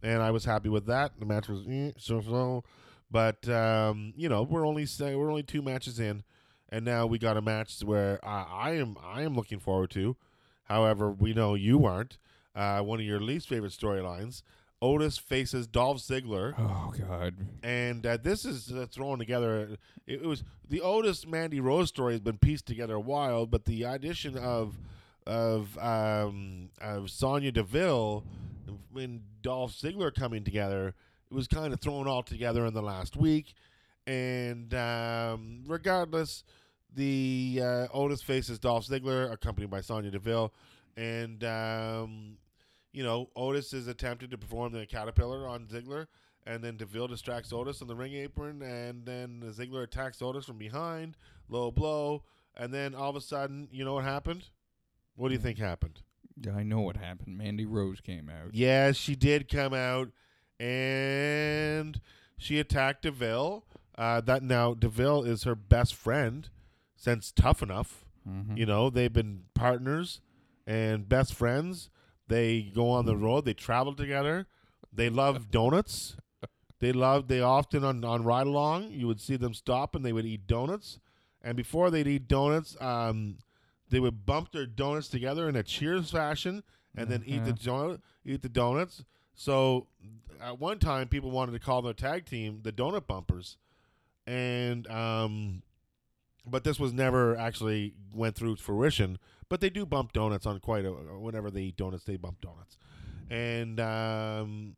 and 0.04 0.22
I 0.22 0.30
was 0.30 0.44
happy 0.44 0.68
with 0.68 0.86
that. 0.86 1.12
The 1.18 1.24
match 1.24 1.48
was 1.48 1.62
eh, 1.68 1.92
so 1.96 2.20
so, 2.20 2.62
but 3.10 3.48
um, 3.48 4.12
you 4.16 4.28
know 4.28 4.42
we're 4.42 4.66
only 4.66 4.86
we're 5.00 5.30
only 5.30 5.42
two 5.42 5.62
matches 5.62 5.98
in, 5.98 6.22
and 6.68 6.84
now 6.84 7.06
we 7.06 7.18
got 7.18 7.38
a 7.38 7.42
match 7.42 7.80
where 7.82 8.20
I, 8.22 8.42
I 8.52 8.70
am 8.72 8.96
I 9.02 9.22
am 9.22 9.34
looking 9.34 9.58
forward 9.60 9.90
to. 9.92 10.14
However, 10.64 11.10
we 11.10 11.32
know 11.32 11.54
you 11.54 11.86
aren't. 11.86 12.18
Uh, 12.54 12.80
one 12.80 13.00
of 13.00 13.06
your 13.06 13.18
least 13.20 13.48
favorite 13.48 13.72
storylines. 13.72 14.42
Otis 14.82 15.16
faces 15.16 15.66
Dolph 15.66 15.98
Ziggler, 15.98 16.52
Oh 16.58 16.92
God. 17.08 17.34
and 17.62 18.04
uh, 18.04 18.18
this 18.22 18.44
is 18.44 18.70
uh, 18.70 18.84
thrown 18.90 19.18
together. 19.18 19.78
It, 20.06 20.20
it 20.20 20.26
was 20.26 20.44
the 20.68 20.82
Otis 20.82 21.26
Mandy 21.26 21.60
Rose 21.60 21.88
story 21.88 22.12
has 22.12 22.20
been 22.20 22.36
pieced 22.36 22.66
together 22.66 22.94
a 22.96 23.00
while, 23.00 23.46
but 23.46 23.64
the 23.64 23.84
addition 23.84 24.36
of 24.36 24.76
of 25.26 25.76
um, 25.78 26.70
of 26.80 27.10
Sonya 27.10 27.52
Deville 27.52 28.24
and 28.96 29.22
Dolph 29.42 29.72
Ziggler 29.72 30.14
coming 30.14 30.44
together, 30.44 30.94
it 31.30 31.34
was 31.34 31.48
kind 31.48 31.72
of 31.72 31.80
thrown 31.80 32.06
all 32.06 32.22
together 32.22 32.66
in 32.66 32.74
the 32.74 32.82
last 32.82 33.16
week. 33.16 33.54
And 34.06 34.72
um, 34.74 35.64
regardless, 35.66 36.44
the 36.94 37.60
uh, 37.62 37.86
Otis 37.92 38.22
faces 38.22 38.58
Dolph 38.58 38.86
Ziggler, 38.86 39.32
accompanied 39.32 39.70
by 39.70 39.80
Sonya 39.80 40.10
Deville, 40.10 40.52
and 40.96 41.42
um, 41.44 42.36
you 42.92 43.02
know 43.02 43.30
Otis 43.34 43.72
is 43.72 43.88
attempting 43.88 44.30
to 44.30 44.38
perform 44.38 44.72
the 44.72 44.86
caterpillar 44.86 45.48
on 45.48 45.66
Ziggler, 45.66 46.06
and 46.46 46.62
then 46.62 46.76
Deville 46.76 47.08
distracts 47.08 47.52
Otis 47.52 47.80
on 47.80 47.88
the 47.88 47.96
ring 47.96 48.12
apron, 48.14 48.62
and 48.62 49.06
then 49.06 49.42
Ziggler 49.56 49.84
attacks 49.84 50.20
Otis 50.20 50.44
from 50.44 50.58
behind, 50.58 51.16
low 51.48 51.70
blow, 51.70 52.22
and 52.56 52.72
then 52.72 52.94
all 52.94 53.10
of 53.10 53.16
a 53.16 53.20
sudden, 53.20 53.68
you 53.72 53.84
know 53.84 53.94
what 53.94 54.04
happened? 54.04 54.44
What 55.16 55.28
do 55.28 55.34
you 55.34 55.40
think 55.40 55.58
happened? 55.58 56.00
I 56.54 56.62
know 56.64 56.80
what 56.80 56.96
happened. 56.96 57.38
Mandy 57.38 57.64
Rose 57.64 58.00
came 58.00 58.28
out. 58.28 58.54
Yes, 58.54 58.96
she 58.96 59.14
did 59.14 59.48
come 59.48 59.72
out, 59.72 60.10
and 60.58 62.00
she 62.36 62.58
attacked 62.58 63.02
Deville. 63.02 63.64
Uh, 63.96 64.20
that 64.22 64.42
now 64.42 64.74
Deville 64.74 65.22
is 65.22 65.44
her 65.44 65.54
best 65.54 65.94
friend 65.94 66.48
since 66.96 67.30
Tough 67.30 67.62
Enough. 67.62 68.04
Mhm. 68.28 68.56
You 68.58 68.66
know 68.66 68.90
they've 68.90 69.12
been 69.12 69.44
partners 69.54 70.20
and 70.66 71.08
best 71.08 71.34
friends. 71.34 71.90
They 72.26 72.62
go 72.62 72.90
on 72.90 73.06
the 73.06 73.16
road. 73.16 73.44
They 73.44 73.54
travel 73.54 73.94
together. 73.94 74.46
They 74.92 75.10
love 75.10 75.50
donuts. 75.52 76.16
They 76.80 76.90
love. 76.92 77.28
They 77.28 77.40
often 77.40 77.84
on 77.84 78.02
on 78.04 78.24
ride 78.24 78.46
along. 78.48 78.90
You 78.90 79.06
would 79.06 79.20
see 79.20 79.36
them 79.36 79.54
stop 79.54 79.94
and 79.94 80.04
they 80.04 80.12
would 80.12 80.26
eat 80.26 80.46
donuts. 80.48 80.98
And 81.42 81.56
before 81.56 81.90
they'd 81.90 82.06
eat 82.08 82.26
donuts, 82.26 82.76
um, 82.80 83.36
they 83.94 84.00
would 84.00 84.26
bump 84.26 84.50
their 84.50 84.66
donuts 84.66 85.06
together 85.06 85.48
in 85.48 85.54
a 85.54 85.62
cheers 85.62 86.10
fashion, 86.10 86.64
and 86.96 87.08
then 87.08 87.22
eat 87.24 87.44
the 87.44 87.52
donut, 87.52 88.00
eat 88.24 88.42
the 88.42 88.48
donuts. 88.48 89.04
So 89.36 89.86
at 90.42 90.58
one 90.58 90.80
time, 90.80 91.06
people 91.06 91.30
wanted 91.30 91.52
to 91.52 91.60
call 91.60 91.80
their 91.80 91.92
tag 91.92 92.26
team 92.26 92.58
the 92.64 92.72
Donut 92.72 93.06
Bumpers, 93.06 93.56
and 94.26 94.90
um, 94.90 95.62
but 96.44 96.64
this 96.64 96.80
was 96.80 96.92
never 96.92 97.36
actually 97.36 97.94
went 98.12 98.34
through 98.34 98.56
fruition. 98.56 99.16
But 99.48 99.60
they 99.60 99.70
do 99.70 99.86
bump 99.86 100.12
donuts 100.12 100.44
on 100.44 100.58
quite 100.58 100.84
a 100.84 100.90
whenever 100.90 101.48
they 101.48 101.62
eat 101.62 101.76
donuts, 101.76 102.02
they 102.02 102.16
bump 102.16 102.40
donuts, 102.40 102.76
and 103.30 103.78
um, 103.78 104.74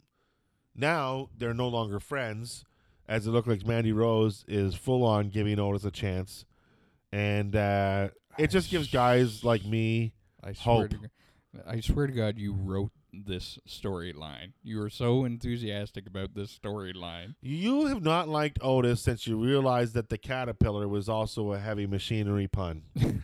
now 0.75 1.31
they're 1.35 1.55
no 1.55 1.69
longer 1.69 2.01
friends, 2.01 2.67
as 3.09 3.27
it 3.27 3.31
looked 3.31 3.49
like 3.49 3.67
Mandy 3.67 3.93
Rose 3.93 4.45
is 4.47 4.75
full 4.75 5.05
on 5.05 5.31
giving 5.31 5.59
Otis 5.59 5.87
a 5.87 5.91
chance, 5.91 6.45
and 7.11 7.57
uh, 7.57 8.09
it 8.39 8.51
just 8.51 8.71
gives 8.71 8.91
guys 8.91 9.43
like 9.45 9.65
me 9.65 10.13
I 10.43 10.53
swear 10.53 10.77
hope. 10.83 10.91
to 10.91 10.99
I 11.67 11.81
swear 11.81 12.07
to 12.07 12.13
God, 12.13 12.37
you 12.39 12.53
wrote 12.53 12.91
this 13.13 13.59
storyline. 13.67 14.53
You 14.63 14.79
were 14.79 14.91
so 14.91 15.25
enthusiastic 15.25 16.07
about 16.07 16.35
this 16.35 16.57
storyline. 16.63 17.35
You 17.41 17.87
have 17.87 18.03
not 18.03 18.29
liked 18.29 18.59
Otis 18.61 19.01
since 19.01 19.27
you 19.27 19.43
realized 19.43 19.95
that 19.95 20.11
the 20.11 20.19
caterpillar 20.19 20.87
was 20.87 21.09
also 21.09 21.53
a 21.53 21.59
heavy 21.59 21.87
machinery 21.87 22.47
pun. 22.47 22.83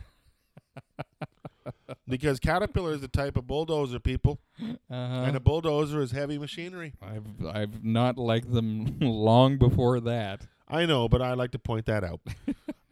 because 2.07 2.39
caterpillar 2.39 2.93
is 2.93 3.01
the 3.01 3.07
type 3.07 3.37
of 3.37 3.45
bulldozer 3.47 3.99
people, 3.99 4.39
Uh-huh. 4.59 4.95
and 4.95 5.35
a 5.35 5.39
bulldozer 5.39 6.01
is 6.01 6.11
heavy 6.11 6.37
machinery. 6.39 6.93
I've 7.01 7.45
I've 7.45 7.83
not 7.83 8.17
liked 8.17 8.51
them 8.51 8.97
long 9.01 9.57
before 9.57 9.99
that. 10.01 10.47
I 10.67 10.85
know, 10.87 11.07
but 11.07 11.21
I 11.21 11.33
like 11.33 11.51
to 11.51 11.59
point 11.59 11.85
that 11.85 12.03
out. 12.03 12.19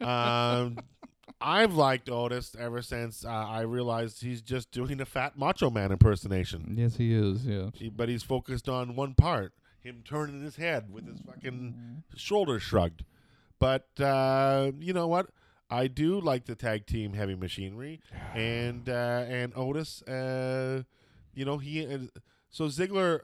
um, 0.00 0.78
I've 1.42 1.74
liked 1.74 2.08
Otis 2.08 2.54
ever 2.58 2.82
since 2.82 3.24
uh, 3.24 3.28
I 3.28 3.62
realized 3.62 4.22
he's 4.22 4.40
just 4.42 4.70
doing 4.70 5.00
a 5.00 5.04
fat 5.04 5.36
Macho 5.36 5.70
Man 5.70 5.90
impersonation. 5.92 6.74
Yes, 6.78 6.96
he 6.96 7.12
is. 7.14 7.44
Yeah. 7.46 7.70
He- 7.74 7.88
but 7.90 8.08
he's 8.08 8.22
focused 8.22 8.68
on 8.68 8.94
one 8.96 9.14
part 9.14 9.52
him 9.80 10.02
turning 10.04 10.40
his 10.42 10.56
head 10.56 10.92
with 10.92 11.06
his 11.08 11.20
fucking 11.20 12.04
shoulders 12.16 12.62
shrugged. 12.62 13.04
But 13.58 13.88
uh, 14.00 14.70
you 14.78 14.92
know 14.92 15.08
what? 15.08 15.30
I 15.70 15.86
do 15.88 16.20
like 16.20 16.44
the 16.44 16.54
tag 16.54 16.86
team 16.86 17.14
heavy 17.14 17.34
machinery 17.34 18.00
and 18.34 18.88
uh, 18.88 19.24
and 19.28 19.52
Otis. 19.56 20.02
Uh, 20.02 20.82
you 21.34 21.44
know 21.44 21.58
he 21.58 21.84
uh, 21.86 21.98
so 22.50 22.66
Ziggler. 22.66 23.20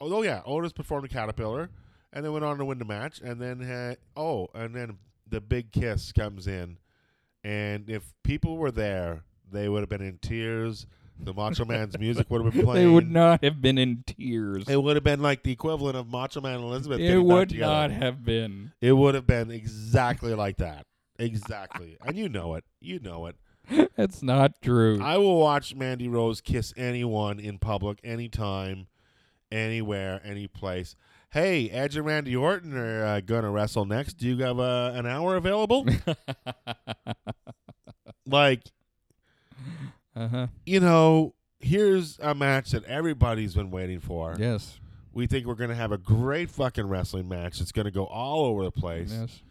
Oh 0.00 0.22
yeah, 0.22 0.42
Otis 0.46 0.72
performed 0.72 1.06
a 1.06 1.08
Caterpillar, 1.08 1.70
and 2.12 2.24
then 2.24 2.32
went 2.32 2.44
on 2.44 2.56
to 2.58 2.64
win 2.64 2.78
the 2.78 2.84
match, 2.84 3.20
and 3.20 3.40
then 3.40 3.60
had, 3.60 3.98
oh, 4.16 4.46
and 4.54 4.74
then 4.74 4.96
the 5.30 5.40
big 5.40 5.72
kiss 5.72 6.12
comes 6.12 6.46
in, 6.46 6.78
and 7.44 7.88
if 7.88 8.14
people 8.22 8.56
were 8.56 8.70
there, 8.70 9.22
they 9.50 9.68
would 9.68 9.80
have 9.80 9.88
been 9.88 10.02
in 10.02 10.18
tears. 10.18 10.86
The 11.20 11.34
Macho 11.34 11.64
Man's 11.64 11.98
music 12.00 12.30
would 12.30 12.44
have 12.44 12.54
been 12.54 12.64
playing. 12.64 12.86
They 12.86 12.92
would 12.92 13.10
not 13.10 13.42
have 13.42 13.60
been 13.60 13.76
in 13.78 14.04
tears. 14.06 14.68
It 14.68 14.80
would 14.80 14.96
have 14.96 15.04
been 15.04 15.20
like 15.20 15.42
the 15.42 15.50
equivalent 15.50 15.96
of 15.96 16.08
Macho 16.08 16.40
Man 16.40 16.56
and 16.56 16.64
Elizabeth. 16.64 17.00
It 17.00 17.18
would 17.18 17.56
not 17.58 17.90
have 17.90 18.24
been. 18.24 18.72
It 18.80 18.92
would 18.92 19.14
have 19.14 19.26
been 19.26 19.50
exactly 19.50 20.34
like 20.34 20.58
that. 20.58 20.86
Exactly. 21.18 21.96
and 22.04 22.16
you 22.16 22.28
know 22.28 22.54
it. 22.54 22.64
You 22.80 23.00
know 23.00 23.26
it. 23.26 23.36
That's 23.96 24.22
not 24.22 24.62
true. 24.62 25.00
I 25.02 25.16
will 25.18 25.38
watch 25.38 25.74
Mandy 25.74 26.08
Rose 26.08 26.40
kiss 26.40 26.72
anyone 26.76 27.38
in 27.38 27.58
public, 27.58 27.98
anytime, 28.04 28.86
anywhere, 29.50 30.20
any 30.24 30.46
place. 30.46 30.94
Hey, 31.30 31.68
Edge 31.68 31.94
and 31.94 32.06
Randy 32.06 32.34
Orton 32.34 32.74
are 32.76 33.04
uh, 33.04 33.20
going 33.20 33.42
to 33.42 33.50
wrestle 33.50 33.84
next. 33.84 34.14
Do 34.14 34.26
you 34.28 34.42
have 34.44 34.58
uh, 34.58 34.92
an 34.94 35.04
hour 35.06 35.36
available? 35.36 35.86
like, 38.26 38.62
uh-huh. 40.16 40.46
you 40.64 40.80
know, 40.80 41.34
here's 41.60 42.18
a 42.20 42.34
match 42.34 42.70
that 42.70 42.84
everybody's 42.84 43.54
been 43.54 43.70
waiting 43.70 44.00
for. 44.00 44.36
Yes. 44.38 44.80
We 45.12 45.26
think 45.26 45.46
we're 45.46 45.54
going 45.54 45.68
to 45.68 45.76
have 45.76 45.92
a 45.92 45.98
great 45.98 46.50
fucking 46.50 46.88
wrestling 46.88 47.28
match. 47.28 47.60
It's 47.60 47.72
going 47.72 47.84
to 47.84 47.90
go 47.90 48.06
all 48.06 48.46
over 48.46 48.64
the 48.64 48.70
place. 48.70 49.12
Yes. 49.12 49.42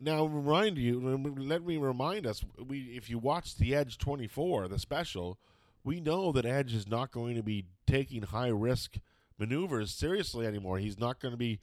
Now, 0.00 0.24
remind 0.24 0.76
you. 0.76 0.98
Let 1.38 1.64
me 1.64 1.76
remind 1.76 2.26
us. 2.26 2.42
We, 2.58 2.80
if 2.96 3.08
you 3.08 3.18
watch 3.18 3.56
the 3.56 3.76
Edge 3.76 3.96
24, 3.98 4.66
the 4.66 4.78
special, 4.78 5.38
we 5.84 6.00
know 6.00 6.32
that 6.32 6.44
Edge 6.44 6.74
is 6.74 6.88
not 6.88 7.12
going 7.12 7.36
to 7.36 7.44
be 7.44 7.66
taking 7.86 8.22
high 8.22 8.48
risk 8.48 8.96
maneuvers 9.40 9.92
seriously 9.92 10.46
anymore. 10.46 10.78
He's 10.78 10.98
not 10.98 11.18
going 11.18 11.32
to 11.32 11.38
be 11.38 11.58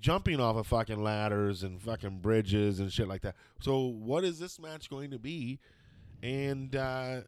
jumping 0.00 0.40
off 0.40 0.56
of 0.56 0.66
fucking 0.66 1.02
ladders 1.02 1.62
and 1.62 1.80
fucking 1.80 2.18
bridges 2.18 2.80
and 2.80 2.92
shit 2.92 3.08
like 3.08 3.22
that. 3.22 3.36
So, 3.60 3.86
what 3.86 4.24
is 4.24 4.38
this 4.38 4.58
match 4.58 4.90
going 4.90 5.12
to 5.12 5.18
be? 5.18 5.60
And 6.22 6.74
uh, 6.74 7.20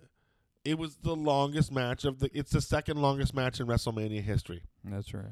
it 0.64 0.78
was 0.78 0.96
the 0.96 1.16
longest 1.16 1.72
match 1.72 2.04
of 2.04 2.18
the. 2.18 2.30
It's 2.36 2.50
the 2.50 2.60
second 2.60 3.00
longest 3.00 3.34
match 3.34 3.60
in 3.60 3.66
WrestleMania 3.66 4.22
history. 4.22 4.62
That's 4.84 5.14
right. 5.14 5.24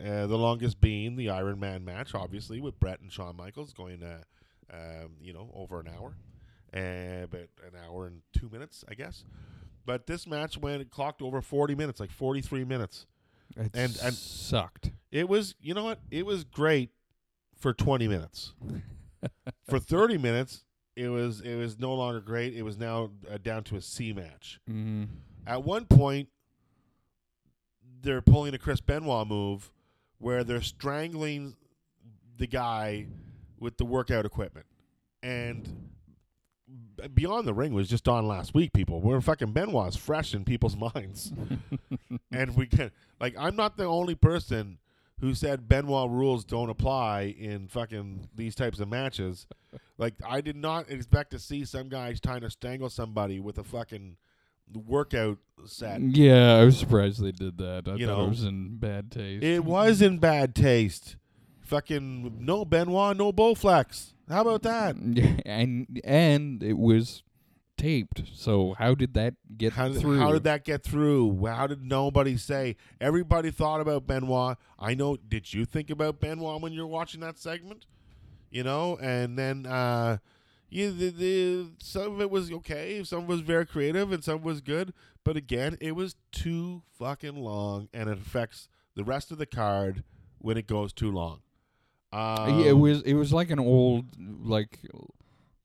Uh, 0.00 0.26
the 0.28 0.38
longest 0.38 0.80
being 0.80 1.16
the 1.16 1.30
Iron 1.30 1.58
Man 1.58 1.84
match, 1.84 2.14
obviously, 2.14 2.60
with 2.60 2.78
Bret 2.78 3.00
and 3.00 3.10
Shawn 3.10 3.36
Michaels 3.36 3.72
going, 3.72 4.02
uh, 4.02 4.22
um, 4.72 5.16
you 5.20 5.32
know, 5.32 5.50
over 5.54 5.80
an 5.80 5.88
hour, 5.88 6.14
uh, 6.72 7.26
but 7.26 7.48
an 7.66 7.74
hour 7.84 8.06
and 8.06 8.22
two 8.32 8.48
minutes, 8.48 8.84
I 8.88 8.94
guess. 8.94 9.24
But 9.84 10.06
this 10.06 10.26
match 10.26 10.56
went 10.56 10.82
it 10.82 10.90
clocked 10.90 11.22
over 11.22 11.40
forty 11.42 11.74
minutes, 11.74 11.98
like 11.98 12.12
forty 12.12 12.40
three 12.42 12.64
minutes. 12.64 13.06
It 13.58 13.70
And- 13.74 13.98
and- 14.02 14.14
sucked. 14.14 14.92
It 15.10 15.28
was, 15.28 15.54
you 15.60 15.74
know 15.74 15.84
what? 15.84 16.00
It 16.10 16.24
was 16.26 16.44
great 16.44 16.90
for 17.56 17.72
twenty 17.74 18.06
minutes. 18.08 18.52
for 19.68 19.78
thirty 19.78 20.16
minutes, 20.18 20.64
it 20.96 21.08
was 21.08 21.40
it 21.40 21.56
was 21.56 21.78
no 21.78 21.94
longer 21.94 22.20
great. 22.20 22.54
It 22.54 22.62
was 22.62 22.78
now 22.78 23.10
uh, 23.30 23.38
down 23.38 23.64
to 23.64 23.76
a 23.76 23.80
C 23.80 24.12
match. 24.12 24.60
Mm-hmm. 24.70 25.04
At 25.46 25.64
one 25.64 25.86
point, 25.86 26.28
they're 28.02 28.20
pulling 28.22 28.54
a 28.54 28.58
Chris 28.58 28.80
Benoit 28.80 29.26
move 29.26 29.70
where 30.18 30.44
they're 30.44 30.60
strangling 30.62 31.56
the 32.36 32.46
guy 32.46 33.06
with 33.58 33.76
the 33.78 33.84
workout 33.84 34.24
equipment. 34.26 34.66
And 35.22 35.90
Beyond 37.14 37.46
the 37.46 37.54
Ring 37.54 37.72
was 37.74 37.88
just 37.88 38.08
on 38.08 38.26
last 38.26 38.54
week, 38.54 38.72
people. 38.72 39.00
We're 39.00 39.20
fucking 39.20 39.52
Benoit's 39.52 39.96
fresh 39.96 40.34
in 40.34 40.44
people's 40.44 40.76
minds. 40.94 41.32
and 42.32 42.56
we 42.56 42.66
can, 42.66 42.90
like, 43.20 43.34
I'm 43.38 43.56
not 43.56 43.76
the 43.76 43.84
only 43.84 44.14
person 44.14 44.78
who 45.20 45.34
said 45.34 45.68
Benoit 45.68 46.10
rules 46.10 46.44
don't 46.44 46.70
apply 46.70 47.34
in 47.38 47.66
fucking 47.68 48.28
these 48.36 48.54
types 48.54 48.78
of 48.80 48.88
matches. 48.88 49.46
Like, 49.96 50.14
I 50.24 50.40
did 50.40 50.56
not 50.56 50.90
expect 50.90 51.32
to 51.32 51.38
see 51.38 51.64
some 51.64 51.88
guy 51.88 52.14
trying 52.14 52.42
to 52.42 52.50
strangle 52.50 52.88
somebody 52.88 53.40
with 53.40 53.58
a 53.58 53.64
fucking 53.64 54.16
workout 54.86 55.38
set. 55.64 56.00
Yeah, 56.00 56.56
I 56.56 56.64
was 56.64 56.78
surprised 56.78 57.20
they 57.22 57.32
did 57.32 57.58
that. 57.58 57.84
I 57.88 57.94
You 57.94 58.06
thought 58.06 58.18
know, 58.18 58.24
it 58.26 58.28
was 58.28 58.44
in 58.44 58.76
bad 58.76 59.10
taste. 59.10 59.42
It 59.42 59.64
was 59.64 60.02
in 60.02 60.18
bad 60.18 60.54
taste. 60.54 61.16
Fucking 61.68 62.36
no 62.38 62.64
Benoit, 62.64 63.16
no 63.16 63.30
Bowflex. 63.32 64.14
How 64.28 64.40
about 64.40 64.62
that? 64.62 64.96
And 65.46 66.00
and 66.02 66.62
it 66.62 66.78
was 66.78 67.22
taped. 67.76 68.22
So 68.34 68.74
how 68.78 68.94
did 68.94 69.14
that 69.14 69.34
get 69.56 69.74
How, 69.74 69.92
through? 69.92 70.18
how 70.18 70.32
did 70.32 70.44
that 70.44 70.64
get 70.64 70.82
through? 70.82 71.46
How 71.46 71.66
did 71.66 71.82
nobody 71.84 72.36
say? 72.36 72.76
Everybody 73.00 73.50
thought 73.50 73.80
about 73.80 74.06
Benoit. 74.06 74.56
I 74.78 74.94
know. 74.94 75.16
Did 75.16 75.52
you 75.52 75.64
think 75.64 75.90
about 75.90 76.20
Benoit 76.20 76.60
when 76.60 76.72
you 76.72 76.80
were 76.80 76.86
watching 76.88 77.20
that 77.20 77.38
segment? 77.38 77.86
You 78.50 78.64
know, 78.64 78.96
and 79.00 79.38
then 79.38 79.66
uh, 79.66 80.18
you 80.70 80.90
the, 80.90 81.10
the 81.10 81.66
some 81.82 82.14
of 82.14 82.20
it 82.20 82.30
was 82.30 82.50
okay, 82.50 83.04
some 83.04 83.26
was 83.26 83.40
very 83.40 83.66
creative, 83.66 84.10
and 84.10 84.24
some 84.24 84.42
was 84.42 84.60
good. 84.60 84.92
But 85.24 85.36
again, 85.36 85.76
it 85.80 85.92
was 85.92 86.16
too 86.32 86.82
fucking 86.98 87.36
long, 87.36 87.88
and 87.92 88.08
it 88.08 88.18
affects 88.18 88.68
the 88.94 89.04
rest 89.04 89.30
of 89.30 89.36
the 89.38 89.46
card 89.46 90.02
when 90.38 90.56
it 90.56 90.66
goes 90.66 90.92
too 90.92 91.10
long. 91.10 91.42
Um, 92.12 92.60
yeah, 92.60 92.66
it 92.70 92.78
was 92.78 93.02
it 93.02 93.14
was 93.14 93.32
like 93.32 93.50
an 93.50 93.58
old 93.58 94.06
like 94.18 94.78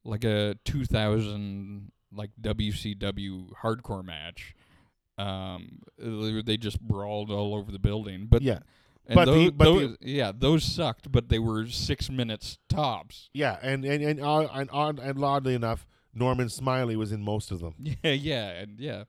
like 0.04 0.24
a 0.26 0.56
2000 0.66 1.92
like 2.14 2.32
WCW 2.42 3.50
hardcore 3.62 4.04
match. 4.04 4.56
Um, 5.18 5.80
they 5.98 6.58
just 6.58 6.82
brawled 6.82 7.32
all 7.32 7.56
over 7.56 7.72
the 7.72 7.80
building, 7.80 8.28
but 8.30 8.42
yeah. 8.42 8.60
but 9.14 9.26
those, 9.26 9.46
the- 9.46 9.52
but 9.52 9.66
the- 9.66 9.98
yeah, 10.02 10.32
those 10.38 10.64
sucked, 10.64 11.12
but 11.12 11.30
they 11.30 11.40
were 11.40 11.68
six 11.68 12.10
minutes 12.10 12.58
tops. 12.68 13.30
Yeah, 13.34 13.58
and 13.62 13.86
and 13.86 14.04
and 14.04 14.20
uh, 14.22 14.48
and, 14.54 14.70
odd 14.74 15.00
and 15.00 15.24
oddly 15.24 15.54
enough, 15.54 15.86
Norman 16.14 16.50
Smiley 16.50 16.96
was 16.96 17.12
in 17.12 17.22
most 17.24 17.52
of 17.52 17.60
them. 17.60 17.76
Yeah, 18.04 18.12
yeah, 18.12 18.50
and 18.50 18.80
yeah. 18.80 19.04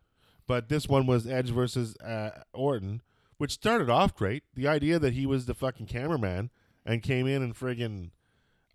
But 0.46 0.68
this 0.68 0.86
one 0.86 1.06
was 1.06 1.26
Edge 1.26 1.48
versus 1.50 1.96
uh, 1.96 2.30
Orton, 2.52 3.00
which 3.38 3.52
started 3.52 3.88
off 3.88 4.14
great. 4.14 4.44
The 4.54 4.68
idea 4.68 4.98
that 4.98 5.14
he 5.14 5.24
was 5.24 5.46
the 5.46 5.54
fucking 5.54 5.86
cameraman 5.86 6.50
and 6.84 7.02
came 7.02 7.26
in 7.26 7.42
and 7.42 7.54
friggin' 7.54 8.10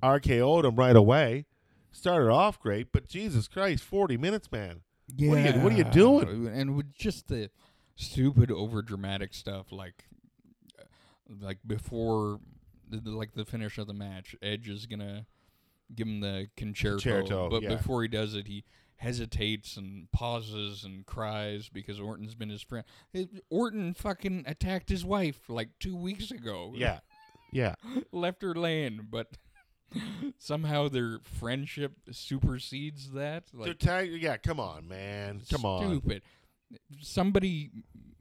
RKO'd 0.01 0.65
him 0.65 0.75
right 0.75 0.95
away 0.95 1.45
started 1.91 2.29
off 2.31 2.59
great. 2.59 2.91
But 2.91 3.07
Jesus 3.07 3.47
Christ, 3.47 3.83
forty 3.83 4.17
minutes, 4.17 4.51
man. 4.51 4.81
Yeah. 5.15 5.29
What 5.29 5.37
are 5.37 5.41
you- 5.57 5.59
what 5.63 5.73
are 5.73 5.75
you 5.77 5.83
doing? 5.85 6.47
And 6.47 6.75
with 6.75 6.93
just 6.93 7.27
the 7.27 7.49
stupid 7.95 8.51
over 8.51 8.81
dramatic 8.81 9.33
stuff 9.33 9.71
like 9.71 10.05
uh, 10.79 10.83
like 11.41 11.57
before 11.65 12.39
the, 12.87 13.01
like 13.11 13.33
the 13.33 13.45
finish 13.45 13.77
of 13.77 13.87
the 13.87 13.93
match, 13.93 14.35
Edge 14.41 14.69
is 14.69 14.85
going 14.85 14.99
to 14.99 15.25
give 15.93 16.07
him 16.07 16.19
the 16.21 16.47
Con-Chair-To, 16.57 17.01
Con-Chair-To, 17.03 17.49
but 17.49 17.63
yeah. 17.63 17.69
before 17.75 18.01
he 18.03 18.07
does 18.07 18.35
it 18.35 18.47
he 18.47 18.63
hesitates 18.97 19.77
and 19.77 20.11
pauses 20.11 20.83
and 20.83 21.05
cries 21.05 21.69
because 21.69 21.99
Orton's 21.99 22.35
been 22.35 22.49
his 22.49 22.61
friend. 22.61 22.83
Orton 23.49 23.93
fucking 23.93 24.43
attacked 24.45 24.89
his 24.89 25.05
wife 25.05 25.39
like 25.49 25.69
2 25.79 25.95
weeks 25.95 26.31
ago. 26.31 26.73
Yeah, 26.75 26.99
yeah. 27.51 27.75
left 28.11 28.41
her 28.41 28.53
laying, 28.53 29.07
but 29.09 29.27
somehow 30.37 30.87
their 30.89 31.19
friendship 31.39 31.93
supersedes 32.11 33.11
that. 33.11 33.45
They're 33.53 33.67
Like 33.67 33.79
tag- 33.79 34.11
yeah, 34.21 34.37
come 34.37 34.59
on, 34.59 34.87
man. 34.87 35.41
Come 35.51 35.65
on. 35.65 35.87
stupid. 35.87 36.21
Somebody 37.01 37.71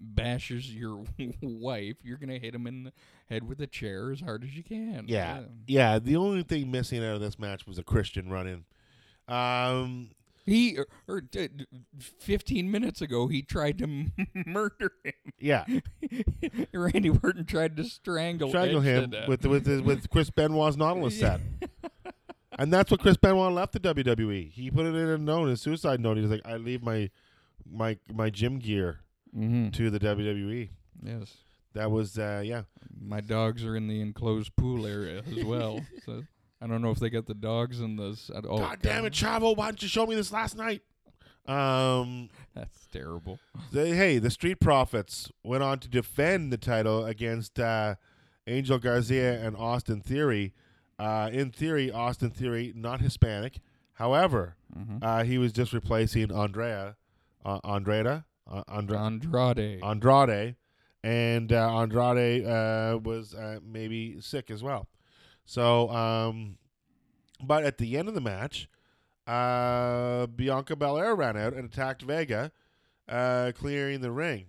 bashes 0.00 0.74
your 0.74 1.04
wife, 1.42 1.96
you're 2.02 2.16
gonna 2.16 2.38
hit 2.38 2.54
him 2.54 2.66
in 2.66 2.84
the 2.84 2.92
head 3.28 3.46
with 3.46 3.60
a 3.60 3.66
chair 3.66 4.10
as 4.10 4.20
hard 4.20 4.44
as 4.44 4.56
you 4.56 4.62
can. 4.62 5.04
Yeah, 5.06 5.40
yeah. 5.66 5.98
The 5.98 6.16
only 6.16 6.42
thing 6.42 6.70
missing 6.70 7.04
out 7.04 7.14
of 7.16 7.20
this 7.20 7.38
match 7.38 7.66
was 7.66 7.78
a 7.78 7.82
Christian 7.82 8.30
run 8.30 8.46
in. 8.46 8.64
Um, 9.34 10.10
He 10.49 10.78
or, 10.78 10.86
or 11.07 11.20
d- 11.20 11.49
15 12.18 12.70
minutes 12.70 13.01
ago 13.01 13.26
he 13.28 13.42
tried 13.42 13.78
to 13.78 13.84
m- 13.84 14.12
murder 14.46 14.92
him. 15.05 15.12
Yeah, 15.38 15.64
Randy 16.72 17.11
Orton 17.11 17.44
tried 17.44 17.76
to 17.76 17.84
strangle 17.84 18.49
strangle 18.49 18.78
Edge 18.80 18.84
to 18.84 18.90
him 19.05 19.11
death. 19.11 19.28
with 19.28 19.44
with 19.46 19.66
his- 19.66 19.82
with 19.82 20.11
Chris 20.11 20.30
Benoit's 20.30 20.76
Nautilus 20.76 21.18
set. 21.18 21.40
And 22.61 22.72
that's 22.72 22.90
what 22.90 22.99
Chris 22.99 23.16
Benoit 23.16 23.53
left 23.53 23.72
the 23.72 23.78
WWE. 23.78 24.51
He 24.51 24.68
put 24.68 24.84
it 24.84 24.88
in 24.92 24.96
a 25.09 25.16
note, 25.16 25.49
a 25.49 25.57
suicide 25.57 26.01
note. 26.01 26.16
He 26.16 26.22
was 26.24 26.30
like, 26.32 26.40
"I 26.44 26.57
leave 26.57 26.82
my 26.82 27.09
my 27.70 27.99
my 28.12 28.30
gym 28.30 28.59
gear 28.59 28.99
Mhm. 29.36 29.72
to 29.74 29.90
the 29.90 30.01
WWE." 30.01 30.70
Yes. 31.05 31.36
That 31.74 31.92
was 31.92 32.18
uh, 32.18 32.42
yeah. 32.44 32.62
My 33.01 33.20
dogs 33.20 33.64
are 33.64 33.76
in 33.76 33.86
the 33.86 34.01
enclosed 34.01 34.57
pool 34.57 34.86
area 34.88 35.22
as 35.30 35.44
well. 35.44 35.84
so 36.05 36.24
I 36.61 36.66
don't 36.66 36.82
know 36.82 36.90
if 36.90 36.98
they 36.98 37.11
got 37.11 37.26
the 37.26 37.34
dogs 37.34 37.80
in 37.80 37.96
the. 37.96 38.11
s- 38.11 38.30
Oh, 38.34 38.59
God 38.59 38.78
damn 38.82 39.04
it, 39.04 39.12
Chavo! 39.12 39.56
Why 39.56 39.66
didn't 39.70 39.82
you 39.82 39.88
show 39.88 40.06
me 40.06 40.14
this 40.14 40.32
last 40.32 40.56
night? 40.56 40.82
Um, 41.46 42.28
That's 42.54 42.86
terrible. 42.92 43.38
they, 43.72 43.90
hey, 43.94 44.18
the 44.18 44.30
Street 44.30 44.61
Profits 44.61 45.30
went 45.42 45.62
on 45.62 45.78
to 45.80 45.88
defend 45.88 46.52
the 46.52 46.59
title 46.59 47.04
against 47.06 47.59
uh, 47.59 47.94
Angel 48.46 48.78
Garza 48.78 49.14
and 49.42 49.56
Austin 49.56 50.00
Theory. 50.00 50.52
Uh, 50.98 51.30
in 51.32 51.50
theory, 51.52 51.92
Austin 51.92 52.30
Theory 52.30 52.72
not 52.74 53.00
Hispanic. 53.00 53.61
However, 53.94 54.56
Mhm. 54.76 54.98
uh, 55.02 55.22
he 55.24 55.38
was 55.38 55.52
just 55.52 55.72
replacing 55.72 56.32
Andrea, 56.32 56.96
uh, 57.44 57.61
Andrada, 57.61 58.24
uh, 58.50 58.64
Andra- 58.68 58.98
Andrade. 59.00 59.80
Andrade, 59.82 60.56
and 61.04 61.52
uh, 61.52 61.76
Andrade 61.78 62.44
uh, 62.44 62.98
was 63.02 63.32
uh, 63.34 63.61
maybe 63.64 64.20
sick 64.20 64.50
as 64.50 64.62
well. 64.62 64.88
So, 65.49 65.88
um, 65.88 66.59
but 67.42 67.64
at 67.64 67.78
the 67.78 67.96
end 67.96 68.07
of 68.07 68.14
the 68.14 68.20
match, 68.20 68.68
uh, 69.26 70.26
Bianca 70.26 70.76
Belair 70.76 71.14
ran 71.14 71.38
out 71.38 71.55
and 71.55 71.72
attacked 71.72 72.03
Vega, 72.03 72.53
uh, 73.09 73.53
clearing 73.55 74.03
the 74.03 74.11
ring, 74.12 74.49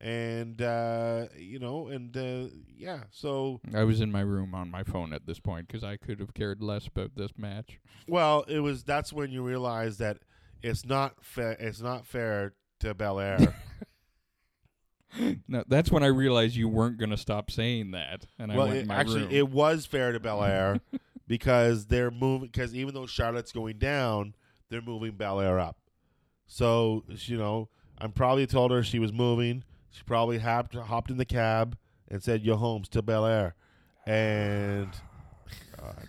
and 0.00 0.62
uh, 0.62 1.26
you 1.36 1.58
know, 1.58 1.88
and 1.88 2.16
uh, 2.16 2.54
yeah, 2.74 3.02
so 3.10 3.60
I 3.74 3.84
was 3.84 4.00
in 4.00 4.10
my 4.10 4.22
room 4.22 4.54
on 4.54 4.70
my 4.70 4.82
phone 4.82 5.12
at 5.12 5.26
this 5.26 5.38
point 5.38 5.68
because 5.68 5.84
I 5.84 5.98
could 5.98 6.20
have 6.20 6.32
cared 6.32 6.62
less 6.62 6.86
about 6.86 7.16
this 7.16 7.32
match. 7.36 7.78
well, 8.08 8.46
it 8.48 8.60
was 8.60 8.82
that's 8.82 9.12
when 9.12 9.30
you 9.30 9.42
realize 9.42 9.98
that 9.98 10.20
it's 10.62 10.86
not 10.86 11.22
fair. 11.22 11.52
It's 11.60 11.82
not 11.82 12.06
fair 12.06 12.54
to 12.78 12.94
Belair. 12.94 13.54
No, 15.48 15.64
that's 15.66 15.90
when 15.90 16.02
I 16.02 16.06
realized 16.06 16.54
you 16.54 16.68
weren't 16.68 16.98
going 16.98 17.10
to 17.10 17.16
stop 17.16 17.50
saying 17.50 17.90
that, 17.92 18.26
and 18.38 18.52
I 18.52 18.56
well, 18.56 18.68
went 18.68 18.78
it, 18.78 18.90
actually, 18.90 19.22
room. 19.22 19.30
it 19.32 19.48
was 19.50 19.86
fair 19.86 20.12
to 20.12 20.20
Belair 20.20 20.80
because 21.26 21.86
they're 21.86 22.10
moving. 22.10 22.48
Because 22.48 22.74
even 22.74 22.94
though 22.94 23.06
Charlotte's 23.06 23.52
going 23.52 23.78
down, 23.78 24.34
they're 24.68 24.82
moving 24.82 25.12
Belair 25.12 25.58
up. 25.58 25.76
So 26.46 27.04
you 27.08 27.36
know, 27.36 27.68
I'm 27.98 28.12
probably 28.12 28.46
told 28.46 28.70
her 28.70 28.82
she 28.82 28.98
was 28.98 29.12
moving. 29.12 29.64
She 29.90 30.02
probably 30.04 30.38
hopped 30.38 30.74
hopped 30.74 31.10
in 31.10 31.16
the 31.16 31.24
cab 31.24 31.76
and 32.08 32.22
said, 32.22 32.42
"Yo, 32.42 32.56
home's 32.56 32.88
to 32.90 33.02
Bel 33.02 33.26
Air," 33.26 33.54
and 34.06 34.88
God. 35.76 36.08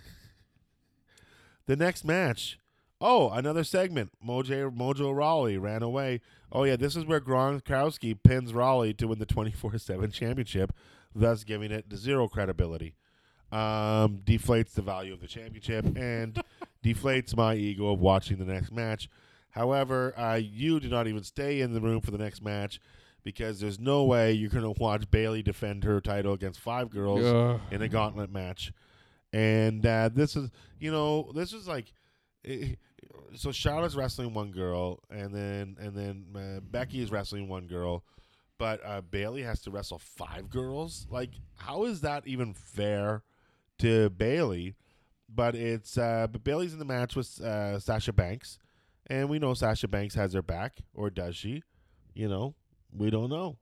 the 1.66 1.76
next 1.76 2.04
match. 2.04 2.58
Oh, 3.00 3.30
another 3.30 3.64
segment. 3.64 4.12
Mojo 4.24 4.72
Mojo 4.74 5.14
Rawley 5.14 5.58
ran 5.58 5.82
away. 5.82 6.20
Oh 6.52 6.64
yeah, 6.64 6.76
this 6.76 6.96
is 6.96 7.04
where 7.04 7.20
Gronkowski 7.20 8.22
pins 8.22 8.52
Rawley 8.52 8.92
to 8.94 9.08
win 9.08 9.18
the 9.18 9.26
twenty 9.34 9.52
four 9.52 9.76
seven 9.78 10.10
championship, 10.10 10.72
thus 11.14 11.44
giving 11.44 11.72
it 11.72 11.86
zero 11.94 12.28
credibility. 12.28 12.94
Um, 13.50 14.20
deflates 14.24 14.72
the 14.72 14.82
value 14.82 15.12
of 15.12 15.20
the 15.20 15.26
championship 15.26 15.84
and 15.96 16.42
deflates 16.84 17.36
my 17.36 17.54
ego 17.54 17.92
of 17.92 18.00
watching 18.00 18.38
the 18.38 18.50
next 18.50 18.72
match. 18.72 19.10
However, 19.50 20.18
uh, 20.18 20.40
you 20.42 20.80
do 20.80 20.88
not 20.88 21.06
even 21.06 21.22
stay 21.22 21.60
in 21.60 21.74
the 21.74 21.80
room 21.80 22.00
for 22.00 22.10
the 22.10 22.18
next 22.18 22.42
match 22.42 22.80
because 23.22 23.60
there's 23.60 23.78
no 23.78 24.04
way 24.04 24.32
you're 24.32 24.48
going 24.48 24.64
to 24.64 24.80
watch 24.80 25.10
Bayley 25.10 25.42
defend 25.42 25.84
her 25.84 26.00
title 26.00 26.32
against 26.32 26.60
five 26.60 26.88
girls 26.88 27.22
Ugh. 27.22 27.60
in 27.70 27.82
a 27.82 27.88
gauntlet 27.88 28.32
match. 28.32 28.72
And 29.32 29.84
uh, 29.84 30.10
this 30.12 30.36
is, 30.36 30.50
you 30.78 30.90
know, 30.90 31.30
this 31.34 31.52
is 31.52 31.68
like, 31.68 31.92
eh, 32.46 32.74
so 33.34 33.52
Charlotte's 33.52 33.94
wrestling 33.94 34.34
one 34.34 34.50
girl, 34.50 35.00
and 35.10 35.34
then 35.34 35.76
and 35.80 35.94
then 35.94 36.24
uh, 36.34 36.60
Becky 36.60 37.00
is 37.00 37.10
wrestling 37.10 37.48
one 37.48 37.66
girl, 37.66 38.04
but 38.58 38.80
uh, 38.84 39.00
Bayley 39.00 39.42
has 39.42 39.60
to 39.62 39.70
wrestle 39.70 39.98
five 39.98 40.50
girls. 40.50 41.06
Like, 41.10 41.30
how 41.56 41.84
is 41.84 42.00
that 42.02 42.26
even 42.26 42.54
fair 42.54 43.22
to 43.78 44.10
Bayley? 44.10 44.74
But 45.28 45.54
it's 45.54 45.96
uh, 45.96 46.26
but 46.30 46.44
Bayley's 46.44 46.72
in 46.72 46.78
the 46.78 46.84
match 46.84 47.16
with 47.16 47.40
uh, 47.40 47.78
Sasha 47.78 48.12
Banks, 48.12 48.58
and 49.06 49.28
we 49.28 49.38
know 49.38 49.54
Sasha 49.54 49.88
Banks 49.88 50.14
has 50.14 50.34
her 50.34 50.42
back, 50.42 50.78
or 50.94 51.10
does 51.10 51.36
she? 51.36 51.62
You 52.14 52.28
know, 52.28 52.54
we 52.94 53.10
don't 53.10 53.30
know. 53.30 53.56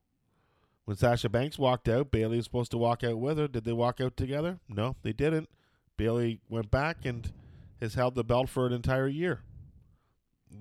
When 0.85 0.97
Sasha 0.97 1.29
Banks 1.29 1.59
walked 1.59 1.89
out, 1.89 2.11
Bayley 2.11 2.39
was 2.39 2.47
supposed 2.47 2.73
to 2.73 2.79
walk 2.79 3.05
out 3.05 3.19
with 3.19 3.39
her. 3.39 3.47
Did 3.47 3.65
they 3.65 3.73
walk 3.73 4.01
out 4.01 4.17
together? 4.17 4.59
No, 4.69 4.97
they 5.03 5.13
didn't. 5.13 5.49
Bayley 5.97 6.41
went 6.49 6.71
back 6.71 7.05
and 7.05 7.33
has 7.81 7.95
held 7.95 8.15
the 8.17 8.25
belt 8.25 8.49
for 8.49 8.67
an 8.67 8.73
entire 8.73 9.07
year. 9.07 9.43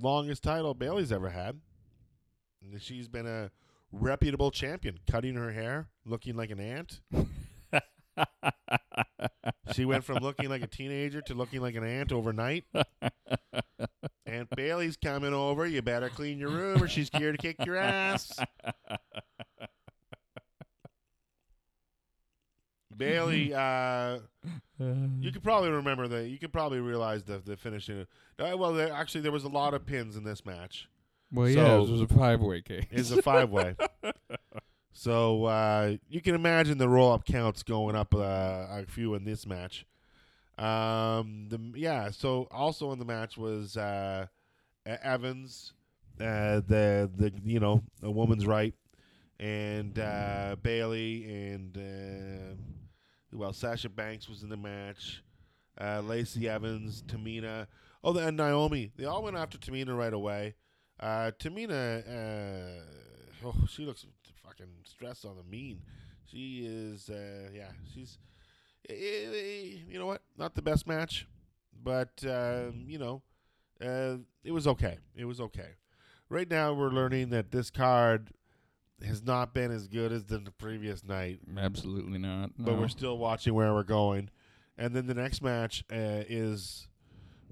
Longest 0.02 0.44
title 0.44 0.74
Bayley's 0.74 1.12
ever 1.12 1.30
had. 1.30 1.60
And 2.62 2.82
she's 2.82 3.08
been 3.08 3.26
a 3.28 3.52
reputable 3.92 4.52
champion, 4.52 5.00
cutting 5.10 5.36
her 5.36 5.52
hair, 5.52 5.88
looking 6.06 6.36
like 6.36 6.52
an 6.52 6.60
ant. 6.60 7.02
She 9.74 9.86
went 9.86 10.04
from 10.04 10.18
looking 10.18 10.50
like 10.50 10.62
a 10.62 10.68
teenager 10.68 11.22
to 11.22 11.34
looking 11.34 11.62
like 11.62 11.76
an 11.76 11.84
ant 11.84 12.12
overnight. 12.12 12.66
Aunt 14.26 14.50
Bayley's 14.56 14.98
coming 14.98 15.34
over. 15.34 15.66
You 15.66 15.82
better 15.82 16.10
clean 16.10 16.40
your 16.40 16.50
room 16.50 16.82
or 16.82 16.88
she's 16.88 17.10
here 17.16 17.32
to 17.32 17.38
kick 17.38 17.64
your 17.66 17.78
ass. 17.78 18.38
Bayley, 22.96 23.54
uh, 23.54 24.20
you 24.80 25.32
could 25.32 25.44
probably 25.44 25.70
remember 25.70 26.08
that. 26.08 26.28
You 26.30 26.38
could 26.38 26.54
probably 26.54 26.80
realize 26.80 27.24
the 27.24 27.40
the 27.40 27.58
finishing. 27.58 28.08
Uh, 28.40 28.56
well, 28.58 28.74
there, 28.74 28.92
actually, 28.94 29.22
there 29.22 29.32
was 29.32 29.44
a 29.44 29.50
lot 29.50 29.74
of 29.74 29.86
pins 29.86 30.16
in 30.16 30.24
this 30.24 30.46
match. 30.46 30.88
well, 31.32 31.50
yeah, 31.50 31.76
it 31.76 31.90
was 31.90 32.02
a 32.02 32.08
five-way 32.08 32.62
case. 32.62 32.86
It's 32.92 33.12
a 33.12 33.22
five 33.22 33.50
way. 33.50 33.76
so 34.94 35.46
uh, 35.46 35.96
you 36.08 36.22
can 36.22 36.36
imagine 36.36 36.78
the 36.78 36.88
roll 36.88 37.12
up 37.12 37.26
counts 37.26 37.64
going 37.64 37.96
up 37.96 38.16
uh, 38.16 38.18
a 38.70 38.86
few 38.88 39.16
in 39.16 39.26
this 39.26 39.46
match. 39.46 39.86
Um, 40.58 41.48
the 41.50 41.60
yeah. 41.76 42.12
So 42.12 42.48
also 42.52 42.92
in 42.92 43.00
the 43.00 43.06
match 43.06 43.38
was 43.38 43.76
uh, 43.78 44.28
Evans, 44.86 45.74
uh, 46.20 46.62
the 46.68 47.10
the 47.16 47.34
you 47.44 47.60
know 47.60 47.84
a 48.02 48.12
woman's 48.12 48.46
right, 48.46 48.74
and 49.40 49.98
uh, 49.98 50.56
Bayley 50.62 51.26
and 51.26 51.78
uh, 51.78 52.56
well 53.34 53.54
Sasha 53.54 53.90
Banks 53.90 54.28
was 54.28 54.44
in 54.44 54.50
the 54.50 54.58
match. 54.58 55.24
Uh, 55.80 56.02
Lacey 56.02 56.50
Evans, 56.50 57.04
Tamina, 57.08 57.68
oh, 58.04 58.18
and 58.18 58.36
Naomi. 58.36 58.92
They 58.98 59.06
all 59.06 59.24
went 59.24 59.38
after 59.38 59.58
Tamina 59.58 59.98
right 59.98 60.12
away. 60.12 60.56
Uh, 61.00 61.32
Tamina, 61.40 62.04
uh, 62.06 63.46
oh, 63.46 63.56
she 63.70 63.86
looks 63.86 64.06
fucking 64.46 64.68
stressed 64.84 65.24
on 65.26 65.38
the 65.38 65.44
mean. 65.44 65.80
She 66.26 66.66
is, 66.66 67.10
uh, 67.10 67.50
yeah, 67.54 67.72
she's, 67.94 68.18
eh, 68.90 68.94
eh, 68.94 69.78
you 69.88 69.98
know 69.98 70.06
what? 70.06 70.22
Not 70.38 70.54
the 70.56 70.62
best 70.62 70.86
match, 70.86 71.26
but 71.82 72.12
um, 72.26 72.84
you 72.88 73.00
know, 73.00 73.22
uh, 73.82 74.18
it 74.44 74.52
was 74.52 74.68
okay. 74.68 74.98
It 75.16 75.26
was 75.26 75.40
okay. 75.40 75.70
Right 76.28 76.50
now, 76.50 76.74
we're 76.74 76.90
learning 76.90 77.30
that 77.30 77.52
this 77.52 77.72
card 77.72 78.32
has 79.06 79.24
not 79.24 79.54
been 79.54 79.72
as 79.72 79.88
good 79.88 80.12
as 80.12 80.26
the 80.26 80.40
previous 80.58 81.04
night, 81.04 81.40
Absolutely 81.58 82.18
not. 82.18 82.52
but 82.58 82.78
we're 82.78 82.88
still 82.88 83.18
watching 83.18 83.54
where 83.54 83.74
we're 83.74 83.84
going. 83.84 84.30
And 84.78 84.96
then 84.96 85.08
the 85.08 85.14
next 85.14 85.42
match 85.42 85.84
uh, 85.92 86.24
is 86.30 86.88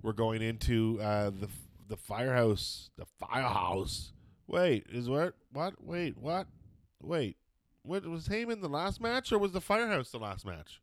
we're 0.02 0.14
going 0.14 0.42
into 0.42 1.00
uh, 1.02 1.30
the 1.30 1.50
the 1.88 1.98
firehouse. 1.98 2.90
The 2.98 3.06
firehouse. 3.20 4.14
Wait, 4.48 4.86
is 4.90 5.10
what? 5.10 5.34
What? 5.52 5.84
Wait, 5.84 6.18
what? 6.18 6.48
Wait, 7.02 7.38
what 7.84 8.06
was 8.06 8.28
Heyman 8.28 8.62
the 8.62 8.70
last 8.70 9.02
match, 9.02 9.32
or 9.32 9.40
was 9.40 9.52
the 9.52 9.62
firehouse 9.62 10.10
the 10.12 10.20
last 10.20 10.46
match? 10.46 10.82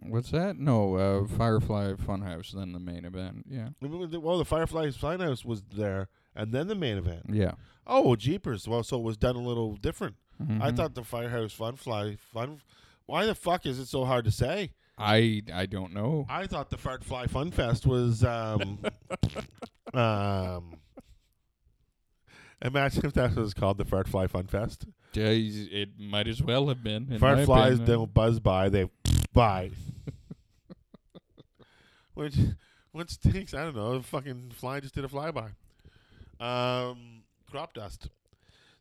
What's 0.00 0.30
that? 0.32 0.58
No, 0.58 0.96
uh, 0.96 1.26
Firefly 1.26 1.92
Funhouse, 1.94 2.52
then 2.52 2.72
the 2.72 2.80
main 2.80 3.04
event. 3.04 3.46
Yeah. 3.48 3.68
Well, 3.80 4.38
the 4.38 4.44
Firefly 4.44 4.90
Firehouse 4.90 5.44
was 5.44 5.62
there, 5.74 6.08
and 6.34 6.52
then 6.52 6.66
the 6.68 6.74
main 6.74 6.96
event. 6.98 7.26
Yeah. 7.30 7.52
Oh, 7.86 8.16
jeepers! 8.16 8.66
Well, 8.66 8.82
so 8.82 8.98
it 8.98 9.02
was 9.02 9.16
done 9.16 9.36
a 9.36 9.42
little 9.42 9.76
different. 9.76 10.16
I 10.40 10.70
Mhm. 10.70 10.76
thought 10.76 10.94
the 10.94 11.04
Firehouse 11.04 11.52
Fun 11.52 11.76
Fly 11.76 12.16
Fun. 12.16 12.60
Why 13.06 13.26
the 13.26 13.34
fuck 13.34 13.66
is 13.66 13.78
it 13.78 13.86
so 13.86 14.04
hard 14.04 14.24
to 14.24 14.30
say? 14.30 14.72
I 14.98 15.42
I 15.52 15.66
don't 15.66 15.92
know. 15.92 16.26
I 16.28 16.46
thought 16.46 16.70
the 16.70 16.78
Fart 16.78 17.04
Fly 17.04 17.26
Fun 17.26 17.50
Fest 17.50 17.86
was 17.86 18.24
um 18.24 18.78
um 19.94 20.74
Imagine 22.62 23.04
if 23.04 23.12
that 23.14 23.36
was 23.36 23.52
called 23.52 23.76
the 23.76 23.84
Fart 23.84 24.08
Fly 24.08 24.26
Fun 24.26 24.46
Fest. 24.46 24.86
Yeah, 25.12 25.26
it 25.30 25.90
might 25.98 26.26
as 26.26 26.42
well 26.42 26.68
have 26.68 26.82
been. 26.82 27.18
Fart 27.18 27.44
flies 27.44 27.74
opinion. 27.74 27.86
don't 27.98 28.14
buzz 28.14 28.40
by, 28.40 28.68
they 28.70 28.88
by. 29.34 29.70
Which 32.14 32.36
what 32.92 33.10
stinks, 33.10 33.54
I 33.54 33.64
don't 33.64 33.76
know, 33.76 34.00
fucking 34.02 34.52
fly 34.54 34.80
just 34.80 34.94
did 34.94 35.04
a 35.04 35.08
flyby. 35.08 35.50
Um, 36.40 37.22
crop 37.50 37.74
dust. 37.74 38.08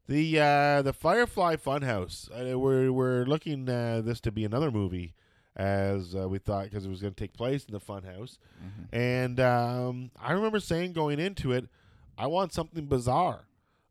The 0.07 0.39
uh, 0.39 0.81
the 0.81 0.93
Firefly 0.93 1.55
Funhouse. 1.55 2.29
Uh, 2.29 2.59
we're 2.59 2.91
we're 2.91 3.23
looking 3.25 3.69
uh, 3.69 4.01
this 4.03 4.19
to 4.21 4.31
be 4.31 4.43
another 4.43 4.69
movie, 4.69 5.13
as 5.55 6.13
uh, 6.13 6.27
we 6.27 6.39
thought 6.39 6.65
because 6.65 6.85
it 6.85 6.89
was 6.89 6.99
going 7.01 7.13
to 7.13 7.19
take 7.19 7.33
place 7.33 7.63
in 7.63 7.71
the 7.73 7.79
Funhouse. 7.79 8.37
Mm-hmm. 8.61 8.95
And 8.95 9.39
um, 9.39 10.11
I 10.21 10.33
remember 10.33 10.59
saying 10.59 10.91
going 10.93 11.19
into 11.19 11.53
it, 11.53 11.69
I 12.17 12.27
want 12.27 12.51
something 12.51 12.85
bizarre. 12.87 13.45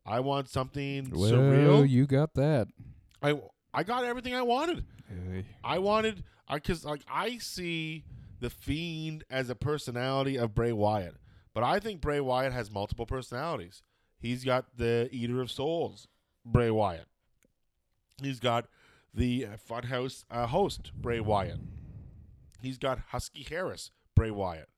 I 0.04 0.20
want 0.20 0.48
something 0.48 1.10
Well, 1.10 1.30
surreal. 1.30 1.88
you 1.88 2.06
got 2.06 2.34
that. 2.34 2.68
I 3.22 3.40
I 3.72 3.82
got 3.82 4.04
everything 4.04 4.34
I 4.34 4.42
wanted. 4.42 4.84
Uh, 5.10 5.42
I 5.64 5.78
wanted 5.78 6.24
I 6.48 6.56
because 6.56 6.84
like 6.84 7.02
I 7.10 7.38
see 7.38 8.04
the 8.40 8.50
Fiend 8.50 9.24
as 9.30 9.48
a 9.48 9.54
personality 9.54 10.36
of 10.36 10.54
Bray 10.54 10.72
Wyatt, 10.72 11.14
but 11.54 11.62
I 11.62 11.78
think 11.78 12.00
Bray 12.00 12.20
Wyatt 12.20 12.52
has 12.52 12.70
multiple 12.70 13.06
personalities. 13.06 13.82
He's 14.18 14.44
got 14.44 14.76
the 14.76 15.08
Eater 15.10 15.40
of 15.40 15.50
Souls, 15.50 16.08
Bray 16.44 16.70
Wyatt. 16.70 17.06
He's 18.22 18.40
got 18.40 18.66
the 19.12 19.46
uh, 19.46 19.48
Funhouse 19.56 20.24
uh, 20.30 20.46
host, 20.46 20.92
Bray 20.94 21.20
Wyatt. 21.20 21.58
He's 22.60 22.78
got 22.78 23.00
Husky 23.08 23.42
Harris, 23.42 23.90
Bray 24.14 24.30
Wyatt, 24.30 24.68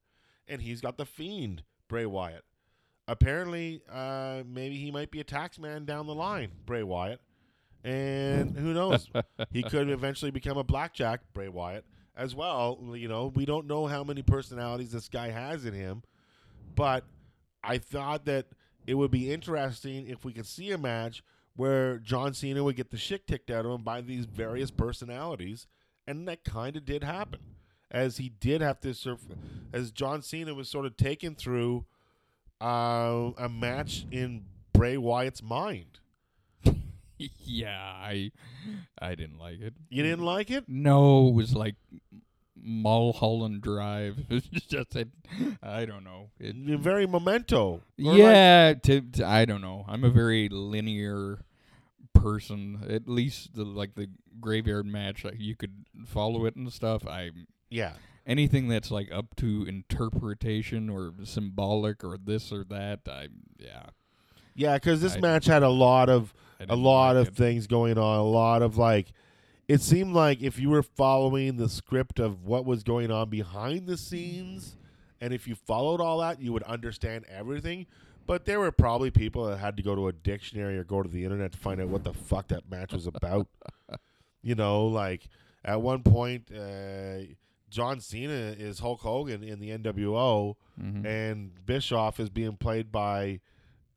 and 0.47 0.61
he's 0.61 0.81
got 0.81 0.97
the 0.97 1.05
Fiend, 1.05 1.63
Bray 1.87 2.05
Wyatt. 2.05 2.43
Apparently, 3.07 3.81
uh, 3.91 4.41
maybe 4.47 4.77
he 4.77 4.89
might 4.89 5.11
be 5.11 5.19
a 5.19 5.23
taxman 5.23 5.85
down 5.85 6.07
the 6.07 6.15
line, 6.15 6.51
Bray 6.65 6.81
Wyatt. 6.81 7.21
And 7.83 8.57
who 8.57 8.73
knows? 8.73 9.07
he 9.51 9.61
could 9.61 9.91
eventually 9.91 10.31
become 10.31 10.57
a 10.57 10.63
blackjack, 10.63 11.21
Bray 11.33 11.49
Wyatt, 11.49 11.85
as 12.17 12.33
well. 12.33 12.79
You 12.95 13.07
know, 13.07 13.31
we 13.35 13.45
don't 13.45 13.67
know 13.67 13.85
how 13.85 14.03
many 14.03 14.23
personalities 14.23 14.91
this 14.91 15.07
guy 15.07 15.29
has 15.29 15.65
in 15.65 15.75
him, 15.75 16.01
but 16.73 17.05
I 17.63 17.77
thought 17.77 18.25
that 18.25 18.47
it 18.87 18.95
would 18.95 19.11
be 19.11 19.31
interesting 19.31 20.07
if 20.07 20.23
we 20.23 20.33
could 20.33 20.45
see 20.45 20.71
a 20.71 20.77
match 20.77 21.23
where 21.55 21.97
John 21.97 22.33
Cena 22.33 22.63
would 22.63 22.75
get 22.75 22.91
the 22.91 22.97
shit 22.97 23.27
kicked 23.27 23.49
out 23.49 23.65
of 23.65 23.71
him 23.71 23.83
by 23.83 24.01
these 24.01 24.25
various 24.25 24.71
personalities, 24.71 25.67
and 26.05 26.27
that 26.27 26.43
kind 26.43 26.75
of 26.75 26.85
did 26.85 27.03
happen, 27.03 27.39
as 27.89 28.17
he 28.17 28.29
did 28.29 28.61
have 28.61 28.79
to 28.81 28.93
surf, 28.93 29.21
as 29.73 29.91
John 29.91 30.21
Cena 30.21 30.53
was 30.53 30.69
sort 30.69 30.85
of 30.85 30.97
taken 30.97 31.33
through 31.35 31.85
uh, 32.61 33.31
a 33.37 33.49
match 33.49 34.05
in 34.11 34.45
Bray 34.73 34.97
Wyatt's 34.97 35.41
mind. 35.41 35.99
yeah, 37.17 37.79
I 37.79 38.31
I 38.99 39.15
didn't 39.15 39.39
like 39.39 39.61
it. 39.61 39.73
You 39.89 40.03
didn't 40.03 40.25
like 40.25 40.51
it? 40.51 40.65
No, 40.67 41.29
it 41.29 41.33
was 41.33 41.55
like 41.55 41.75
Mulholland 42.55 43.61
Drive. 43.61 44.17
Just 44.67 44.95
it, 44.95 45.09
I 45.61 45.85
don't 45.85 46.03
know. 46.03 46.29
It, 46.39 46.55
You're 46.55 46.77
very 46.77 47.05
memento. 47.07 47.65
Or 47.65 47.81
like- 47.97 48.17
yeah, 48.17 48.73
to, 48.83 49.01
to 49.01 49.25
I 49.25 49.45
don't 49.45 49.61
know. 49.61 49.85
I'm 49.87 50.03
a 50.03 50.09
very 50.09 50.49
linear 50.49 51.39
person. 52.13 52.85
At 52.89 53.07
least 53.07 53.55
the 53.55 53.63
like 53.65 53.95
the 53.95 54.09
graveyard 54.39 54.85
match, 54.85 55.23
like, 55.23 55.35
you 55.39 55.55
could 55.55 55.85
follow 56.05 56.45
it 56.45 56.55
and 56.55 56.71
stuff. 56.71 57.05
I 57.07 57.31
yeah. 57.69 57.93
anything 58.25 58.67
that's 58.67 58.91
like 58.91 59.11
up 59.11 59.35
to 59.37 59.65
interpretation 59.67 60.89
or 60.89 61.13
symbolic 61.23 62.03
or 62.03 62.17
this 62.17 62.51
or 62.51 62.63
that. 62.65 63.01
I 63.07 63.27
yeah. 63.59 63.87
Yeah, 64.55 64.75
because 64.75 65.01
this 65.01 65.15
I- 65.15 65.19
match 65.19 65.45
had 65.45 65.63
a 65.63 65.69
lot 65.69 66.09
of 66.09 66.33
a 66.69 66.75
lot 66.75 67.15
like 67.17 67.27
of 67.27 67.33
it. 67.33 67.35
things 67.35 67.67
going 67.67 67.97
on. 67.97 68.19
A 68.19 68.23
lot 68.23 68.61
of 68.61 68.77
like, 68.77 69.11
it 69.67 69.81
seemed 69.81 70.13
like 70.13 70.41
if 70.41 70.59
you 70.59 70.69
were 70.69 70.83
following 70.83 71.57
the 71.57 71.69
script 71.69 72.19
of 72.19 72.43
what 72.45 72.65
was 72.65 72.83
going 72.83 73.11
on 73.11 73.29
behind 73.29 73.87
the 73.87 73.97
scenes, 73.97 74.75
and 75.21 75.33
if 75.33 75.47
you 75.47 75.55
followed 75.55 76.01
all 76.01 76.19
that, 76.19 76.41
you 76.41 76.53
would 76.53 76.63
understand 76.63 77.25
everything. 77.29 77.85
But 78.27 78.45
there 78.45 78.59
were 78.59 78.71
probably 78.71 79.11
people 79.11 79.45
that 79.45 79.57
had 79.57 79.77
to 79.77 79.83
go 79.83 79.93
to 79.95 80.07
a 80.07 80.11
dictionary 80.13 80.77
or 80.77 80.83
go 80.83 81.03
to 81.03 81.09
the 81.09 81.23
internet 81.23 81.51
to 81.51 81.57
find 81.59 81.79
out 81.79 81.89
what 81.89 82.03
the 82.03 82.13
fuck 82.13 82.47
that 82.47 82.69
match 82.69 82.91
was 82.93 83.05
about. 83.07 83.47
you 84.41 84.55
know, 84.55 84.85
like 84.87 85.27
at 85.63 85.81
one 85.81 86.01
point, 86.03 86.49
uh, 86.51 87.19
John 87.69 87.99
Cena 87.99 88.55
is 88.57 88.79
Hulk 88.79 89.01
Hogan 89.01 89.43
in 89.43 89.59
the 89.59 89.69
NWO, 89.71 90.55
Mhm. 90.81 91.05
and 91.05 91.65
Bischoff 91.65 92.19
is 92.19 92.29
being 92.29 92.57
played 92.57 92.91
by 92.91 93.39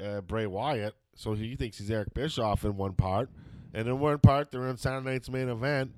uh, 0.03 0.21
Bray 0.21 0.47
Wyatt. 0.47 0.95
So 1.17 1.35
he 1.35 1.57
thinks 1.57 1.79
he's 1.79 1.91
Eric 1.91 2.15
Bischoff 2.15 2.65
in 2.65 2.77
one 2.77 2.93
part, 2.93 3.31
and 3.79 3.87
in 3.87 4.01
one 4.01 4.19
part 4.19 4.51
they're 4.51 4.67
in 4.67 4.77
Saturday 4.77 5.13
Night's 5.13 5.31
main 5.31 5.49
event. 5.49 5.93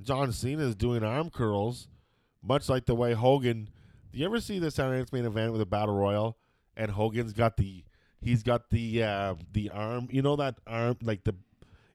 John 0.00 0.32
Cena 0.32 0.62
is 0.62 0.74
doing 0.74 1.02
arm 1.02 1.28
curls, 1.28 1.88
much 2.42 2.68
like 2.70 2.86
the 2.86 2.94
way 2.94 3.12
Hogan. 3.12 3.68
Do 4.10 4.18
you 4.18 4.24
ever 4.24 4.40
see 4.40 4.58
the 4.58 4.70
Saturday 4.70 4.98
Night's 4.98 5.12
main 5.12 5.26
event 5.26 5.52
with 5.52 5.60
a 5.60 5.66
battle 5.66 5.94
royal, 5.94 6.38
and 6.74 6.90
Hogan's 6.90 7.34
got 7.34 7.58
the 7.58 7.84
he's 8.22 8.42
got 8.42 8.70
the 8.70 9.02
uh, 9.02 9.34
the 9.52 9.68
arm. 9.70 10.08
You 10.10 10.22
know 10.22 10.36
that 10.36 10.56
arm 10.66 10.96
like 11.02 11.24
the. 11.24 11.34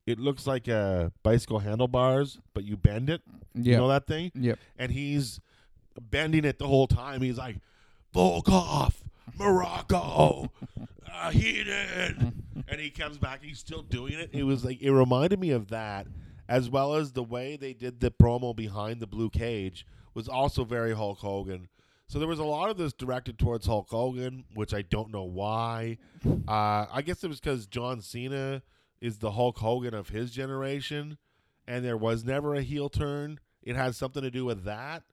It 0.05 0.19
looks 0.19 0.45
like 0.45 0.67
a 0.67 1.11
bicycle 1.23 1.59
handlebars, 1.59 2.38
but 2.53 2.65
you 2.65 2.77
bend 2.77 3.09
it. 3.09 3.21
You 3.55 3.77
know 3.77 3.88
that 3.88 4.05
thing? 4.05 4.31
Yep. 4.36 4.59
and 4.77 4.91
he's 4.91 5.39
bending 5.99 6.43
it 6.45 6.59
the 6.59 6.67
whole 6.67 6.88
time. 6.88 7.21
He's 7.21 7.38
like, 7.38 7.55
Volkoff, 8.13 8.95
Morocco, 9.43 10.49
uh, 11.11 11.29
heated. 11.31 12.33
and 12.67 12.79
he 12.79 12.89
comes 12.89 13.17
back, 13.17 13.43
he's 13.43 13.59
still 13.59 13.81
doing 13.81 14.13
it. 14.13 14.29
It 14.31 14.43
was 14.43 14.63
like, 14.63 14.81
it 14.81 14.91
reminded 14.91 15.39
me 15.39 15.51
of 15.51 15.69
that, 15.69 16.07
as 16.47 16.69
well 16.69 16.95
as 16.95 17.11
the 17.11 17.23
way 17.23 17.57
they 17.57 17.73
did 17.73 17.99
the 17.99 18.09
promo 18.11 18.55
behind 18.55 18.99
the 18.99 19.07
blue 19.07 19.29
cage 19.29 19.85
was 20.13 20.27
also 20.27 20.63
very 20.63 20.93
Hulk 20.93 21.19
Hogan. 21.19 21.67
So 22.07 22.19
there 22.19 22.27
was 22.27 22.39
a 22.39 22.43
lot 22.43 22.69
of 22.69 22.77
this 22.77 22.93
directed 22.93 23.39
towards 23.39 23.65
Hulk 23.65 23.89
Hogan, 23.89 24.45
which 24.53 24.73
I 24.73 24.83
don't 24.83 25.11
know 25.11 25.23
why. 25.23 25.97
Uh, 26.47 26.85
I 26.91 27.01
guess 27.03 27.23
it 27.23 27.27
was 27.27 27.39
because 27.39 27.65
John 27.65 28.01
Cena 28.01 28.61
is 29.01 29.17
the 29.17 29.31
Hulk 29.31 29.57
Hogan 29.57 29.93
of 29.93 30.09
his 30.09 30.31
generation, 30.31 31.17
and 31.67 31.83
there 31.83 31.97
was 31.97 32.23
never 32.23 32.55
a 32.55 32.61
heel 32.61 32.89
turn. 32.89 33.39
It 33.61 33.75
had 33.75 33.95
something 33.95 34.21
to 34.21 34.31
do 34.31 34.45
with 34.45 34.63
that. 34.65 35.03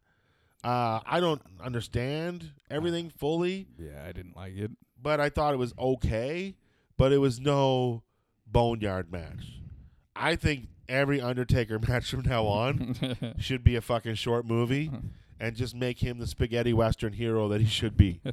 Uh, 0.63 1.01
I 1.07 1.21
don't 1.21 1.41
understand 1.63 2.51
everything 2.71 3.09
fully, 3.11 3.67
Yeah, 3.79 4.05
I 4.07 4.13
didn't 4.13 4.37
like 4.37 4.57
it. 4.57 4.71
but 5.01 5.19
I 5.21 5.29
thought 5.31 5.55
it 5.55 5.59
was 5.59 5.73
okay. 5.79 6.55
But 6.97 7.13
it 7.13 7.19
was 7.19 7.41
no 7.41 8.03
boneyard 8.47 9.11
match. 9.11 9.59
I 10.15 10.37
think 10.37 10.69
every 10.89 11.19
Undertaker 11.21 11.79
match 11.89 12.11
from 12.11 12.23
now 12.23 12.45
on 12.47 13.35
should 13.39 13.65
be 13.65 13.75
a 13.77 13.81
fucking 13.81 14.17
short 14.17 14.45
movie 14.45 14.91
and 15.39 15.57
just 15.57 15.75
make 15.75 16.01
him 16.01 16.19
the 16.19 16.27
spaghetti 16.27 16.75
western 16.75 17.15
hero 17.15 17.49
that 17.49 17.61
he 17.61 17.67
should 17.67 17.97
be. 17.97 18.21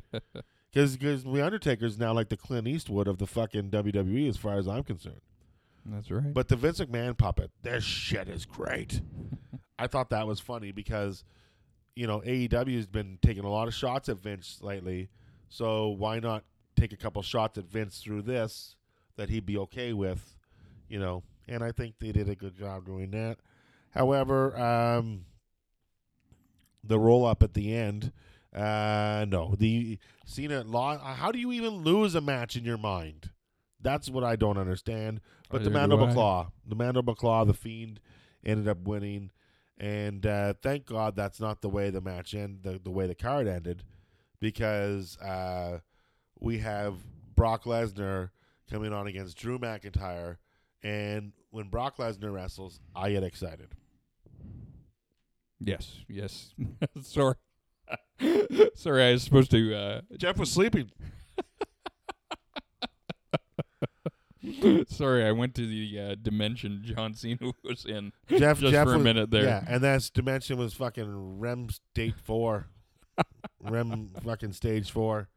Because 0.73 0.97
the 0.97 1.43
Undertaker's 1.43 1.97
now 1.97 2.13
like 2.13 2.29
the 2.29 2.37
Clint 2.37 2.67
Eastwood 2.67 3.07
of 3.07 3.17
the 3.17 3.25
fucking 3.25 3.71
WWE, 3.71 4.29
as 4.29 4.37
far 4.37 4.59
as 4.59 4.67
I'm 4.67 4.83
concerned. 4.83 5.21
That's 5.85 6.11
right. 6.11 6.31
But 6.33 6.49
the 6.49 6.55
Vince 6.55 6.79
McMahon 6.81 7.17
puppet, 7.17 7.49
this 7.63 7.83
shit 7.83 8.27
is 8.27 8.45
great. 8.45 9.01
I 9.79 9.87
thought 9.87 10.11
that 10.11 10.27
was 10.27 10.39
funny 10.39 10.71
because, 10.71 11.23
you 11.97 12.05
know, 12.05 12.19
AEW 12.19 12.75
has 12.75 12.85
been 12.85 13.17
taking 13.23 13.43
a 13.43 13.49
lot 13.49 13.67
of 13.67 13.73
shots 13.73 14.07
at 14.07 14.19
Vince 14.19 14.59
lately. 14.61 15.09
So 15.49 15.89
why 15.89 16.19
not 16.19 16.43
take 16.75 16.93
a 16.93 16.97
couple 16.97 17.23
shots 17.23 17.57
at 17.57 17.65
Vince 17.65 17.99
through 17.99 18.21
this 18.21 18.75
that 19.15 19.29
he'd 19.29 19.47
be 19.47 19.57
okay 19.57 19.93
with, 19.93 20.37
you 20.87 20.99
know? 20.99 21.23
And 21.47 21.63
I 21.63 21.71
think 21.71 21.95
they 21.99 22.11
did 22.11 22.29
a 22.29 22.35
good 22.35 22.55
job 22.55 22.85
doing 22.85 23.09
that. 23.11 23.39
However, 23.91 24.55
um, 24.59 25.25
the 26.83 26.99
roll 26.99 27.25
up 27.25 27.41
at 27.41 27.55
the 27.55 27.73
end, 27.73 28.11
uh, 28.53 29.25
no, 29.27 29.55
the 29.57 29.97
Cena 30.25 30.63
law. 30.63 30.97
How 30.97 31.31
do 31.31 31.39
you 31.39 31.51
even 31.51 31.83
lose 31.83 32.13
a 32.13 32.21
match 32.21 32.55
in 32.55 32.63
your 32.63 32.77
mind? 32.77 33.31
That's 33.81 34.09
what 34.09 34.23
I 34.23 34.35
don't 34.35 34.57
understand. 34.57 35.21
But 35.49 35.63
the 35.63 35.69
Neither 35.69 35.69
do 35.69 35.79
Mandible 35.79 36.09
I. 36.09 36.13
Claw, 36.13 36.51
the 36.67 36.75
Mandible 36.75 37.15
Claw, 37.15 37.45
the 37.45 37.53
Fiend 37.53 37.99
ended 38.45 38.67
up 38.67 38.79
winning, 38.83 39.31
and 39.77 40.25
uh, 40.25 40.53
thank 40.61 40.85
God 40.85 41.15
that's 41.15 41.39
not 41.39 41.61
the 41.61 41.69
way 41.69 41.89
the 41.89 42.01
match 42.01 42.33
ended, 42.33 42.63
the, 42.63 42.79
the 42.83 42.91
way 42.91 43.07
the 43.07 43.15
card 43.15 43.47
ended, 43.47 43.83
because 44.39 45.17
uh, 45.19 45.79
we 46.39 46.59
have 46.59 46.95
Brock 47.35 47.63
Lesnar 47.65 48.31
coming 48.69 48.93
on 48.93 49.07
against 49.07 49.37
Drew 49.37 49.59
McIntyre, 49.59 50.37
and 50.83 51.31
when 51.51 51.69
Brock 51.69 51.97
Lesnar 51.97 52.33
wrestles, 52.33 52.79
I 52.95 53.11
get 53.11 53.23
excited. 53.23 53.69
yes, 55.59 56.03
yes. 56.07 56.53
Sorry. 57.01 57.35
Sorry, 58.75 59.03
I 59.03 59.11
was 59.13 59.23
supposed 59.23 59.51
to 59.51 59.75
uh 59.75 60.01
Jeff 60.17 60.37
was 60.37 60.51
sleeping. 60.51 60.91
Sorry, 64.89 65.25
I 65.25 65.31
went 65.31 65.55
to 65.55 65.65
the 65.67 65.99
uh, 65.99 66.15
dimension 66.21 66.81
John 66.83 67.13
Cena 67.13 67.51
was 67.63 67.85
in. 67.85 68.11
Jeff, 68.29 68.59
Just 68.59 68.71
Jeff 68.71 68.85
for 68.87 68.93
a 68.93 68.97
was- 68.97 69.03
minute 69.03 69.31
there. 69.31 69.43
Yeah, 69.43 69.63
and 69.67 69.83
that 69.83 70.09
dimension 70.13 70.57
was 70.57 70.73
fucking 70.73 71.39
REM 71.39 71.69
state 71.69 72.15
four, 72.23 72.67
REM 73.63 74.11
fucking 74.23 74.53
stage 74.53 74.91
four. 74.91 75.29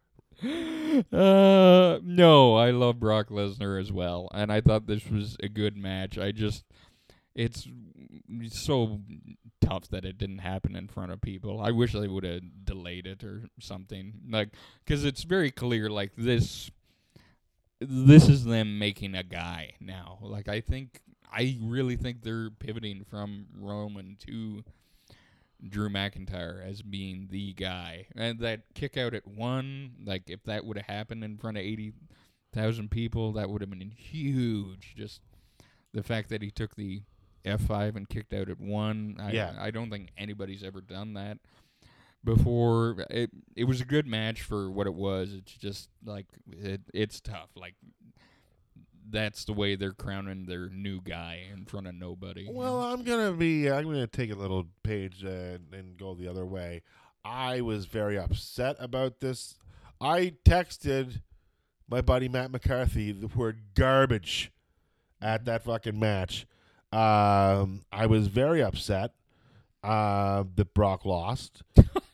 Uh, 0.43 1.99
no, 2.03 2.57
I 2.57 2.71
love 2.71 2.99
Brock 2.99 3.29
Lesnar 3.29 3.81
as 3.81 3.93
well, 3.93 4.29
and 4.35 4.53
I 4.53 4.61
thought 4.61 4.87
this 4.87 5.07
was 5.09 5.37
a 5.43 5.49
good 5.49 5.77
match. 5.77 6.19
I 6.19 6.33
just, 6.33 6.65
it's 7.35 7.69
so 8.49 9.01
tough 9.61 9.89
that 9.89 10.05
it 10.05 10.19
didn't 10.19 10.39
happen 10.39 10.75
in 10.77 10.89
front 10.89 11.13
of 11.13 11.21
people. 11.21 11.61
I 11.61 11.71
wish 11.71 11.93
they 11.93 12.09
would 12.09 12.25
have 12.25 12.41
delayed 12.65 13.07
it 13.07 13.23
or 13.23 13.45
something, 13.61 14.15
like, 14.31 14.51
because 14.85 15.05
it's 15.05 15.23
very 15.25 15.51
clear, 15.51 15.89
like 15.91 16.13
this. 16.17 16.71
This 17.81 18.29
is 18.29 18.45
them 18.45 18.79
making 18.79 19.15
a 19.15 19.23
guy 19.23 19.75
now. 19.81 20.19
Like 20.23 20.49
I 20.49 20.61
think 20.61 21.01
I 21.33 21.59
really 21.63 21.97
think 21.97 22.23
they're 22.23 22.51
pivoting 22.51 23.05
from 23.09 23.47
Roman 23.59 24.17
to 24.27 24.65
Drew 25.67 25.89
McIntyre 25.89 26.65
as 26.67 26.83
being 26.83 27.29
the 27.31 27.53
guy. 27.53 28.07
And 28.17 28.39
that 28.41 28.63
kick 28.75 28.97
out 28.97 29.15
at 29.15 29.27
one, 29.27 29.93
like 30.05 30.29
if 30.29 30.43
that 30.45 30.65
would 30.65 30.77
have 30.77 30.87
happened 30.87 31.25
in 31.25 31.39
front 31.39 31.57
of 31.57 31.63
eighty 31.63 31.93
thousand 32.53 32.91
people, 32.91 33.33
that 33.33 33.49
would 33.49 33.61
have 33.61 33.71
been 33.71 33.91
huge. 33.91 34.95
Just 34.97 35.21
the 35.93 36.03
fact 36.03 36.29
that 36.31 36.43
he 36.43 36.51
took 36.51 36.75
the 36.75 37.03
F 37.45 37.63
five 37.63 37.97
and 37.97 38.09
kicked 38.09 38.35
out 38.35 38.51
at 38.51 38.61
one. 38.61 39.17
I, 39.19 39.33
Yeah. 39.33 39.55
I 39.59 39.71
don't 39.71 39.91
think 39.91 40.11
anybody's 40.19 40.63
ever 40.63 40.81
done 40.81 41.15
that 41.15 41.39
before. 42.25 43.05
It 43.11 43.31
it 43.57 43.65
was 43.65 43.81
a 43.81 43.85
good 43.85 44.07
match 44.07 44.43
for 44.43 44.71
what 44.71 44.87
it 44.87 44.95
was. 44.95 45.35
It's 45.35 45.53
just 45.53 45.89
like 46.05 46.27
it, 46.51 46.83
it's 46.93 47.21
tough. 47.21 47.51
Like 47.55 47.75
that's 49.09 49.45
the 49.45 49.53
way 49.53 49.75
they're 49.75 49.93
crowning 49.93 50.47
their 50.47 50.69
new 50.69 51.01
guy 51.01 51.41
in 51.53 51.65
front 51.65 51.87
of 51.87 51.95
nobody. 51.95 52.47
Well, 52.51 52.81
I'm 52.81 53.03
gonna 53.03 53.33
be. 53.33 53.71
I'm 53.71 53.85
gonna 53.85 54.07
take 54.07 54.33
a 54.33 54.37
little 54.37 54.67
page 54.83 55.25
uh, 55.25 55.59
and 55.73 55.97
go 55.99 56.15
the 56.15 56.29
other 56.29 56.47
way. 56.47 56.83
I 57.25 57.61
was 57.61 57.87
very 57.87 58.19
upset 58.19 58.77
about 58.79 59.21
this. 59.21 59.57
I 60.01 60.35
texted 60.45 61.21
my 61.89 62.01
buddy 62.01 62.29
Matt 62.29 62.51
McCarthy 62.51 63.13
the 63.13 63.27
word 63.27 63.61
garbage 63.75 64.51
at 65.21 65.45
that 65.45 65.65
fucking 65.65 65.99
match. 65.99 66.47
Um, 66.93 67.85
I 67.93 68.07
was 68.07 68.29
very 68.29 68.63
upset 68.63 69.13
uh, 69.83 70.45
that 70.57 70.75
Brock 70.75 71.05
lost. 71.05 71.63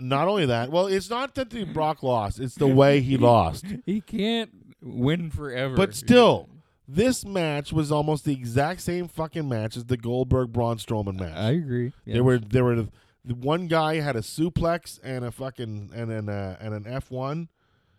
not 0.00 0.28
only 0.28 0.46
that, 0.46 0.70
well, 0.70 0.86
it's 0.86 1.10
not 1.10 1.34
that 1.34 1.50
the 1.50 1.64
Brock 1.64 2.02
lost; 2.02 2.40
it's 2.40 2.54
the 2.54 2.66
way 2.66 3.00
he 3.00 3.16
lost. 3.16 3.66
he 3.86 4.00
can't 4.00 4.50
win 4.80 5.30
forever. 5.30 5.76
But 5.76 5.94
still, 5.94 6.48
this 6.86 7.24
match 7.24 7.72
was 7.72 7.92
almost 7.92 8.24
the 8.24 8.32
exact 8.32 8.80
same 8.80 9.08
fucking 9.08 9.48
match 9.48 9.76
as 9.76 9.84
the 9.84 9.96
Goldberg 9.96 10.52
Braun 10.52 10.78
Strowman 10.78 11.18
match. 11.20 11.36
I 11.36 11.50
agree. 11.50 11.92
There 12.06 12.24
were 12.24 12.38
there 12.38 12.64
were 12.64 12.86
one 13.24 13.66
guy 13.66 14.00
had 14.00 14.16
a 14.16 14.20
suplex 14.20 14.98
and 15.02 15.24
a 15.24 15.30
fucking 15.30 15.90
and 15.94 16.10
an 16.10 16.28
uh, 16.28 16.56
and 16.60 16.74
an 16.74 16.86
F 16.86 17.10
one, 17.10 17.48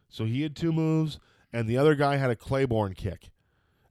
so 0.10 0.26
he 0.26 0.42
had 0.42 0.56
two 0.56 0.72
moves, 0.72 1.20
and 1.54 1.68
the 1.68 1.78
other 1.78 1.96
guy 1.96 2.18
had 2.18 2.32
a 2.32 2.36
Claymore 2.36 2.90
kick, 2.90 3.30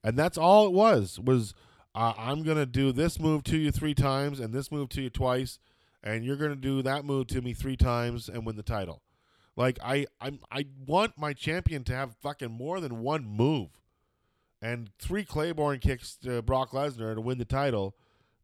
and 0.03 0.17
that's 0.17 0.37
all 0.37 0.67
it 0.67 0.73
was. 0.73 1.21
Was 1.21 1.55
uh, 1.95 2.15
I'm 2.17 2.43
gonna 2.43 2.67
do 2.67 2.91
this 2.91 3.21
move 3.21 3.45
to 3.45 3.57
you 3.57 3.71
three 3.71 3.95
times 3.95 4.41
and 4.41 4.53
this 4.53 4.73
move 4.73 4.89
to 4.91 5.03
you 5.03 5.11
twice, 5.11 5.59
and 6.03 6.25
you're 6.25 6.37
gonna 6.37 6.57
do 6.57 6.83
that 6.83 7.05
move 7.05 7.27
to 7.29 7.41
me 7.41 7.53
three 7.55 7.77
times 7.77 8.29
and 8.29 8.45
win 8.47 8.57
the 8.57 8.63
title. 8.63 9.03
Like 9.57 9.79
I 9.83 10.07
I'm 10.21 10.41
I 10.51 10.67
want 10.87 11.19
my 11.19 11.33
champion 11.33 11.85
to 11.85 11.95
have 11.95 12.17
fucking 12.23 12.53
more 12.53 12.81
than 12.81 13.01
one 13.01 13.25
move, 13.27 13.71
and 14.63 14.91
three 14.99 15.25
Claymore 15.25 15.77
kicks 15.77 16.17
to 16.23 16.43
Brock 16.43 16.71
Lesnar 16.71 17.15
to 17.15 17.21
win 17.21 17.39
the 17.39 17.45
title. 17.45 17.95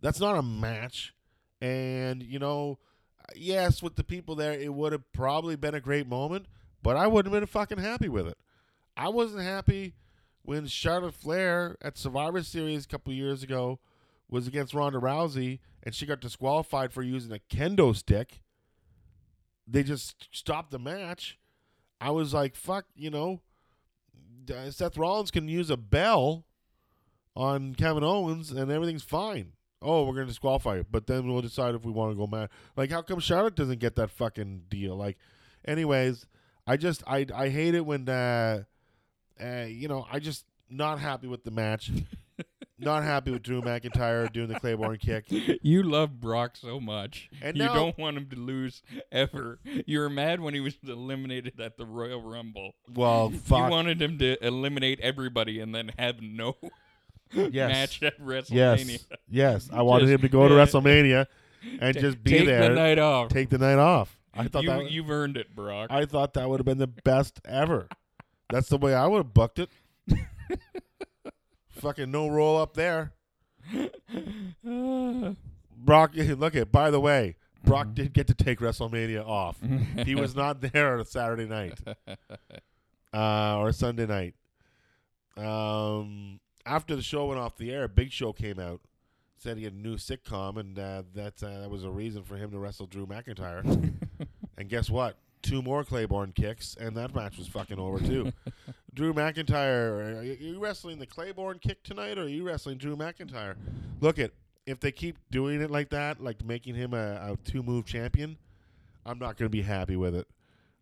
That's 0.01 0.21
not 0.21 0.37
a 0.37 0.43
match. 0.43 1.15
And, 1.61 2.23
you 2.23 2.39
know, 2.39 2.79
yes, 3.35 3.83
with 3.83 3.97
the 3.97 4.05
people 4.05 4.35
there, 4.35 4.53
it 4.53 4.75
would 4.75 4.93
have 4.93 5.11
probably 5.13 5.57
been 5.57 5.75
a 5.75 5.81
great 5.81 6.07
moment, 6.07 6.45
but 6.83 6.97
I 6.97 7.07
wouldn't 7.07 7.33
have 7.33 7.41
been 7.41 7.47
fucking 7.47 7.79
happy 7.79 8.09
with 8.11 8.29
it. 8.29 8.37
I 8.97 9.09
wasn't 9.09 9.45
happy 9.45 9.95
when 10.43 10.67
Charlotte 10.67 11.15
Flair 11.15 11.77
at 11.81 11.97
Survivor 11.97 12.43
Series 12.43 12.85
a 12.85 12.89
couple 12.89 13.15
years 13.15 13.43
ago 13.43 13.79
was 14.29 14.47
against 14.47 14.75
Ronda 14.75 14.99
Rousey 14.99 15.61
and 15.85 15.95
she 15.95 16.07
got 16.07 16.21
disqualified 16.21 16.93
for 16.93 17.03
using 17.03 17.31
a 17.31 17.39
kendo 17.55 17.95
stick. 17.95 18.41
They 19.67 19.83
just 19.83 20.29
stopped 20.33 20.71
the 20.71 20.79
match. 20.79 21.39
I 22.01 22.11
was 22.11 22.35
like, 22.35 22.57
fuck, 22.57 22.87
you 22.97 23.11
know, 23.11 23.41
uh, 24.51 24.71
Seth 24.71 24.97
Rollins 24.97 25.31
can 25.31 25.49
use 25.49 25.71
a 25.71 25.77
bell 25.77 26.45
on 27.37 27.75
Kevin 27.75 28.05
Owens 28.05 28.51
and 28.51 28.71
everything's 28.71 29.03
fine. 29.03 29.53
Oh, 29.81 30.05
we're 30.05 30.15
gonna 30.15 30.27
disqualify 30.27 30.77
it, 30.79 30.87
but 30.91 31.07
then 31.07 31.29
we'll 31.29 31.43
decide 31.43 31.75
if 31.75 31.85
we 31.85 31.93
want 31.93 32.13
to 32.13 32.17
go 32.17 32.27
mad. 32.27 32.49
Like, 32.75 32.91
how 32.91 33.03
come 33.03 33.21
Charlotte 33.21 33.55
doesn't 33.55 33.81
get 33.81 33.97
that 33.97 34.11
fucking 34.11 34.63
deal? 34.71 34.97
Like, 34.97 35.19
anyways, 35.67 36.27
I 36.67 36.79
just 36.79 37.03
I 37.07 37.27
I 37.35 37.51
hate 37.51 37.75
it 37.75 37.85
when 37.85 38.09
uh, 38.09 38.63
uh 39.39 39.67
you 39.69 39.89
know 39.89 40.07
I 40.11 40.21
just 40.21 40.47
not 40.71 41.01
happy 41.01 41.27
with 41.27 41.45
the 41.45 41.51
match, 41.51 41.91
not 42.85 43.03
happy 43.03 43.31
with 43.31 43.43
Drew 43.43 43.61
McIntyre 43.63 44.33
doing 44.33 44.49
the 44.49 44.61
Claymore 44.61 44.97
kick. 44.97 45.25
You 45.63 45.83
love 45.83 46.21
Brock 46.21 46.57
so 46.57 46.79
much. 46.79 47.29
And 47.43 47.57
you 47.57 47.65
now- 47.65 47.75
don't 47.75 47.99
want 47.99 48.17
him 48.17 48.27
to 48.31 48.37
lose 48.37 48.83
ever. 49.11 49.59
You 49.87 49.99
were 50.01 50.11
mad 50.11 50.41
when 50.41 50.55
he 50.55 50.61
was 50.61 50.77
eliminated 50.87 51.59
at 51.61 51.77
the 51.77 51.87
Royal 51.87 52.21
Rumble. 52.23 52.75
Well, 52.95 53.33
You 53.33 53.41
wanted 53.57 54.01
him 54.01 54.19
to 54.19 54.45
eliminate 54.47 55.01
everybody 55.01 55.61
and 55.61 55.75
then 55.75 55.91
have 55.99 56.21
no 56.21 56.57
yes, 57.33 57.71
match 57.71 58.03
at 58.03 58.21
WrestleMania. 58.21 58.87
yes, 58.87 59.07
yes. 59.29 59.71
I 59.73 59.83
wanted 59.83 60.07
Just, 60.07 60.15
him 60.15 60.21
to 60.23 60.29
go 60.29 60.49
to 60.49 60.55
WrestleMania 60.55 61.27
and 61.81 61.95
Ta- 61.95 62.01
just 62.01 62.23
be 62.23 62.31
there. 62.33 62.39
take 62.41 62.47
there, 62.47 62.69
the 62.69 62.75
night 62.75 62.99
off. 62.99 63.29
take 63.31 63.49
the 63.49 63.59
night 63.59 63.79
off. 63.79 64.17
I 64.35 64.49
thought 64.49 64.65
you, 64.65 64.69
that 64.71 64.91
you've 64.91 65.11
earned 65.11 65.37
it, 65.37 65.55
Brock. 65.55 65.91
I 65.91 66.05
thought 66.07 66.35
that 66.35 66.49
would 66.49 66.59
have 66.61 66.67
been 66.67 66.79
the 66.79 66.87
best 66.89 67.41
ever. 67.45 67.89
That's 68.51 68.69
the 68.69 68.77
way 68.79 68.93
I 68.95 69.07
would 69.07 69.19
have 69.19 69.33
booked 69.35 69.59
it. 69.61 69.71
Fucking 71.75 72.11
no 72.11 72.29
roll 72.29 72.57
up 72.57 72.75
there. 72.75 73.13
Brock, 75.77 76.13
look 76.15 76.55
at. 76.57 76.73
By 76.73 76.91
the 76.91 77.01
way, 77.01 77.37
Brock 77.65 77.87
Mm-hmm. 77.87 77.95
did 77.95 78.13
get 78.13 78.27
to 78.29 78.35
take 78.35 78.61
WrestleMania 78.61 79.27
off. 79.27 79.59
he 80.05 80.15
was 80.15 80.35
not 80.37 80.61
there 80.61 80.95
on 80.95 81.01
a 81.01 81.05
Saturday 81.05 81.47
night 81.47 81.79
uh, 83.15 83.59
or 83.59 83.73
Sunday 83.73 84.07
night. 84.07 84.35
Um, 85.37 86.41
after 86.67 86.95
the 86.95 87.03
show 87.03 87.27
went 87.27 87.41
off 87.41 87.57
the 87.57 87.73
air, 87.73 87.89
Big 87.89 88.13
Show 88.13 88.33
came 88.33 88.61
out, 88.61 88.81
said 89.37 89.57
he 89.59 89.65
had 89.65 89.73
a 89.73 89.77
new 89.77 89.97
sitcom, 89.97 90.59
and 90.59 90.79
uh, 90.79 91.03
that 91.15 91.43
uh, 91.43 91.61
that 91.61 91.71
was 91.71 91.85
a 91.85 91.91
reason 91.91 92.23
for 92.23 92.37
him 92.37 92.51
to 92.53 92.59
wrestle 92.59 92.87
Drew 92.87 93.07
McIntyre. 93.07 93.65
and 94.57 94.69
guess 94.69 94.89
what? 94.89 95.17
Two 95.45 95.61
more 95.61 95.85
Claymore 95.85 96.27
kicks, 96.35 96.75
and 96.81 96.97
that 96.97 97.15
match 97.15 97.37
was 97.37 97.47
fucking 97.49 97.79
over 97.79 97.99
too. 98.01 98.33
Drew 98.95 99.13
McIntyre, 99.13 100.19
are 100.19 100.23
you- 100.23 100.59
wrestling 100.59 100.99
the 100.99 101.07
Claymore 101.07 101.55
kick 101.55 101.83
tonight, 101.83 102.17
or 102.17 102.23
are 102.23 102.29
you 102.29 102.45
wrestling 102.47 102.79
Drew 102.79 102.97
McIntyre? 102.97 103.55
Look 104.01 104.19
at 104.19 104.31
if 104.67 104.81
they 104.81 104.91
keep 104.91 105.19
doing 105.31 105.61
it 105.61 105.71
like 105.71 105.91
that, 105.91 106.23
like 106.23 106.43
making 106.43 106.77
him 106.77 106.95
a, 106.95 107.33
a 107.33 107.37
two 107.45 107.63
move 107.63 107.85
champion. 107.85 108.39
I'm 109.05 109.19
not 109.19 109.37
going 109.37 109.47
to 109.47 109.51
be 109.51 109.61
happy 109.61 109.97
with 109.97 110.15
it. 110.15 110.27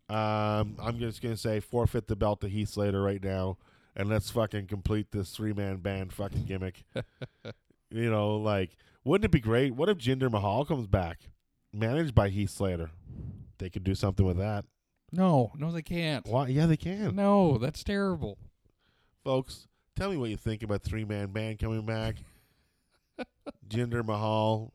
Um, 0.09 0.77
I'm 0.81 0.97
just 0.97 1.21
going 1.21 1.35
to 1.35 1.39
say 1.41 1.59
forfeit 1.59 2.07
the 2.07 2.15
belt 2.15 2.39
to 2.41 2.47
Heath 2.47 2.69
Slater 2.69 3.01
right 3.01 3.21
now, 3.21 3.57
and 3.97 4.07
let's 4.07 4.29
fucking 4.29 4.67
complete 4.67 5.11
this 5.11 5.31
three 5.31 5.51
man 5.51 5.77
band 5.77 6.13
fucking 6.13 6.45
gimmick. 6.45 6.85
you 7.91 8.09
know, 8.09 8.37
like, 8.37 8.77
wouldn't 9.03 9.25
it 9.25 9.31
be 9.31 9.41
great? 9.41 9.75
What 9.75 9.89
if 9.89 9.97
Jinder 9.97 10.31
Mahal 10.31 10.63
comes 10.63 10.87
back, 10.87 11.19
managed 11.73 12.15
by 12.15 12.29
Heath 12.29 12.51
Slater? 12.51 12.91
They 13.63 13.69
could 13.69 13.85
do 13.85 13.95
something 13.95 14.25
with 14.25 14.37
that. 14.39 14.65
no, 15.13 15.53
no, 15.57 15.71
they 15.71 15.81
can't. 15.81 16.27
Why? 16.27 16.47
Yeah, 16.47 16.65
they 16.65 16.75
can. 16.75 17.15
No, 17.15 17.57
that's 17.57 17.81
terrible. 17.81 18.37
Folks, 19.23 19.69
tell 19.95 20.09
me 20.11 20.17
what 20.17 20.29
you 20.29 20.35
think 20.35 20.63
about 20.63 20.83
three 20.83 21.05
man 21.05 21.27
band 21.27 21.59
coming 21.59 21.85
back. 21.85 22.17
Jinder 23.69 24.05
Mahal, 24.05 24.73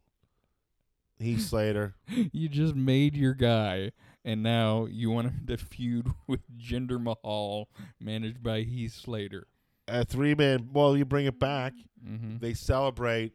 Heath 1.19 1.43
Slater. 1.43 1.97
You 2.33 2.49
just 2.49 2.75
made 2.75 3.15
your 3.15 3.35
guy, 3.35 3.93
and 4.25 4.43
now 4.43 4.87
you 4.87 5.11
want 5.11 5.27
him 5.27 5.45
to 5.49 5.59
feud 5.59 6.07
with 6.27 6.41
Jinder 6.59 6.99
Mahal, 6.99 7.69
managed 8.01 8.43
by 8.43 8.63
Heath 8.63 8.95
Slater. 8.95 9.49
A 9.87 10.03
three 10.03 10.35
man. 10.35 10.71
Well, 10.73 10.97
you 10.97 11.05
bring 11.05 11.27
it 11.27 11.39
back. 11.39 11.75
Mm-hmm. 12.03 12.39
They 12.39 12.55
celebrate. 12.55 13.35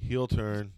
Heel 0.00 0.26
turn. 0.26 0.72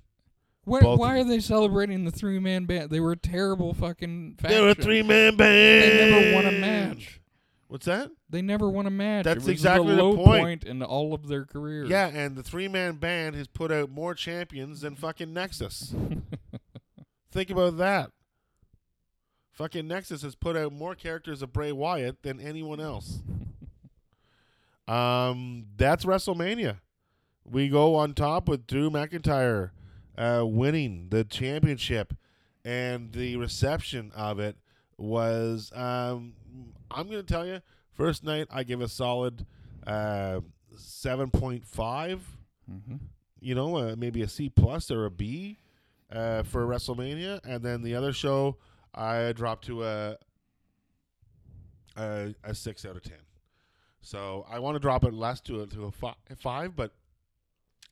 Why, 0.68 0.80
Both 0.80 0.98
why 0.98 1.18
are 1.18 1.24
they 1.24 1.40
celebrating 1.40 2.04
the 2.04 2.10
three 2.10 2.38
man 2.38 2.66
band? 2.66 2.90
They 2.90 3.00
were 3.00 3.12
a 3.12 3.16
terrible 3.16 3.72
fucking 3.74 4.36
faction. 4.38 4.56
They 4.56 4.62
were 4.62 4.70
a 4.70 4.74
three 4.74 5.02
man 5.02 5.36
band. 5.36 5.98
They 5.98 6.10
never 6.10 6.34
won 6.34 6.46
a 6.46 6.52
match. 6.52 7.20
What's 7.68 7.86
that? 7.86 8.10
They 8.30 8.42
never 8.42 8.68
won 8.68 8.86
a 8.86 8.90
match. 8.90 9.24
That's 9.24 9.46
exactly 9.46 9.90
the 9.90 9.96
the 9.96 10.02
low 10.02 10.16
point. 10.16 10.64
in 10.64 10.82
all 10.82 11.14
of 11.14 11.28
their 11.28 11.44
careers. 11.44 11.88
Yeah, 11.90 12.08
and 12.08 12.36
the 12.36 12.42
three 12.42 12.68
man 12.68 12.96
band 12.96 13.36
has 13.36 13.46
put 13.46 13.72
out 13.72 13.90
more 13.90 14.14
champions 14.14 14.82
than 14.82 14.94
fucking 14.94 15.32
Nexus. 15.32 15.94
Think 17.30 17.50
about 17.50 17.76
that. 17.78 18.10
Fucking 19.52 19.88
Nexus 19.88 20.22
has 20.22 20.34
put 20.34 20.56
out 20.56 20.72
more 20.72 20.94
characters 20.94 21.42
of 21.42 21.52
Bray 21.52 21.72
Wyatt 21.72 22.22
than 22.22 22.40
anyone 22.40 22.80
else. 22.80 23.22
Um, 24.88 25.66
that's 25.76 26.06
WrestleMania. 26.06 26.78
We 27.44 27.68
go 27.68 27.94
on 27.94 28.14
top 28.14 28.48
with 28.48 28.66
Drew 28.66 28.88
McIntyre 28.88 29.72
uh, 30.18 30.44
winning 30.44 31.06
the 31.10 31.24
championship, 31.24 32.12
and 32.64 33.12
the 33.12 33.36
reception 33.36 34.12
of 34.14 34.38
it 34.38 34.56
was. 34.98 35.72
Um, 35.74 36.34
I'm 36.90 37.08
going 37.08 37.24
to 37.24 37.32
tell 37.32 37.46
you, 37.46 37.60
first 37.92 38.24
night 38.24 38.48
I 38.50 38.62
give 38.64 38.80
a 38.80 38.88
solid 38.88 39.46
uh, 39.86 40.40
seven 40.76 41.30
point 41.30 41.66
five. 41.66 42.20
hmm 42.68 42.96
You 43.40 43.54
know, 43.54 43.76
uh, 43.76 43.94
maybe 43.96 44.22
a 44.22 44.28
C 44.28 44.48
plus 44.48 44.90
or 44.90 45.04
a 45.04 45.10
B 45.10 45.58
uh, 46.10 46.42
for 46.42 46.66
WrestleMania, 46.66 47.40
and 47.44 47.62
then 47.62 47.82
the 47.82 47.94
other 47.94 48.12
show 48.12 48.56
I 48.94 49.32
dropped 49.32 49.66
to 49.66 49.84
a 49.84 50.16
a, 51.96 52.34
a 52.44 52.54
six 52.54 52.84
out 52.84 52.96
of 52.96 53.02
ten. 53.02 53.18
So 54.00 54.46
I 54.50 54.58
want 54.58 54.76
to 54.76 54.80
drop 54.80 55.04
it 55.04 55.12
less 55.12 55.40
to 55.42 55.62
a 55.62 55.66
to 55.68 55.84
a 55.84 55.90
fi- 55.90 56.14
five, 56.36 56.74
but 56.74 56.92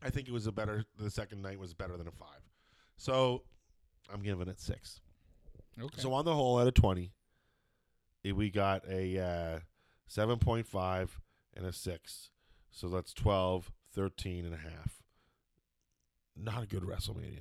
I 0.07 0.11
think 0.11 0.29
it 0.29 0.33
was 0.33 0.47
a 0.47 0.53
better. 0.53 0.85
The 0.99 1.11
second 1.11 1.43
night 1.43 1.59
was 1.59 1.75
better 1.75 1.97
than 1.97 2.07
a 2.07 2.13
five. 2.13 2.41
So 2.97 3.43
I'm 4.13 4.23
giving 4.23 4.49
it 4.49 4.61
six. 4.61 5.01
Okay. 5.81 6.01
So 6.01 6.13
on 6.13 6.25
the 6.25 6.35
whole, 6.35 6.59
out 6.59 6.67
of 6.69 6.75
twenty, 6.75 7.13
eh, 8.25 8.31
we 8.33 8.51
got 8.51 8.83
a 8.89 9.19
uh, 9.19 9.59
seven 10.07 10.39
point 10.39 10.67
five 10.67 11.21
and 11.57 11.67
a 11.67 11.73
six. 11.73 12.31
So 12.71 12.89
that's 12.89 13.15
12, 13.15 13.73
13 13.95 14.45
and 14.45 14.53
a 14.53 14.59
half. 14.59 15.03
Not 16.37 16.63
a 16.63 16.67
good 16.67 16.83
WrestleMania. 16.83 17.41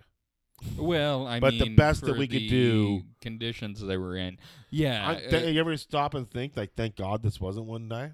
well, 0.78 1.28
I 1.28 1.42
But 1.42 1.56
mean, 1.56 1.64
the 1.64 1.76
best 1.76 2.06
that 2.06 2.18
we 2.18 2.26
could 2.26 2.48
do- 2.48 3.04
conditions 3.20 3.82
they 3.82 3.98
were 3.98 4.16
in. 4.16 4.38
Yeah. 4.70 5.06
I, 5.06 5.36
uh, 5.36 5.40
you 5.48 5.60
ever 5.60 5.76
stop 5.76 6.14
and 6.14 6.30
think 6.32 6.56
like, 6.56 6.74
thank 6.76 6.96
God 6.96 7.22
this 7.22 7.42
wasn't 7.42 7.66
one 7.66 7.90
day? 7.90 8.12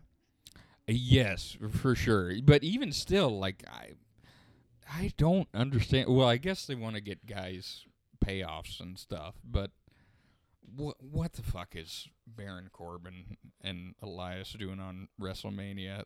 Yes, 0.88 1.56
for 1.70 1.93
sure. 1.93 2.34
But 2.43 2.64
even 2.64 2.91
still, 2.91 3.39
like 3.39 3.64
I, 3.72 3.91
I 4.94 5.14
don't 5.18 5.48
understand. 5.54 6.10
Well, 6.10 6.28
I 6.28 6.38
guess 6.38 6.66
they 6.66 6.76
want 6.76 6.96
to 6.96 7.02
get 7.02 7.26
guys 7.26 7.86
payoffs 8.24 8.80
and 8.80 9.00
stuff, 9.00 9.36
but 9.44 9.72
what 10.76 10.98
what 11.00 11.34
the 11.34 11.44
fuck 11.44 11.76
is 11.76 12.08
Baron 12.28 12.70
Corbin 12.72 13.38
and 13.62 13.96
Elias 14.02 14.54
doing 14.58 14.80
on 14.80 15.08
WrestleMania? 15.20 16.04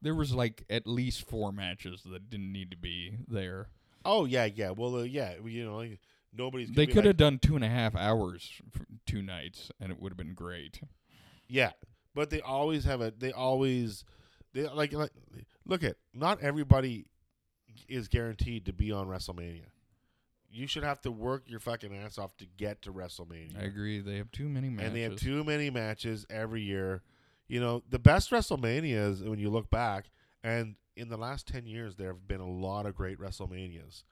There 0.00 0.14
was 0.14 0.32
like 0.32 0.64
at 0.70 0.86
least 0.86 1.28
four 1.28 1.52
matches 1.52 2.02
that 2.10 2.30
didn't 2.30 2.52
need 2.52 2.70
to 2.70 2.76
be 2.76 3.16
there. 3.26 3.68
Oh 4.04 4.24
yeah, 4.24 4.44
yeah. 4.44 4.70
Well, 4.70 4.96
uh, 4.96 5.02
yeah. 5.02 5.34
You 5.44 5.64
know, 5.64 5.76
like, 5.76 5.98
nobody's. 6.32 6.68
gonna 6.68 6.76
They 6.76 6.86
could 6.86 6.98
like, 6.98 7.06
have 7.06 7.16
done 7.16 7.38
two 7.38 7.56
and 7.56 7.64
a 7.64 7.68
half 7.68 7.96
hours 7.96 8.60
for 8.70 8.86
two 9.06 9.22
nights, 9.22 9.70
and 9.80 9.90
it 9.90 10.00
would 10.00 10.12
have 10.12 10.16
been 10.18 10.34
great. 10.34 10.80
Yeah, 11.48 11.72
but 12.14 12.30
they 12.30 12.40
always 12.40 12.84
have 12.84 13.00
a. 13.00 13.12
They 13.16 13.32
always, 13.32 14.04
they 14.54 14.66
like 14.68 14.92
like. 14.92 15.10
Look 15.66 15.84
at 15.84 15.96
not 16.14 16.40
everybody 16.40 17.06
is 17.88 18.08
guaranteed 18.08 18.66
to 18.66 18.72
be 18.72 18.92
on 18.92 19.06
WrestleMania. 19.08 19.66
You 20.52 20.66
should 20.66 20.82
have 20.82 21.00
to 21.02 21.10
work 21.12 21.44
your 21.46 21.60
fucking 21.60 21.94
ass 21.94 22.18
off 22.18 22.36
to 22.38 22.46
get 22.56 22.82
to 22.82 22.92
WrestleMania. 22.92 23.60
I 23.60 23.64
agree. 23.64 24.00
They 24.00 24.16
have 24.16 24.32
too 24.32 24.48
many 24.48 24.68
matches. 24.68 24.86
and 24.88 24.96
they 24.96 25.02
have 25.02 25.16
too 25.16 25.44
many 25.44 25.70
matches 25.70 26.26
every 26.28 26.62
year. 26.62 27.02
You 27.46 27.60
know, 27.60 27.82
the 27.88 27.98
best 28.00 28.30
WrestleManias 28.30 29.26
when 29.28 29.38
you 29.38 29.48
look 29.50 29.70
back, 29.70 30.10
and 30.42 30.74
in 30.96 31.08
the 31.08 31.16
last 31.16 31.46
ten 31.46 31.66
years, 31.66 31.94
there 31.96 32.08
have 32.08 32.26
been 32.26 32.40
a 32.40 32.48
lot 32.50 32.86
of 32.86 32.94
great 32.96 33.18
WrestleManias. 33.18 34.02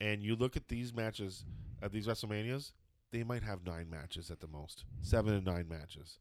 And 0.00 0.22
you 0.22 0.36
look 0.36 0.56
at 0.56 0.68
these 0.68 0.92
matches, 0.94 1.44
at 1.82 1.92
these 1.92 2.06
WrestleManias, 2.06 2.72
they 3.12 3.22
might 3.22 3.42
have 3.42 3.64
nine 3.64 3.88
matches 3.90 4.30
at 4.30 4.40
the 4.40 4.48
most, 4.48 4.84
seven 5.02 5.34
and 5.34 5.44
nine 5.44 5.68
matches, 5.68 6.18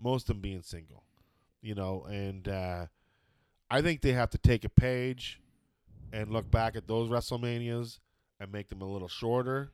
most 0.00 0.22
of 0.30 0.36
them 0.36 0.40
being 0.40 0.62
single. 0.62 1.02
You 1.60 1.74
know, 1.74 2.04
and 2.08 2.46
uh, 2.48 2.86
I 3.70 3.82
think 3.82 4.00
they 4.00 4.12
have 4.12 4.30
to 4.30 4.38
take 4.38 4.64
a 4.64 4.68
page 4.68 5.40
and 6.12 6.30
look 6.30 6.50
back 6.50 6.76
at 6.76 6.86
those 6.86 7.08
WrestleManias 7.08 7.98
and 8.40 8.52
make 8.52 8.68
them 8.68 8.82
a 8.82 8.90
little 8.90 9.08
shorter. 9.08 9.72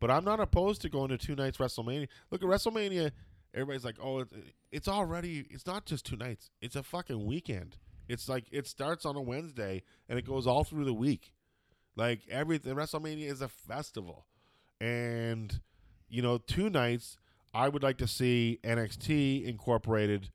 But 0.00 0.10
I'm 0.10 0.24
not 0.24 0.40
opposed 0.40 0.82
to 0.82 0.88
going 0.88 1.10
to 1.10 1.18
two 1.18 1.34
nights 1.34 1.58
WrestleMania. 1.58 2.08
Look 2.30 2.42
at 2.42 2.48
WrestleMania. 2.48 3.12
Everybody's 3.52 3.84
like, 3.84 3.96
"Oh, 4.00 4.20
it, 4.20 4.28
it's 4.70 4.88
already. 4.88 5.46
It's 5.50 5.66
not 5.66 5.84
just 5.84 6.06
two 6.06 6.16
nights. 6.16 6.50
It's 6.62 6.76
a 6.76 6.82
fucking 6.82 7.26
weekend. 7.26 7.76
It's 8.08 8.28
like 8.28 8.46
it 8.50 8.66
starts 8.66 9.04
on 9.04 9.14
a 9.14 9.20
Wednesday 9.20 9.82
and 10.08 10.18
it 10.18 10.26
goes 10.26 10.46
all 10.46 10.64
through 10.64 10.84
the 10.84 10.94
week. 10.94 11.32
Like 11.96 12.20
everything. 12.30 12.74
WrestleMania 12.74 13.30
is 13.30 13.42
a 13.42 13.48
festival, 13.48 14.26
and 14.80 15.60
you 16.08 16.22
know, 16.22 16.38
two 16.38 16.70
nights. 16.70 17.18
I 17.52 17.68
would 17.68 17.82
like 17.82 17.98
to 17.98 18.06
see 18.06 18.60
NXT 18.62 19.44
incorporated 19.44 20.30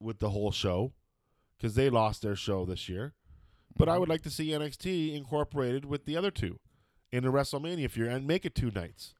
with 0.00 0.20
the 0.20 0.30
whole 0.30 0.52
show 0.52 0.92
because 1.56 1.74
they 1.74 1.90
lost 1.90 2.22
their 2.22 2.36
show 2.36 2.64
this 2.64 2.88
year. 2.88 3.14
But 3.78 3.88
I 3.88 3.96
would 3.96 4.08
like 4.08 4.22
to 4.22 4.30
see 4.30 4.48
NXT 4.48 5.14
incorporated 5.14 5.84
with 5.84 6.04
the 6.04 6.16
other 6.16 6.30
two 6.30 6.58
in 7.12 7.24
a 7.24 7.32
WrestleMania 7.32 7.84
if 7.84 7.96
you're 7.96 8.08
and 8.08 8.26
make 8.26 8.44
it 8.44 8.54
two 8.54 8.70
nights. 8.72 9.14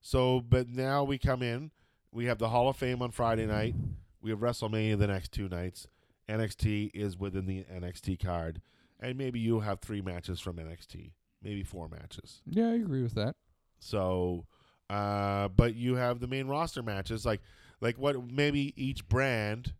So, 0.00 0.40
but 0.40 0.68
now 0.68 1.02
we 1.02 1.18
come 1.18 1.42
in, 1.42 1.72
we 2.12 2.26
have 2.26 2.38
the 2.38 2.50
Hall 2.50 2.68
of 2.68 2.76
Fame 2.76 3.02
on 3.02 3.10
Friday 3.10 3.46
night, 3.46 3.74
we 4.20 4.30
have 4.30 4.38
WrestleMania 4.38 4.98
the 4.98 5.08
next 5.08 5.32
two 5.32 5.48
nights. 5.48 5.88
NXT 6.28 6.90
is 6.94 7.18
within 7.18 7.46
the 7.46 7.64
NXT 7.64 8.22
card, 8.22 8.60
and 9.00 9.16
maybe 9.16 9.40
you 9.40 9.60
have 9.60 9.80
three 9.80 10.02
matches 10.02 10.40
from 10.40 10.56
NXT, 10.56 11.12
maybe 11.42 11.62
four 11.62 11.88
matches. 11.88 12.42
Yeah, 12.46 12.68
I 12.68 12.74
agree 12.74 13.02
with 13.02 13.14
that. 13.14 13.36
So, 13.78 14.46
uh, 14.90 15.48
but 15.48 15.74
you 15.74 15.96
have 15.96 16.20
the 16.20 16.26
main 16.26 16.48
roster 16.48 16.82
matches, 16.82 17.24
like 17.24 17.40
like 17.80 17.98
what 17.98 18.30
maybe 18.30 18.74
each 18.76 19.08
brand 19.08 19.74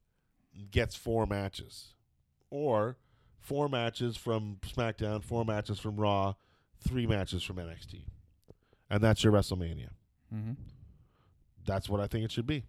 gets 0.71 0.95
four 0.95 1.27
matches, 1.27 1.95
or 2.51 2.97
four 3.47 3.69
matches 3.69 4.17
from 4.17 4.59
SmackDown, 4.67 5.23
four 5.23 5.45
matches 5.45 5.79
from 5.79 5.97
Raw, 5.97 6.35
three 6.87 7.07
matches 7.07 7.43
from 7.45 7.57
NXT, 7.57 8.03
and 8.91 9.01
that's 9.03 9.23
your 9.23 9.33
WrestleMania. 9.33 9.91
Mm-hmm. 10.35 10.53
That's 11.65 11.89
what 11.89 12.01
I 12.01 12.07
think 12.09 12.25
it 12.25 12.33
should 12.33 12.47
be. 12.47 12.65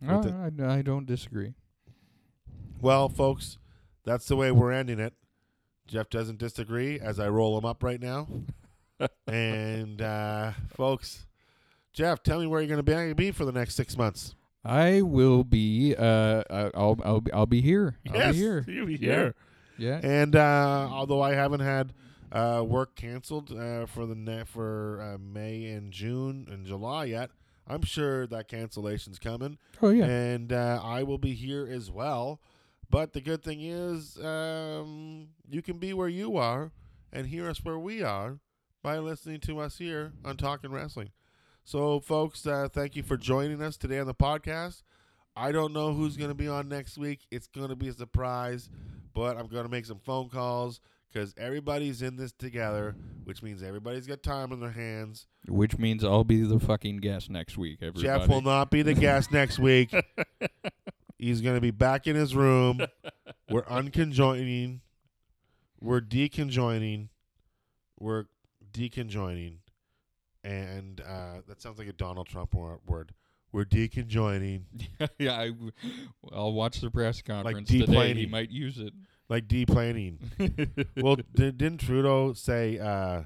No, 0.00 0.18
With 0.18 0.60
I, 0.60 0.78
I 0.78 0.82
don't 0.82 1.06
disagree. 1.06 1.54
Well, 2.80 3.08
folks, 3.08 3.58
that's 4.04 4.26
the 4.26 4.36
way 4.36 4.50
we're 4.50 4.72
ending 4.72 4.98
it. 4.98 5.12
Jeff 5.86 6.08
doesn't 6.08 6.38
disagree 6.38 6.98
as 6.98 7.20
I 7.20 7.28
roll 7.28 7.56
him 7.58 7.64
up 7.64 7.82
right 7.82 8.00
now. 8.00 8.26
and 9.26 10.00
uh, 10.00 10.52
folks, 10.74 11.26
Jeff, 11.92 12.22
tell 12.22 12.40
me 12.40 12.46
where 12.46 12.60
you're 12.60 12.68
going 12.76 12.84
to 12.84 13.14
be 13.14 13.30
for 13.30 13.44
the 13.44 13.52
next 13.52 13.74
six 13.74 13.96
months. 13.96 14.34
I 14.64 15.02
will 15.02 15.42
be. 15.44 15.94
Uh, 15.96 16.02
uh, 16.02 16.70
I'll 16.74 16.98
I'll 17.04 17.20
be, 17.20 17.32
I'll 17.32 17.46
be 17.46 17.60
here. 17.62 17.96
I'll 18.12 18.32
be 18.32 18.38
here. 18.38 18.64
you'll 18.68 18.86
be 18.86 18.96
Yeah. 18.96 19.14
here. 19.14 19.34
Yeah. 19.80 19.98
And 20.02 20.36
uh, 20.36 20.88
although 20.90 21.22
I 21.22 21.34
haven't 21.34 21.60
had 21.60 21.94
uh, 22.30 22.62
work 22.66 22.94
canceled 22.94 23.50
uh, 23.50 23.86
for 23.86 24.06
the 24.06 24.14
ne- 24.14 24.44
for 24.44 25.00
uh, 25.00 25.18
May 25.18 25.66
and 25.66 25.90
June 25.90 26.46
and 26.50 26.66
July 26.66 27.06
yet, 27.06 27.30
I'm 27.66 27.82
sure 27.82 28.26
that 28.26 28.48
cancellation's 28.48 29.18
coming. 29.18 29.58
Oh 29.82 29.90
yeah. 29.90 30.04
and 30.04 30.52
uh, 30.52 30.80
I 30.82 31.02
will 31.02 31.18
be 31.18 31.32
here 31.32 31.66
as 31.66 31.90
well. 31.90 32.40
But 32.90 33.12
the 33.12 33.20
good 33.20 33.42
thing 33.42 33.60
is, 33.62 34.18
um, 34.18 35.28
you 35.48 35.62
can 35.62 35.78
be 35.78 35.94
where 35.94 36.08
you 36.08 36.36
are 36.36 36.72
and 37.12 37.28
hear 37.28 37.48
us 37.48 37.64
where 37.64 37.78
we 37.78 38.02
are 38.02 38.40
by 38.82 38.98
listening 38.98 39.40
to 39.40 39.60
us 39.60 39.78
here 39.78 40.12
on 40.24 40.36
Talking 40.36 40.72
Wrestling. 40.72 41.10
So, 41.64 42.00
folks, 42.00 42.46
uh, 42.46 42.68
thank 42.72 42.96
you 42.96 43.02
for 43.04 43.16
joining 43.16 43.62
us 43.62 43.76
today 43.76 43.98
on 44.00 44.06
the 44.08 44.14
podcast. 44.14 44.82
I 45.40 45.52
don't 45.52 45.72
know 45.72 45.94
who's 45.94 46.18
going 46.18 46.28
to 46.28 46.34
be 46.34 46.48
on 46.48 46.68
next 46.68 46.98
week. 46.98 47.20
It's 47.30 47.46
going 47.46 47.70
to 47.70 47.76
be 47.76 47.88
a 47.88 47.94
surprise, 47.94 48.68
but 49.14 49.38
I'm 49.38 49.46
going 49.46 49.64
to 49.64 49.70
make 49.70 49.86
some 49.86 49.98
phone 49.98 50.28
calls 50.28 50.80
because 51.10 51.34
everybody's 51.38 52.02
in 52.02 52.16
this 52.16 52.30
together, 52.32 52.94
which 53.24 53.42
means 53.42 53.62
everybody's 53.62 54.06
got 54.06 54.22
time 54.22 54.52
on 54.52 54.60
their 54.60 54.70
hands. 54.70 55.26
Which 55.48 55.78
means 55.78 56.04
I'll 56.04 56.24
be 56.24 56.42
the 56.42 56.60
fucking 56.60 56.98
guest 56.98 57.30
next 57.30 57.56
week. 57.56 57.78
Everybody. 57.80 58.02
Jeff 58.02 58.28
will 58.28 58.42
not 58.42 58.70
be 58.70 58.82
the 58.82 58.92
guest 58.92 59.32
next 59.32 59.58
week. 59.58 59.94
He's 61.18 61.40
going 61.40 61.54
to 61.54 61.60
be 61.62 61.70
back 61.70 62.06
in 62.06 62.16
his 62.16 62.34
room. 62.34 62.82
We're 63.48 63.62
unconjoining. 63.62 64.80
We're 65.80 66.02
deconjoining. 66.02 67.08
We're 67.98 68.26
deconjoining. 68.72 69.56
And 70.44 71.00
uh, 71.00 71.40
that 71.48 71.62
sounds 71.62 71.78
like 71.78 71.88
a 71.88 71.94
Donald 71.94 72.26
Trump 72.26 72.54
word. 72.54 73.12
We're 73.52 73.64
deconjoining. 73.64 74.62
yeah. 75.18 75.38
I, 75.38 75.50
will 76.22 76.52
watch 76.52 76.80
the 76.80 76.90
press 76.90 77.20
conference 77.22 77.68
deep 77.68 77.86
today. 77.86 78.14
He 78.14 78.26
might 78.26 78.50
use 78.50 78.78
it. 78.78 78.92
Like 79.28 79.46
deplaning. 79.46 80.18
well, 80.96 81.16
did, 81.34 81.58
didn't 81.58 81.78
Trudeau 81.78 82.32
say 82.32 82.78
uh, 82.78 83.22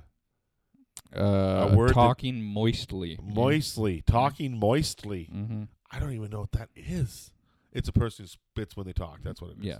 uh, 1.16 1.72
word 1.74 1.90
that- 1.90 1.94
talking 1.94 2.42
moistly. 2.42 3.18
moistly, 3.22 4.02
talking 4.06 4.58
moistly? 4.58 5.30
Mm-hmm. 5.34 5.62
I 5.90 5.98
don't 5.98 6.12
even 6.12 6.30
know 6.30 6.40
what 6.40 6.52
that 6.52 6.68
is. 6.74 7.30
It's 7.72 7.88
a 7.88 7.92
person 7.92 8.24
who 8.24 8.28
spits 8.28 8.76
when 8.76 8.86
they 8.86 8.92
talk. 8.92 9.20
That's 9.22 9.40
what 9.40 9.52
it 9.52 9.58
is. 9.58 9.64
Yeah. 9.64 9.78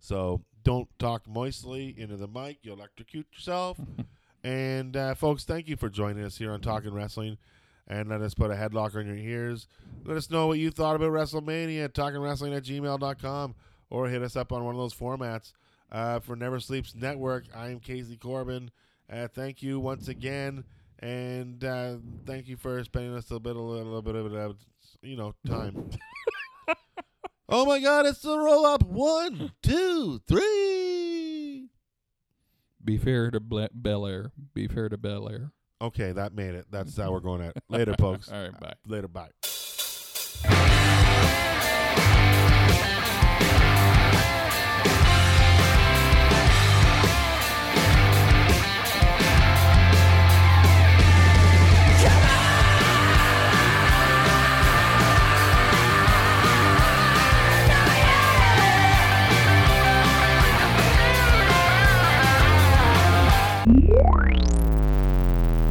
So 0.00 0.42
don't 0.62 0.88
talk 0.98 1.26
moistly 1.28 1.94
into 1.96 2.16
the 2.16 2.28
mic. 2.28 2.58
You'll 2.62 2.76
electrocute 2.76 3.26
yourself. 3.32 3.78
and 4.44 4.96
uh, 4.96 5.14
folks, 5.14 5.44
thank 5.44 5.68
you 5.68 5.76
for 5.76 5.88
joining 5.88 6.24
us 6.24 6.36
here 6.36 6.52
on 6.52 6.60
Talking 6.60 6.94
Wrestling. 6.94 7.38
And 7.88 8.08
let 8.08 8.20
us 8.20 8.34
put 8.34 8.50
a 8.50 8.54
headlock 8.54 8.96
on 8.96 9.06
your 9.06 9.16
ears. 9.16 9.68
Let 10.04 10.16
us 10.16 10.30
know 10.30 10.48
what 10.48 10.58
you 10.58 10.70
thought 10.70 10.96
about 10.96 11.12
WrestleMania 11.12 11.84
at 11.84 11.94
talkingwrestling 11.94 12.56
at 12.56 12.64
gmail.com 12.64 13.54
or 13.90 14.08
hit 14.08 14.22
us 14.22 14.34
up 14.34 14.52
on 14.52 14.64
one 14.64 14.74
of 14.74 14.80
those 14.80 14.94
formats. 14.94 15.52
Uh, 15.90 16.18
for 16.18 16.34
Never 16.34 16.58
Sleeps 16.58 16.96
Network, 16.96 17.44
I 17.54 17.68
am 17.68 17.78
Casey 17.78 18.16
Corbin. 18.16 18.72
Uh, 19.10 19.28
thank 19.28 19.62
you 19.62 19.78
once 19.78 20.08
again. 20.08 20.64
And 20.98 21.62
uh, 21.62 21.96
thank 22.24 22.48
you 22.48 22.56
for 22.56 22.82
spending 22.82 23.14
us 23.14 23.30
a 23.30 23.38
bit, 23.38 23.54
a 23.54 23.60
little, 23.60 24.02
bit 24.02 24.14
of, 24.14 24.34
uh, 24.34 24.52
you 25.02 25.16
know, 25.16 25.34
time. 25.46 25.90
oh 27.48 27.66
my 27.66 27.78
God, 27.78 28.06
it's 28.06 28.20
the 28.20 28.36
roll 28.36 28.66
up. 28.66 28.82
One, 28.82 29.52
two, 29.62 30.20
three. 30.26 31.68
Be 32.82 32.98
fair 32.98 33.30
to 33.30 33.40
Belair. 33.40 34.32
Be 34.54 34.68
fair 34.68 34.88
to 34.88 34.96
Belair. 34.96 35.52
Okay, 35.80 36.12
that 36.12 36.34
made 36.34 36.54
it. 36.54 36.66
That's 36.70 36.96
how 36.96 37.12
we're 37.12 37.20
going 37.20 37.42
at. 37.42 37.54
Later, 37.68 37.94
folks. 37.98 38.30
All 38.30 38.42
right. 38.42 38.60
Bye. 38.60 38.74
Later, 38.86 39.08
bye. 39.08 39.28